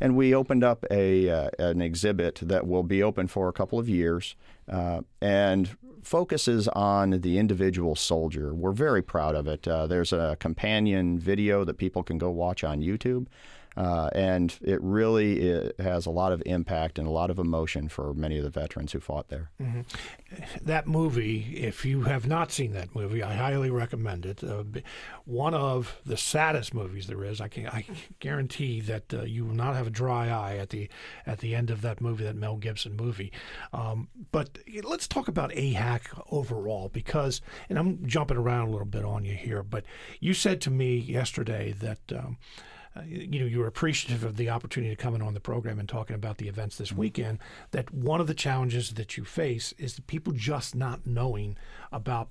And 0.00 0.16
we 0.16 0.34
opened 0.34 0.64
up 0.64 0.86
a 0.90 1.28
uh, 1.28 1.50
an 1.58 1.82
exhibit 1.82 2.36
that 2.42 2.66
will 2.66 2.82
be 2.82 3.02
open 3.02 3.26
for 3.26 3.48
a 3.48 3.52
couple 3.52 3.78
of 3.78 3.86
years 3.86 4.34
uh, 4.66 5.02
and 5.20 5.76
focuses 6.02 6.68
on 6.68 7.10
the 7.20 7.38
individual 7.38 7.94
soldier. 7.94 8.54
We're 8.54 8.72
very 8.72 9.02
proud 9.02 9.34
of 9.34 9.46
it. 9.46 9.66
Uh, 9.66 9.86
there's 9.86 10.12
a 10.12 10.36
companion 10.40 11.18
video 11.18 11.64
that 11.64 11.78
people 11.78 12.02
can 12.02 12.18
go 12.18 12.30
watch 12.30 12.64
on 12.64 12.80
YouTube. 12.80 13.26
Uh, 13.76 14.10
and 14.14 14.58
it 14.62 14.80
really 14.82 15.40
it 15.40 15.78
has 15.78 16.04
a 16.04 16.10
lot 16.10 16.32
of 16.32 16.42
impact 16.44 16.98
and 16.98 17.06
a 17.06 17.10
lot 17.10 17.30
of 17.30 17.38
emotion 17.38 17.88
for 17.88 18.12
many 18.12 18.36
of 18.36 18.44
the 18.44 18.50
veterans 18.50 18.92
who 18.92 19.00
fought 19.00 19.28
there. 19.28 19.50
Mm-hmm. 19.60 19.80
That 20.62 20.86
movie, 20.86 21.56
if 21.56 21.84
you 21.84 22.02
have 22.02 22.26
not 22.26 22.50
seen 22.50 22.72
that 22.72 22.94
movie, 22.94 23.22
I 23.22 23.34
highly 23.34 23.70
recommend 23.70 24.26
it. 24.26 24.42
Uh, 24.42 24.64
one 25.24 25.54
of 25.54 26.00
the 26.04 26.16
saddest 26.16 26.74
movies 26.74 27.06
there 27.06 27.24
is. 27.24 27.40
I 27.40 27.48
can 27.48 27.68
I 27.68 27.84
guarantee 28.18 28.80
that 28.82 29.14
uh, 29.14 29.22
you 29.22 29.44
will 29.46 29.54
not 29.54 29.76
have 29.76 29.86
a 29.86 29.90
dry 29.90 30.28
eye 30.28 30.56
at 30.56 30.70
the 30.70 30.88
at 31.24 31.38
the 31.38 31.54
end 31.54 31.70
of 31.70 31.80
that 31.82 32.00
movie, 32.00 32.24
that 32.24 32.36
Mel 32.36 32.56
Gibson 32.56 32.96
movie. 32.96 33.32
Um, 33.72 34.08
but 34.32 34.58
let's 34.82 35.06
talk 35.06 35.28
about 35.28 35.52
AHEC 35.52 36.00
overall, 36.30 36.88
because 36.88 37.40
and 37.68 37.78
I'm 37.78 38.04
jumping 38.06 38.36
around 38.36 38.68
a 38.68 38.70
little 38.72 38.86
bit 38.86 39.04
on 39.04 39.24
you 39.24 39.34
here, 39.34 39.62
but 39.62 39.84
you 40.18 40.34
said 40.34 40.60
to 40.62 40.70
me 40.70 40.96
yesterday 40.96 41.72
that. 41.78 42.00
Um, 42.12 42.38
uh, 42.96 43.02
you 43.06 43.38
know, 43.38 43.46
you 43.46 43.60
were 43.60 43.66
appreciative 43.66 44.24
of 44.24 44.36
the 44.36 44.50
opportunity 44.50 44.94
to 44.94 45.00
come 45.00 45.14
in 45.14 45.22
on 45.22 45.34
the 45.34 45.40
program 45.40 45.78
and 45.78 45.88
talking 45.88 46.16
about 46.16 46.38
the 46.38 46.48
events 46.48 46.76
this 46.76 46.88
mm-hmm. 46.88 47.00
weekend. 47.00 47.38
That 47.70 47.92
one 47.94 48.20
of 48.20 48.26
the 48.26 48.34
challenges 48.34 48.94
that 48.94 49.16
you 49.16 49.24
face 49.24 49.72
is 49.78 49.94
the 49.94 50.02
people 50.02 50.32
just 50.32 50.74
not 50.74 51.06
knowing 51.06 51.56
about 51.92 52.30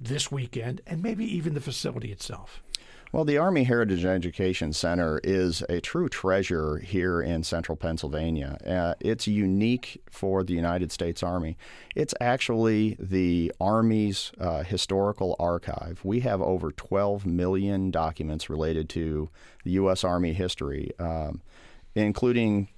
this 0.00 0.30
weekend 0.30 0.80
and 0.86 1.02
maybe 1.02 1.24
even 1.24 1.54
the 1.54 1.60
facility 1.60 2.12
itself. 2.12 2.62
Well, 3.10 3.24
the 3.24 3.38
Army 3.38 3.64
Heritage 3.64 4.04
Education 4.04 4.74
Center 4.74 5.18
is 5.24 5.62
a 5.70 5.80
true 5.80 6.10
treasure 6.10 6.76
here 6.76 7.22
in 7.22 7.42
central 7.42 7.74
Pennsylvania. 7.74 8.58
Uh, 8.66 8.94
it's 9.00 9.26
unique 9.26 10.02
for 10.10 10.44
the 10.44 10.52
United 10.52 10.92
States 10.92 11.22
Army. 11.22 11.56
It's 11.96 12.12
actually 12.20 12.98
the 13.00 13.50
Army's 13.58 14.30
uh, 14.38 14.62
historical 14.62 15.36
archive. 15.38 16.00
We 16.04 16.20
have 16.20 16.42
over 16.42 16.70
12 16.70 17.24
million 17.24 17.90
documents 17.90 18.50
related 18.50 18.90
to 18.90 19.30
the 19.64 19.70
U.S. 19.72 20.04
Army 20.04 20.34
history. 20.34 20.90
Um, 20.98 21.40
including 21.98 22.68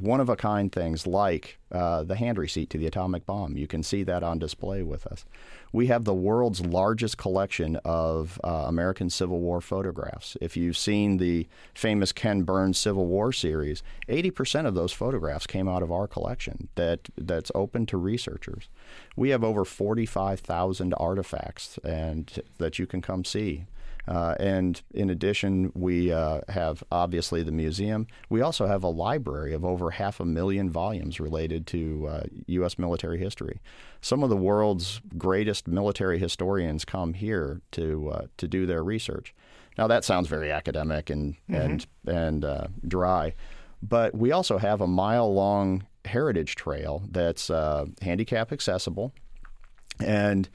one 0.00 0.20
of 0.20 0.28
a 0.28 0.36
kind 0.36 0.70
things 0.70 1.06
like 1.06 1.58
uh, 1.72 2.02
the 2.02 2.16
hand 2.16 2.38
receipt 2.38 2.70
to 2.70 2.78
the 2.78 2.86
atomic 2.86 3.26
bomb. 3.26 3.56
You 3.56 3.66
can 3.66 3.82
see 3.82 4.02
that 4.04 4.22
on 4.22 4.38
display 4.38 4.82
with 4.82 5.06
us 5.06 5.24
we 5.72 5.88
have 5.88 6.04
the 6.04 6.14
world's 6.14 6.64
largest 6.64 7.18
collection 7.18 7.76
of 7.84 8.40
uh, 8.42 8.64
American 8.66 9.10
Civil 9.10 9.40
War 9.40 9.60
photographs. 9.60 10.36
If 10.40 10.56
you've 10.56 10.76
seen 10.76 11.18
the 11.18 11.46
famous 11.74 12.12
Ken 12.12 12.42
Burns 12.42 12.78
Civil 12.78 13.06
War 13.06 13.32
series, 13.32 13.82
80% 14.08 14.66
of 14.66 14.74
those 14.74 14.92
photographs 14.92 15.46
came 15.46 15.68
out 15.68 15.82
of 15.82 15.92
our 15.92 16.06
collection 16.06 16.68
that, 16.76 17.08
that's 17.16 17.52
open 17.54 17.86
to 17.86 17.96
researchers. 17.96 18.68
We 19.16 19.30
have 19.30 19.44
over 19.44 19.64
45,000 19.64 20.94
artifacts 20.94 21.78
and 21.84 22.42
that 22.58 22.78
you 22.78 22.86
can 22.86 23.02
come 23.02 23.24
see. 23.24 23.66
Uh, 24.08 24.34
and 24.40 24.80
in 24.94 25.10
addition, 25.10 25.70
we 25.74 26.10
uh, 26.10 26.40
have 26.48 26.82
obviously 26.90 27.42
the 27.42 27.52
museum. 27.52 28.06
We 28.30 28.40
also 28.40 28.66
have 28.66 28.82
a 28.82 28.88
library 28.88 29.52
of 29.52 29.66
over 29.66 29.90
half 29.90 30.18
a 30.18 30.24
million 30.24 30.70
volumes 30.70 31.20
related 31.20 31.66
to 31.68 32.08
uh, 32.08 32.22
U.S. 32.46 32.78
military 32.78 33.18
history. 33.18 33.60
Some 34.00 34.22
of 34.22 34.30
the 34.30 34.36
world's 34.36 35.02
greatest 35.18 35.68
military 35.68 36.18
historians 36.18 36.86
come 36.86 37.12
here 37.12 37.60
to 37.72 38.10
uh, 38.10 38.26
to 38.38 38.48
do 38.48 38.64
their 38.64 38.82
research. 38.82 39.34
Now 39.76 39.86
that 39.88 40.04
sounds 40.04 40.26
very 40.26 40.50
academic 40.50 41.10
and 41.10 41.34
mm-hmm. 41.50 41.54
and 41.54 41.86
and 42.06 42.44
uh, 42.46 42.68
dry, 42.86 43.34
but 43.82 44.14
we 44.14 44.32
also 44.32 44.56
have 44.56 44.80
a 44.80 44.86
mile 44.86 45.32
long 45.32 45.86
heritage 46.06 46.54
trail 46.54 47.02
that's 47.10 47.50
uh, 47.50 47.84
handicap 48.00 48.52
accessible, 48.52 49.12
and 50.00 50.48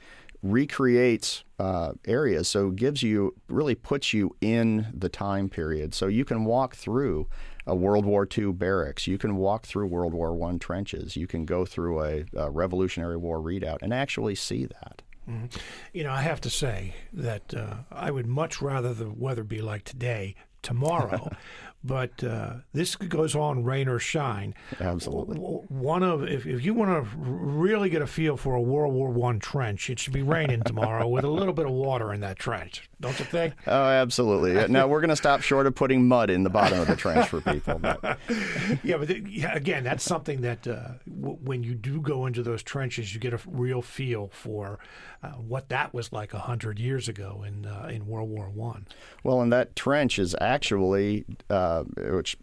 recreates 0.44 1.42
uh, 1.58 1.92
areas. 2.06 2.46
So 2.48 2.70
gives 2.70 3.02
you 3.02 3.34
really 3.48 3.74
puts 3.74 4.12
you 4.12 4.36
in 4.40 4.86
the 4.92 5.08
time 5.08 5.48
period. 5.48 5.94
So 5.94 6.06
you 6.06 6.24
can 6.24 6.44
walk 6.44 6.76
through 6.76 7.28
a 7.66 7.74
World 7.74 8.04
War 8.04 8.28
II 8.30 8.52
barracks. 8.52 9.06
You 9.06 9.16
can 9.16 9.36
walk 9.36 9.64
through 9.64 9.86
World 9.86 10.12
War 10.12 10.38
I 10.48 10.58
trenches. 10.58 11.16
You 11.16 11.26
can 11.26 11.46
go 11.46 11.64
through 11.64 12.04
a, 12.04 12.24
a 12.36 12.50
Revolutionary 12.50 13.16
War 13.16 13.40
redoubt 13.40 13.80
and 13.80 13.94
actually 13.94 14.34
see 14.34 14.66
that. 14.66 15.00
Mm-hmm. 15.28 15.46
You 15.94 16.04
know, 16.04 16.12
I 16.12 16.20
have 16.20 16.42
to 16.42 16.50
say 16.50 16.94
that 17.14 17.54
uh, 17.54 17.76
I 17.90 18.10
would 18.10 18.26
much 18.26 18.60
rather 18.60 18.92
the 18.92 19.08
weather 19.08 19.44
be 19.44 19.62
like 19.62 19.84
today 19.84 20.34
tomorrow 20.60 21.30
but 21.84 22.24
uh, 22.24 22.54
this 22.72 22.96
goes 22.96 23.36
on 23.36 23.62
rain 23.62 23.88
or 23.88 23.98
shine. 23.98 24.54
Absolutely. 24.80 25.36
One 25.36 26.02
of 26.02 26.24
if, 26.24 26.46
if 26.46 26.64
you 26.64 26.72
want 26.72 26.90
to 26.90 27.10
really 27.18 27.90
get 27.90 28.00
a 28.00 28.06
feel 28.06 28.36
for 28.36 28.54
a 28.54 28.60
World 28.60 28.94
War 28.94 29.10
One 29.10 29.38
trench, 29.38 29.90
it 29.90 29.98
should 29.98 30.14
be 30.14 30.22
raining 30.22 30.62
tomorrow 30.62 31.06
with 31.06 31.24
a 31.24 31.30
little 31.30 31.52
bit 31.52 31.66
of 31.66 31.72
water 31.72 32.12
in 32.12 32.20
that 32.20 32.38
trench. 32.38 32.88
Don't 33.00 33.18
you 33.18 33.26
think? 33.26 33.54
Oh, 33.66 33.84
absolutely. 33.84 34.66
Now 34.68 34.88
we're 34.88 35.00
going 35.00 35.10
to 35.10 35.16
stop 35.16 35.42
short 35.42 35.66
of 35.66 35.74
putting 35.74 36.08
mud 36.08 36.30
in 36.30 36.42
the 36.42 36.50
bottom 36.50 36.80
of 36.80 36.86
the 36.86 36.96
trench 36.96 37.28
for 37.28 37.42
people. 37.42 37.78
But. 37.78 38.18
yeah, 38.82 38.96
but 38.96 39.28
yeah, 39.28 39.54
again, 39.54 39.84
that's 39.84 40.04
something 40.04 40.40
that 40.40 40.66
uh, 40.66 40.92
w- 41.20 41.38
when 41.42 41.62
you 41.62 41.74
do 41.74 42.00
go 42.00 42.24
into 42.24 42.42
those 42.42 42.62
trenches, 42.62 43.12
you 43.12 43.20
get 43.20 43.34
a 43.34 43.40
real 43.46 43.82
feel 43.82 44.30
for 44.32 44.78
uh, 45.24 45.28
what 45.38 45.68
that 45.70 45.94
was 45.94 46.12
like 46.12 46.34
a 46.34 46.38
hundred 46.38 46.78
years 46.78 47.08
ago 47.08 47.44
in 47.46 47.66
uh, 47.66 47.88
in 47.90 48.06
World 48.06 48.28
War 48.28 48.48
One. 48.48 48.86
Well, 49.22 49.40
and 49.40 49.52
that 49.52 49.74
trench 49.74 50.18
is 50.18 50.36
actually 50.40 51.24
uh, 51.48 51.84
which 51.96 52.36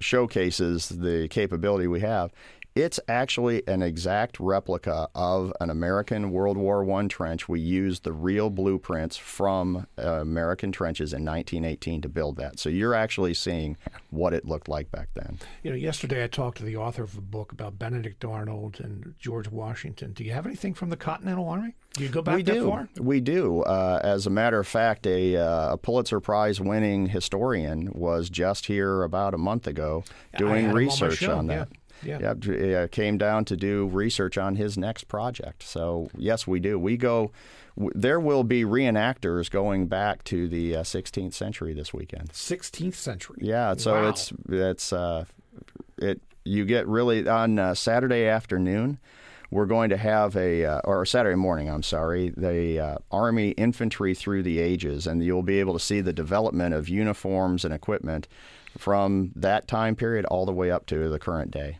showcases 0.00 0.88
the 0.88 1.28
capability 1.28 1.86
we 1.86 2.00
have, 2.00 2.32
It's 2.74 2.98
actually 3.06 3.62
an 3.68 3.82
exact 3.82 4.40
replica 4.40 5.08
of 5.14 5.52
an 5.60 5.70
American 5.70 6.32
World 6.32 6.56
War 6.56 6.90
I 6.92 7.06
trench. 7.06 7.48
We 7.48 7.60
used 7.60 8.02
the 8.02 8.12
real 8.12 8.50
blueprints 8.50 9.16
from 9.16 9.86
uh, 9.96 10.02
American 10.02 10.72
trenches 10.72 11.12
in 11.12 11.24
1918 11.24 12.02
to 12.02 12.08
build 12.08 12.36
that. 12.38 12.58
So 12.58 12.68
you're 12.68 12.94
actually 12.94 13.34
seeing 13.34 13.76
what 14.10 14.34
it 14.34 14.44
looked 14.44 14.68
like 14.68 14.90
back 14.90 15.10
then. 15.14 15.38
You 15.62 15.70
know, 15.70 15.76
yesterday 15.76 16.24
I 16.24 16.26
talked 16.26 16.58
to 16.58 16.64
the 16.64 16.76
author 16.76 17.04
of 17.04 17.16
a 17.16 17.20
book 17.20 17.52
about 17.52 17.78
Benedict 17.78 18.24
Arnold 18.24 18.80
and 18.80 19.14
George 19.20 19.48
Washington. 19.48 20.12
Do 20.12 20.24
you 20.24 20.32
have 20.32 20.44
anything 20.44 20.74
from 20.74 20.90
the 20.90 20.96
Continental 20.96 21.48
Army? 21.48 21.76
Do 21.92 22.02
you 22.02 22.08
go 22.08 22.22
back 22.22 22.34
we 22.34 22.42
that 22.42 22.54
do. 22.54 22.68
far? 22.68 22.88
We 22.98 23.20
do. 23.20 23.62
Uh, 23.62 24.00
as 24.02 24.26
a 24.26 24.30
matter 24.30 24.58
of 24.58 24.66
fact, 24.66 25.06
a, 25.06 25.36
uh, 25.36 25.74
a 25.74 25.76
Pulitzer 25.76 26.18
Prize 26.18 26.60
winning 26.60 27.06
historian 27.06 27.92
was 27.94 28.28
just 28.30 28.66
here 28.66 29.04
about 29.04 29.32
a 29.32 29.38
month 29.38 29.68
ago 29.68 30.02
doing 30.36 30.64
him 30.64 30.70
on 30.70 30.76
research 30.76 31.22
on 31.22 31.46
that. 31.46 31.68
Yeah. 31.70 31.78
D- 32.02 32.74
uh, 32.74 32.88
came 32.88 33.18
down 33.18 33.44
to 33.46 33.56
do 33.56 33.86
research 33.86 34.36
on 34.38 34.56
his 34.56 34.76
next 34.76 35.04
project. 35.08 35.62
So 35.62 36.08
yes, 36.16 36.46
we 36.46 36.60
do. 36.60 36.78
We 36.78 36.96
go. 36.96 37.30
W- 37.76 37.92
there 37.94 38.20
will 38.20 38.44
be 38.44 38.64
reenactors 38.64 39.50
going 39.50 39.86
back 39.86 40.22
to 40.24 40.48
the 40.48 40.76
uh, 40.76 40.82
16th 40.82 41.34
century 41.34 41.72
this 41.74 41.92
weekend. 41.94 42.30
16th 42.30 42.94
century. 42.94 43.38
Yeah, 43.40 43.74
so 43.76 43.94
Wow. 43.94 44.08
it's 44.08 44.32
it's 44.48 44.92
uh, 44.92 45.24
it. 45.98 46.20
You 46.44 46.64
get 46.66 46.86
really 46.86 47.26
on 47.26 47.58
uh, 47.58 47.74
Saturday 47.74 48.26
afternoon. 48.26 48.98
We're 49.50 49.66
going 49.66 49.90
to 49.90 49.96
have 49.96 50.36
a 50.36 50.64
uh, 50.64 50.80
or 50.84 51.06
Saturday 51.06 51.36
morning. 51.36 51.70
I'm 51.70 51.82
sorry, 51.84 52.30
the 52.36 52.80
uh, 52.80 52.98
Army 53.12 53.50
infantry 53.50 54.14
through 54.14 54.42
the 54.42 54.58
ages, 54.58 55.06
and 55.06 55.22
you'll 55.24 55.42
be 55.44 55.60
able 55.60 55.72
to 55.74 55.78
see 55.80 56.00
the 56.00 56.12
development 56.12 56.74
of 56.74 56.88
uniforms 56.88 57.64
and 57.64 57.72
equipment 57.72 58.26
from 58.76 59.32
that 59.36 59.68
time 59.68 59.94
period 59.96 60.24
all 60.26 60.46
the 60.46 60.52
way 60.52 60.70
up 60.70 60.86
to 60.86 61.08
the 61.08 61.18
current 61.18 61.50
day. 61.50 61.78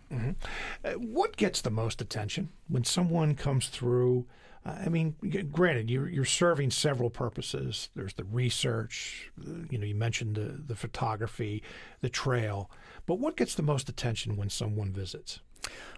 Uh, 0.85 0.93
what 0.93 1.37
gets 1.37 1.61
the 1.61 1.71
most 1.71 2.01
attention 2.01 2.51
when 2.69 2.85
someone 2.85 3.35
comes 3.35 3.69
through? 3.69 4.27
Uh, 4.65 4.77
I 4.87 4.89
mean, 4.89 5.17
granted, 5.53 5.91
you're, 5.91 6.09
you're 6.09 6.25
serving 6.25 6.71
several 6.71 7.11
purposes. 7.11 7.91
There's 7.95 8.15
the 8.15 8.25
research, 8.25 9.31
you 9.71 9.79
know, 9.79 9.87
you 9.87 9.95
mentioned 9.95 10.37
the, 10.37 10.63
the 10.67 10.77
photography, 10.77 11.63
the 12.01 12.09
trail. 12.09 12.71
But 13.07 13.19
what 13.19 13.37
gets 13.37 13.55
the 13.55 13.63
most 13.63 13.89
attention 13.89 14.37
when 14.37 14.49
someone 14.49 14.93
visits? 14.93 15.41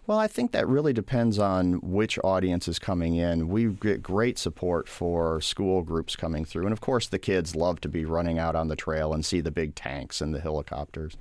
Well, 0.07 0.19
I 0.19 0.29
think 0.29 0.53
that 0.53 0.69
really 0.69 0.93
depends 0.93 1.39
on 1.39 1.75
which 1.83 2.17
audience 2.23 2.69
is 2.69 2.79
coming 2.79 3.17
in. 3.17 3.49
We 3.49 3.67
get 3.67 4.03
great 4.03 4.39
support 4.39 4.89
for 4.89 5.41
school 5.41 5.83
groups 5.83 6.14
coming 6.14 6.45
through. 6.45 6.64
And 6.64 6.73
of 6.73 6.81
course, 6.81 7.09
the 7.09 7.19
kids 7.19 7.57
love 7.57 7.81
to 7.81 7.89
be 7.89 8.05
running 8.05 8.39
out 8.39 8.55
on 8.55 8.69
the 8.69 8.77
trail 8.77 9.12
and 9.12 9.25
see 9.25 9.41
the 9.41 9.51
big 9.51 9.75
tanks 9.75 10.21
and 10.21 10.33
the 10.33 10.41
helicopters. 10.41 11.17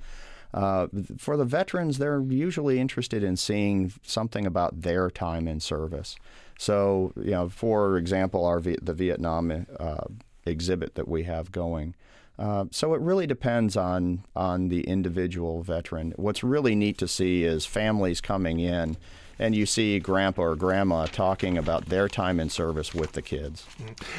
Uh, 0.54 0.86
for 1.18 1.36
the 1.36 1.44
veterans, 1.44 1.98
they're 1.98 2.20
usually 2.20 2.78
interested 2.78 3.24
in 3.24 3.36
seeing 3.36 3.92
something 4.02 4.46
about 4.46 4.82
their 4.82 5.10
time 5.10 5.48
in 5.48 5.58
service. 5.58 6.16
So, 6.56 7.12
you 7.16 7.32
know, 7.32 7.48
for 7.48 7.98
example, 7.98 8.44
our 8.44 8.60
the 8.60 8.94
Vietnam 8.94 9.66
uh, 9.78 10.04
exhibit 10.46 10.94
that 10.94 11.08
we 11.08 11.24
have 11.24 11.50
going. 11.50 11.94
Uh, 12.38 12.66
so 12.70 12.94
it 12.94 13.00
really 13.00 13.26
depends 13.26 13.76
on 13.76 14.24
on 14.34 14.68
the 14.68 14.82
individual 14.82 15.62
veteran. 15.62 16.12
What's 16.16 16.44
really 16.44 16.74
neat 16.74 16.98
to 16.98 17.08
see 17.08 17.44
is 17.44 17.64
families 17.64 18.20
coming 18.20 18.60
in, 18.60 18.98
and 19.38 19.54
you 19.54 19.64
see 19.64 19.98
grandpa 19.98 20.42
or 20.42 20.56
grandma 20.56 21.06
talking 21.06 21.56
about 21.56 21.86
their 21.86 22.08
time 22.08 22.38
in 22.38 22.50
service 22.50 22.94
with 22.94 23.12
the 23.12 23.22
kids. 23.22 23.66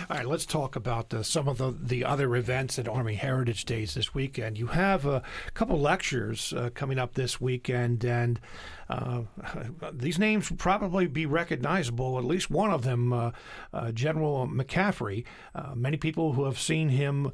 All 0.10 0.18
right, 0.18 0.28
let's 0.28 0.46
talk 0.46 0.76
about 0.76 1.14
uh, 1.14 1.22
some 1.24 1.48
of 1.48 1.60
the, 1.60 1.76
the 1.80 2.06
other 2.06 2.36
events 2.36 2.80
at 2.80 2.88
Army 2.88 3.16
Heritage 3.16 3.66
Days 3.66 3.94
this 3.94 4.14
weekend. 4.14 4.58
You 4.58 4.68
have 4.68 5.06
a 5.06 5.22
couple 5.54 5.80
lectures 5.80 6.54
uh, 6.54 6.72
coming 6.74 6.98
up 6.98 7.14
this 7.14 7.40
weekend, 7.40 8.04
and 8.04 8.40
uh, 8.90 9.22
these 9.94 10.20
names 10.20 10.50
will 10.50 10.58
probably 10.58 11.08
be 11.08 11.26
recognizable. 11.26 12.18
At 12.18 12.26
least 12.26 12.50
one 12.50 12.72
of 12.72 12.84
them, 12.84 13.14
uh, 13.14 13.32
uh, 13.74 13.92
General 13.92 14.48
McCaffrey. 14.48 15.26
Uh, 15.54 15.74
many 15.76 15.98
people 15.98 16.34
who 16.34 16.46
have 16.46 16.60
seen 16.60 16.90
him 16.90 17.32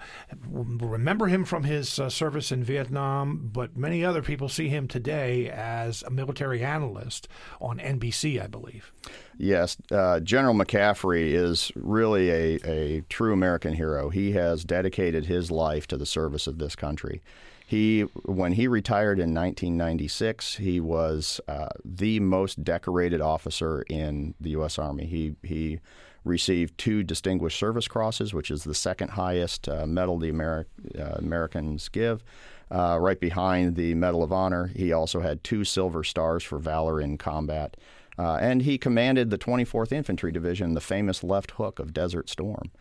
remember 0.50 1.28
him 1.28 1.46
from 1.46 1.64
his 1.64 2.00
uh, 2.00 2.10
service 2.10 2.52
in 2.52 2.64
Vietnam, 2.64 3.50
but 3.52 3.78
many 3.78 4.04
other 4.04 4.22
people 4.22 4.50
see 4.50 4.70
him 4.70 4.88
today 4.88 5.50
as 5.50 6.04
a 6.04 6.10
military 6.10 6.64
analyst 6.64 7.28
on 7.62 7.80
NBC, 7.80 8.42
I 8.42 8.48
believe. 8.48 8.92
Yes, 9.38 9.78
General 9.90 10.54
McCaffrey 10.54 11.34
is 11.34 11.72
really 11.76 12.30
a, 12.30 12.60
a 12.66 13.02
true 13.10 13.34
American 13.34 13.74
hero. 13.74 14.10
He 14.10 14.34
has 14.34 14.64
dedicated 14.64 15.26
his 15.26 15.50
life 15.50 15.88
to 15.88 15.98
the 15.98 16.06
service 16.06 16.46
of 16.46 16.60
this 16.60 16.76
country. 16.76 17.22
He, 17.66 18.02
when 18.26 18.54
he 18.54 18.68
retired 18.68 19.20
in 19.20 19.34
1996, 19.34 20.58
he 20.58 20.80
was 20.80 21.40
uh, 21.48 21.70
the 21.84 22.20
most 22.20 22.64
decorated 22.64 23.22
officer 23.22 23.84
in 23.90 24.36
the 24.40 24.52
U.S. 24.52 24.78
Army. 24.78 25.06
He 25.06 25.36
he 25.44 25.80
received 26.26 26.78
two 26.78 27.04
Distinguished 27.04 27.60
Service 27.60 27.88
Crosses, 27.88 28.34
which 28.34 28.50
is 28.50 28.64
the 28.64 28.76
second 28.76 29.10
highest 29.10 29.68
uh, 29.68 29.86
medal 29.86 30.18
the 30.18 30.32
Ameri- 30.32 30.66
uh, 30.98 31.16
Americans 31.16 31.90
give. 31.90 32.24
Uh, 32.72 32.98
right 33.00 33.20
behind 33.20 33.76
the 33.76 33.94
Medal 33.94 34.24
of 34.24 34.32
Honor, 34.32 34.68
he 34.68 34.92
also 34.94 35.20
had 35.20 35.44
two 35.44 35.64
Silver 35.64 36.04
Stars 36.04 36.44
for 36.44 36.58
valor 36.58 37.00
in 37.00 37.18
combat. 37.18 37.78
Uh, 38.18 38.36
and 38.36 38.62
he 38.62 38.78
commanded 38.78 39.30
the 39.30 39.38
24th 39.38 39.92
Infantry 39.92 40.32
Division, 40.32 40.74
the 40.74 40.82
famous 40.82 41.24
left 41.24 41.52
hook 41.52 41.80
of 41.80 41.94
Desert 41.94 42.30
Storm. 42.30 42.72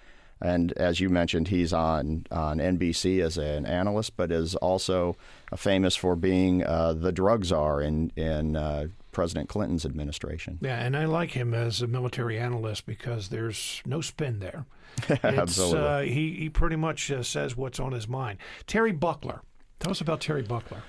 And 0.43 0.73
as 0.73 1.01
you 1.01 1.09
mentioned, 1.09 1.49
he's 1.49 1.73
on, 1.73 2.27
on 2.31 2.59
NBC 2.59 3.23
as 3.23 3.39
an 3.39 3.65
analyst, 3.65 4.17
but 4.17 4.33
is 4.33 4.55
also 4.57 5.17
famous 5.57 5.95
for 5.95 6.17
being 6.17 6.65
uh, 6.65 6.95
the 6.95 7.13
drug 7.13 7.45
czar 7.45 7.81
in, 7.81 8.11
in 8.17 8.57
uh, 8.57 8.89
President 9.13 9.49
Clinton's 9.49 9.85
administration. 9.85 10.59
Yeah, 10.61 10.83
and 10.83 10.97
I 10.97 11.05
like 11.05 11.31
him 11.31 11.55
as 11.55 11.81
a 11.81 11.87
military 11.87 12.39
analyst 12.39 12.87
because 12.87 13.29
there's 13.29 13.83
no 13.87 14.01
spin 14.01 14.41
there. 14.41 14.67
Absolutely. 15.23 15.79
Uh, 15.79 16.01
he, 16.01 16.33
he 16.33 16.49
pretty 16.49 16.77
much 16.77 17.11
uh, 17.11 17.23
says 17.23 17.57
what's 17.57 17.79
on 17.79 17.93
his 17.93 18.09
mind. 18.09 18.39
Terry 18.67 18.93
Buckler. 18.93 19.43
Tell 19.79 19.91
us 19.91 20.01
about 20.01 20.21
Terry 20.21 20.43
Buckler. 20.43 20.83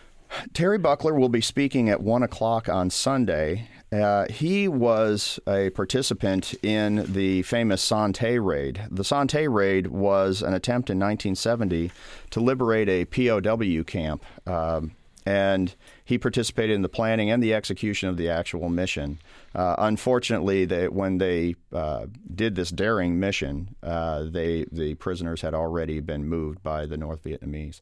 Terry 0.54 0.78
Buckler 0.78 1.14
will 1.14 1.30
be 1.30 1.42
speaking 1.42 1.90
at 1.90 2.02
1 2.02 2.24
o'clock 2.24 2.68
on 2.68 2.90
Sunday. 2.90 3.68
Uh, 3.94 4.26
he 4.30 4.68
was 4.68 5.40
a 5.48 5.70
participant 5.72 6.56
in 6.64 7.06
the 7.14 7.44
famous 7.44 7.82
Son 7.82 8.12
Tay 8.12 8.40
raid. 8.40 8.82
The 8.90 9.04
Son 9.04 9.28
Tay 9.28 9.48
raid 9.48 9.88
was 9.88 10.42
an 10.42 10.54
attempt 10.54 10.90
in 10.90 10.98
1970 10.98 11.92
to 12.32 12.40
liberate 12.40 12.90
a 12.90 13.06
POW 13.06 13.84
camp. 13.84 14.26
Um, 14.48 14.94
and 15.26 15.76
he 16.04 16.18
participated 16.18 16.76
in 16.76 16.82
the 16.82 16.90
planning 16.90 17.30
and 17.30 17.42
the 17.42 17.54
execution 17.54 18.10
of 18.10 18.18
the 18.18 18.30
actual 18.30 18.68
mission. 18.68 19.20
Uh, 19.56 19.76
unfortunately, 19.78 20.66
they, 20.66 20.88
when 20.88 21.18
they 21.18 21.56
uh, 21.72 22.08
did 22.34 22.56
this 22.56 22.72
daring 22.72 23.20
mission, 23.20 23.76
uh, 23.84 24.24
they 24.24 24.66
the 24.72 24.96
prisoners 24.96 25.42
had 25.42 25.54
already 25.54 26.00
been 26.00 26.28
moved 26.28 26.62
by 26.62 26.86
the 26.86 26.98
North 26.98 27.24
Vietnamese. 27.24 27.82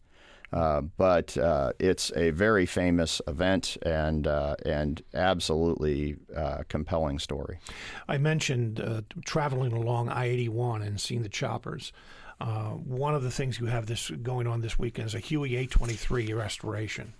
Uh, 0.53 0.81
but 0.81 1.37
uh, 1.37 1.71
it's 1.79 2.11
a 2.15 2.31
very 2.31 2.65
famous 2.65 3.21
event 3.27 3.77
and 3.83 4.27
uh, 4.27 4.55
and 4.65 5.01
absolutely 5.13 6.17
uh, 6.35 6.63
compelling 6.67 7.19
story. 7.19 7.59
I 8.07 8.17
mentioned 8.17 8.81
uh, 8.81 9.01
traveling 9.25 9.71
along 9.71 10.09
I 10.09 10.25
81 10.25 10.81
and 10.81 10.99
seeing 10.99 11.23
the 11.23 11.29
choppers. 11.29 11.93
Uh, 12.41 12.71
one 12.71 13.13
of 13.13 13.21
the 13.23 13.31
things 13.31 13.59
you 13.59 13.67
have 13.67 13.85
this 13.85 14.09
going 14.09 14.47
on 14.47 14.61
this 14.61 14.79
weekend 14.79 15.07
is 15.07 15.15
a 15.15 15.19
Huey 15.19 15.55
823 15.55 16.33
restoration. 16.33 17.13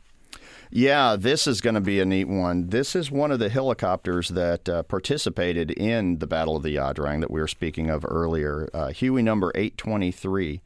Yeah, 0.72 1.16
this 1.18 1.48
is 1.48 1.62
going 1.62 1.76
to 1.76 1.82
be 1.82 2.00
a 2.00 2.06
neat 2.06 2.28
one. 2.30 2.70
This 2.70 2.96
is 2.96 3.12
one 3.12 3.32
of 3.32 3.40
the 3.40 3.50
helicopters 3.50 4.30
that 4.30 4.70
uh, 4.70 4.84
participated 4.84 5.70
in 5.70 6.20
the 6.20 6.28
Battle 6.28 6.56
of 6.56 6.64
the 6.64 6.76
Ia 6.76 6.94
Drang 6.94 7.20
that 7.20 7.30
we 7.30 7.42
were 7.42 7.48
speaking 7.48 7.90
of 7.90 8.06
earlier, 8.08 8.70
uh, 8.74 8.88
Huey 8.88 9.22
number 9.22 9.52
823. 9.54 10.62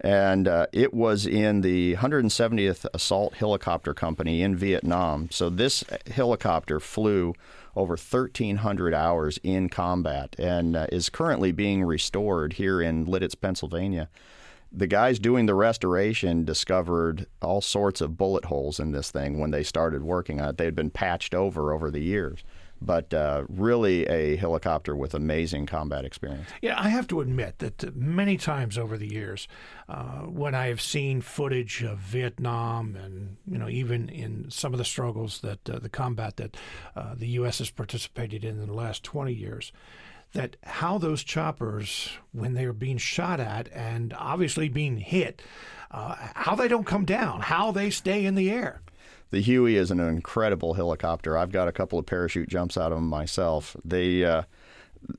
And 0.00 0.46
uh, 0.46 0.66
it 0.72 0.94
was 0.94 1.26
in 1.26 1.62
the 1.62 1.96
170th 1.96 2.86
Assault 2.94 3.34
Helicopter 3.34 3.94
Company 3.94 4.42
in 4.42 4.54
Vietnam. 4.54 5.28
So 5.30 5.50
this 5.50 5.82
helicopter 6.10 6.78
flew 6.78 7.34
over 7.74 7.92
1,300 7.92 8.94
hours 8.94 9.38
in 9.42 9.68
combat 9.68 10.36
and 10.38 10.76
uh, 10.76 10.86
is 10.92 11.08
currently 11.08 11.52
being 11.52 11.84
restored 11.84 12.54
here 12.54 12.80
in 12.80 13.06
Lititz, 13.06 13.40
Pennsylvania 13.40 14.08
the 14.70 14.86
guys 14.86 15.18
doing 15.18 15.46
the 15.46 15.54
restoration 15.54 16.44
discovered 16.44 17.26
all 17.40 17.60
sorts 17.60 18.00
of 18.00 18.18
bullet 18.18 18.46
holes 18.46 18.78
in 18.78 18.92
this 18.92 19.10
thing 19.10 19.38
when 19.38 19.50
they 19.50 19.62
started 19.62 20.02
working 20.02 20.40
on 20.40 20.50
it. 20.50 20.58
They 20.58 20.66
had 20.66 20.76
been 20.76 20.90
patched 20.90 21.34
over 21.34 21.72
over 21.72 21.90
the 21.90 22.00
years, 22.00 22.44
but 22.80 23.12
uh, 23.12 23.44
really 23.48 24.06
a 24.06 24.36
helicopter 24.36 24.94
with 24.94 25.14
amazing 25.14 25.66
combat 25.66 26.04
experience. 26.04 26.48
Yeah, 26.62 26.80
I 26.80 26.88
have 26.88 27.06
to 27.08 27.20
admit 27.20 27.58
that 27.58 27.96
many 27.96 28.36
times 28.36 28.78
over 28.78 28.96
the 28.96 29.10
years, 29.12 29.48
uh, 29.88 30.20
when 30.22 30.54
I 30.54 30.68
have 30.68 30.80
seen 30.80 31.20
footage 31.20 31.82
of 31.82 31.98
Vietnam 31.98 32.96
and 32.96 33.36
you 33.46 33.58
know 33.58 33.68
even 33.68 34.08
in 34.08 34.50
some 34.50 34.72
of 34.74 34.78
the 34.78 34.84
struggles 34.84 35.40
that 35.40 35.68
uh, 35.68 35.78
the 35.78 35.88
combat 35.88 36.36
that 36.36 36.56
uh, 36.94 37.14
the 37.14 37.28
U.S. 37.28 37.58
has 37.58 37.70
participated 37.70 38.44
in 38.44 38.60
in 38.60 38.66
the 38.66 38.74
last 38.74 39.02
20 39.02 39.32
years, 39.32 39.72
that 40.32 40.56
how 40.62 40.98
those 40.98 41.24
choppers, 41.24 42.10
when 42.32 42.54
they 42.54 42.64
are 42.64 42.72
being 42.72 42.98
shot 42.98 43.40
at 43.40 43.70
and 43.72 44.14
obviously 44.18 44.68
being 44.68 44.98
hit, 44.98 45.42
uh, 45.90 46.14
how 46.34 46.54
they 46.54 46.68
don't 46.68 46.86
come 46.86 47.04
down, 47.04 47.40
how 47.40 47.70
they 47.70 47.90
stay 47.90 48.24
in 48.24 48.34
the 48.34 48.50
air. 48.50 48.82
The 49.30 49.40
Huey 49.40 49.76
is 49.76 49.90
an 49.90 50.00
incredible 50.00 50.74
helicopter. 50.74 51.36
I've 51.36 51.52
got 51.52 51.68
a 51.68 51.72
couple 51.72 51.98
of 51.98 52.06
parachute 52.06 52.48
jumps 52.48 52.76
out 52.76 52.92
of 52.92 52.98
them 52.98 53.08
myself. 53.08 53.76
They 53.84 54.24
uh, 54.24 54.42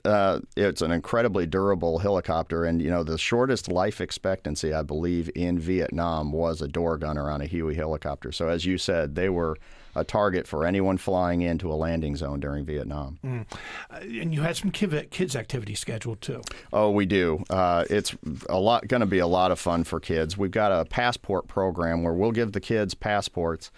uh, 0.05 0.39
it's 0.55 0.81
an 0.81 0.91
incredibly 0.91 1.45
durable 1.45 1.99
helicopter, 1.99 2.65
and 2.65 2.81
you 2.81 2.89
know 2.89 3.03
the 3.03 3.17
shortest 3.17 3.69
life 3.69 4.01
expectancy, 4.01 4.73
I 4.73 4.81
believe, 4.81 5.29
in 5.35 5.59
Vietnam 5.59 6.31
was 6.31 6.61
a 6.61 6.67
door 6.67 6.97
gunner 6.97 7.29
on 7.29 7.41
a 7.41 7.45
Huey 7.45 7.75
helicopter. 7.75 8.31
So 8.31 8.47
as 8.47 8.65
you 8.65 8.77
said, 8.77 9.15
they 9.15 9.29
were 9.29 9.57
a 9.95 10.03
target 10.03 10.47
for 10.47 10.65
anyone 10.65 10.97
flying 10.97 11.41
into 11.41 11.71
a 11.71 11.73
landing 11.73 12.15
zone 12.15 12.39
during 12.39 12.63
Vietnam. 12.63 13.17
Mm. 13.25 13.45
Uh, 13.89 13.95
and 13.99 14.33
you 14.33 14.41
had 14.41 14.55
some 14.55 14.71
kids 14.71 15.35
activity 15.35 15.75
scheduled 15.75 16.21
too. 16.21 16.41
Oh, 16.71 16.91
we 16.91 17.05
do. 17.05 17.43
Uh, 17.49 17.85
it's 17.89 18.15
a 18.49 18.59
lot 18.59 18.87
going 18.87 19.01
to 19.01 19.07
be 19.07 19.19
a 19.19 19.27
lot 19.27 19.51
of 19.51 19.59
fun 19.59 19.83
for 19.83 19.99
kids. 19.99 20.37
We've 20.37 20.51
got 20.51 20.71
a 20.71 20.85
passport 20.85 21.47
program 21.47 22.03
where 22.03 22.13
we'll 22.13 22.31
give 22.31 22.51
the 22.51 22.59
kids 22.59 22.93
passports 22.93 23.71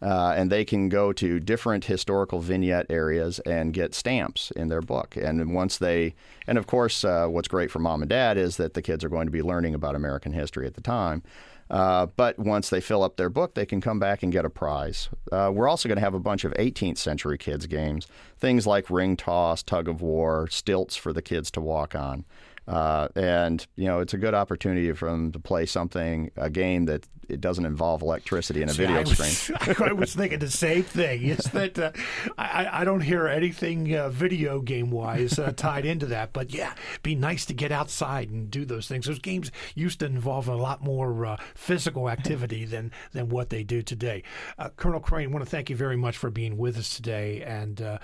uh, 0.00 0.34
and 0.36 0.50
they 0.50 0.64
can 0.64 0.88
go 0.88 1.12
to 1.12 1.40
different 1.40 1.86
historical 1.86 2.40
vignette 2.40 2.86
areas 2.90 3.38
and 3.40 3.72
get 3.72 3.94
stamps 3.94 4.50
in 4.52 4.68
their 4.68 4.80
book. 4.80 5.16
And 5.16 5.54
once 5.54 5.78
they, 5.78 6.14
and 6.46 6.58
of 6.58 6.66
course, 6.66 7.04
uh, 7.04 7.26
what's 7.26 7.48
great 7.48 7.70
for 7.70 7.78
mom 7.78 8.02
and 8.02 8.08
dad 8.08 8.36
is 8.36 8.56
that 8.58 8.74
the 8.74 8.82
kids 8.82 9.04
are 9.04 9.08
going 9.08 9.26
to 9.26 9.32
be 9.32 9.42
learning 9.42 9.74
about 9.74 9.94
American 9.94 10.32
history 10.32 10.66
at 10.66 10.74
the 10.74 10.80
time. 10.80 11.22
Uh, 11.70 12.06
but 12.16 12.38
once 12.38 12.70
they 12.70 12.80
fill 12.80 13.02
up 13.02 13.16
their 13.16 13.28
book, 13.28 13.54
they 13.54 13.66
can 13.66 13.80
come 13.80 13.98
back 13.98 14.22
and 14.22 14.32
get 14.32 14.44
a 14.44 14.50
prize. 14.50 15.08
Uh, 15.30 15.50
we're 15.52 15.68
also 15.68 15.88
going 15.88 15.96
to 15.96 16.04
have 16.04 16.14
a 16.14 16.20
bunch 16.20 16.44
of 16.44 16.52
18th 16.54 16.96
century 16.96 17.36
kids 17.36 17.66
games, 17.66 18.06
things 18.38 18.66
like 18.66 18.88
ring 18.88 19.16
toss, 19.16 19.62
tug 19.62 19.88
of 19.88 20.00
war, 20.00 20.48
stilts 20.48 20.96
for 20.96 21.12
the 21.12 21.22
kids 21.22 21.50
to 21.50 21.60
walk 21.60 21.94
on. 21.94 22.24
Uh, 22.68 23.08
and 23.16 23.66
you 23.76 23.86
know 23.86 24.00
it's 24.00 24.12
a 24.12 24.18
good 24.18 24.34
opportunity 24.34 24.92
for 24.92 25.10
them 25.10 25.32
to 25.32 25.38
play 25.38 25.64
something, 25.64 26.30
a 26.36 26.50
game 26.50 26.84
that 26.84 27.06
it 27.28 27.40
doesn't 27.40 27.64
involve 27.66 28.02
electricity 28.02 28.62
in 28.62 28.68
a 28.68 28.72
See, 28.72 28.86
video 28.86 28.98
I 28.98 29.00
was, 29.00 29.38
screen. 29.38 29.76
I 29.88 29.92
was 29.92 30.14
thinking 30.14 30.38
the 30.38 30.50
same 30.50 30.82
thing. 30.82 31.24
Is 31.24 31.38
that 31.52 31.78
uh, 31.78 31.92
I, 32.36 32.80
I 32.80 32.84
don't 32.84 33.00
hear 33.00 33.26
anything 33.26 33.94
uh, 33.94 34.08
video 34.10 34.60
game 34.60 34.90
wise 34.90 35.38
uh, 35.38 35.52
tied 35.56 35.84
into 35.84 36.06
that, 36.06 36.32
but 36.32 36.52
yeah, 36.52 36.74
be 37.02 37.14
nice 37.14 37.46
to 37.46 37.54
get 37.54 37.72
outside 37.72 38.30
and 38.30 38.50
do 38.50 38.64
those 38.64 38.86
things. 38.86 39.06
Those 39.06 39.18
games 39.18 39.50
used 39.74 40.00
to 40.00 40.06
involve 40.06 40.48
a 40.48 40.56
lot 40.56 40.82
more 40.82 41.24
uh, 41.24 41.36
physical 41.54 42.08
activity 42.10 42.64
than 42.64 42.92
than 43.12 43.28
what 43.28 43.50
they 43.50 43.62
do 43.62 43.82
today. 43.82 44.22
Uh, 44.58 44.68
Colonel 44.76 45.00
Crean, 45.00 45.28
I 45.28 45.32
want 45.32 45.44
to 45.44 45.50
thank 45.50 45.70
you 45.70 45.76
very 45.76 45.96
much 45.96 46.16
for 46.16 46.30
being 46.30 46.56
with 46.56 46.76
us 46.76 46.94
today. 46.96 47.42
And 47.42 47.80
uh, 47.80 47.98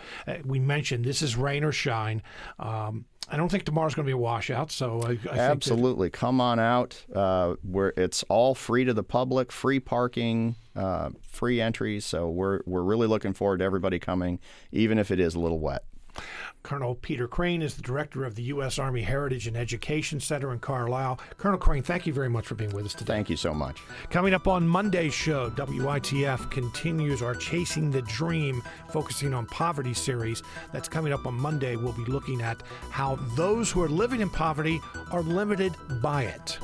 we 0.45 0.59
mentioned 0.59 1.05
this 1.05 1.23
is 1.23 1.37
rain 1.37 1.65
or 1.65 1.73
shine. 1.73 2.23
Um, 2.59 3.07
I 3.29 3.37
don't 3.37 3.49
think 3.49 3.65
tomorrow's 3.65 3.95
going 3.95 4.05
to 4.05 4.09
be 4.09 4.13
a 4.13 4.19
washout. 4.19 4.71
So 4.71 5.01
I, 5.03 5.19
I 5.33 5.39
absolutely 5.39 6.11
come 6.11 6.41
on 6.41 6.59
out. 6.59 7.05
Uh, 7.15 7.55
where 7.63 7.93
it's 7.97 8.23
all 8.25 8.55
free 8.55 8.85
to 8.85 8.93
the 8.93 9.03
public, 9.03 9.51
free 9.51 9.81
parking, 9.81 10.57
uh, 10.77 11.11
free 11.23 11.61
entries. 11.61 12.05
So 12.05 12.29
we're 12.29 12.61
we're 12.67 12.83
really 12.83 13.07
looking 13.07 13.33
forward 13.33 13.59
to 13.59 13.65
everybody 13.65 13.99
coming, 13.99 14.41
even 14.73 14.99
if 14.99 15.11
it 15.11 15.21
is 15.21 15.35
a 15.35 15.41
little 15.41 15.59
wet. 15.59 15.85
Colonel 16.65 16.95
Peter 16.95 17.29
Crean 17.29 17.61
is 17.61 17.75
the 17.75 17.83
director 17.83 18.25
of 18.25 18.37
the 18.37 18.43
U.S. 18.45 18.79
Army 18.79 19.03
Heritage 19.03 19.47
and 19.47 19.55
Education 19.55 20.19
Center 20.19 20.51
in 20.51 20.59
Carlisle. 20.59 21.21
Colonel 21.37 21.59
Crean, 21.59 21.83
thank 21.83 22.07
you 22.07 22.13
very 22.13 22.31
much 22.31 22.47
for 22.47 22.55
being 22.55 22.71
with 22.71 22.87
us 22.87 22.95
today. 22.95 23.13
Thank 23.13 23.29
you 23.29 23.37
so 23.37 23.53
much. 23.53 23.83
Coming 24.09 24.33
up 24.33 24.49
on 24.49 24.67
Monday's 24.67 25.13
show, 25.13 25.51
WITF 25.51 26.51
continues 26.51 27.21
our 27.21 27.35
Chasing 27.35 27.91
the 27.91 28.01
Dream, 28.03 28.63
focusing 28.89 29.35
on 29.35 29.45
poverty 29.47 29.93
series. 29.93 30.43
That's 30.73 30.89
coming 30.89 31.13
up 31.13 31.27
on 31.27 31.35
Monday. 31.35 31.77
We'll 31.77 31.93
be 31.93 32.07
looking 32.07 32.41
at 32.41 32.63
how 32.89 33.17
those 33.37 33.71
who 33.71 33.83
are 33.83 33.89
living 33.89 34.23
in 34.23 34.31
poverty 34.31 34.81
are 35.13 35.23
limited 35.23 35.75
by 36.01 36.23
it. 36.23 36.59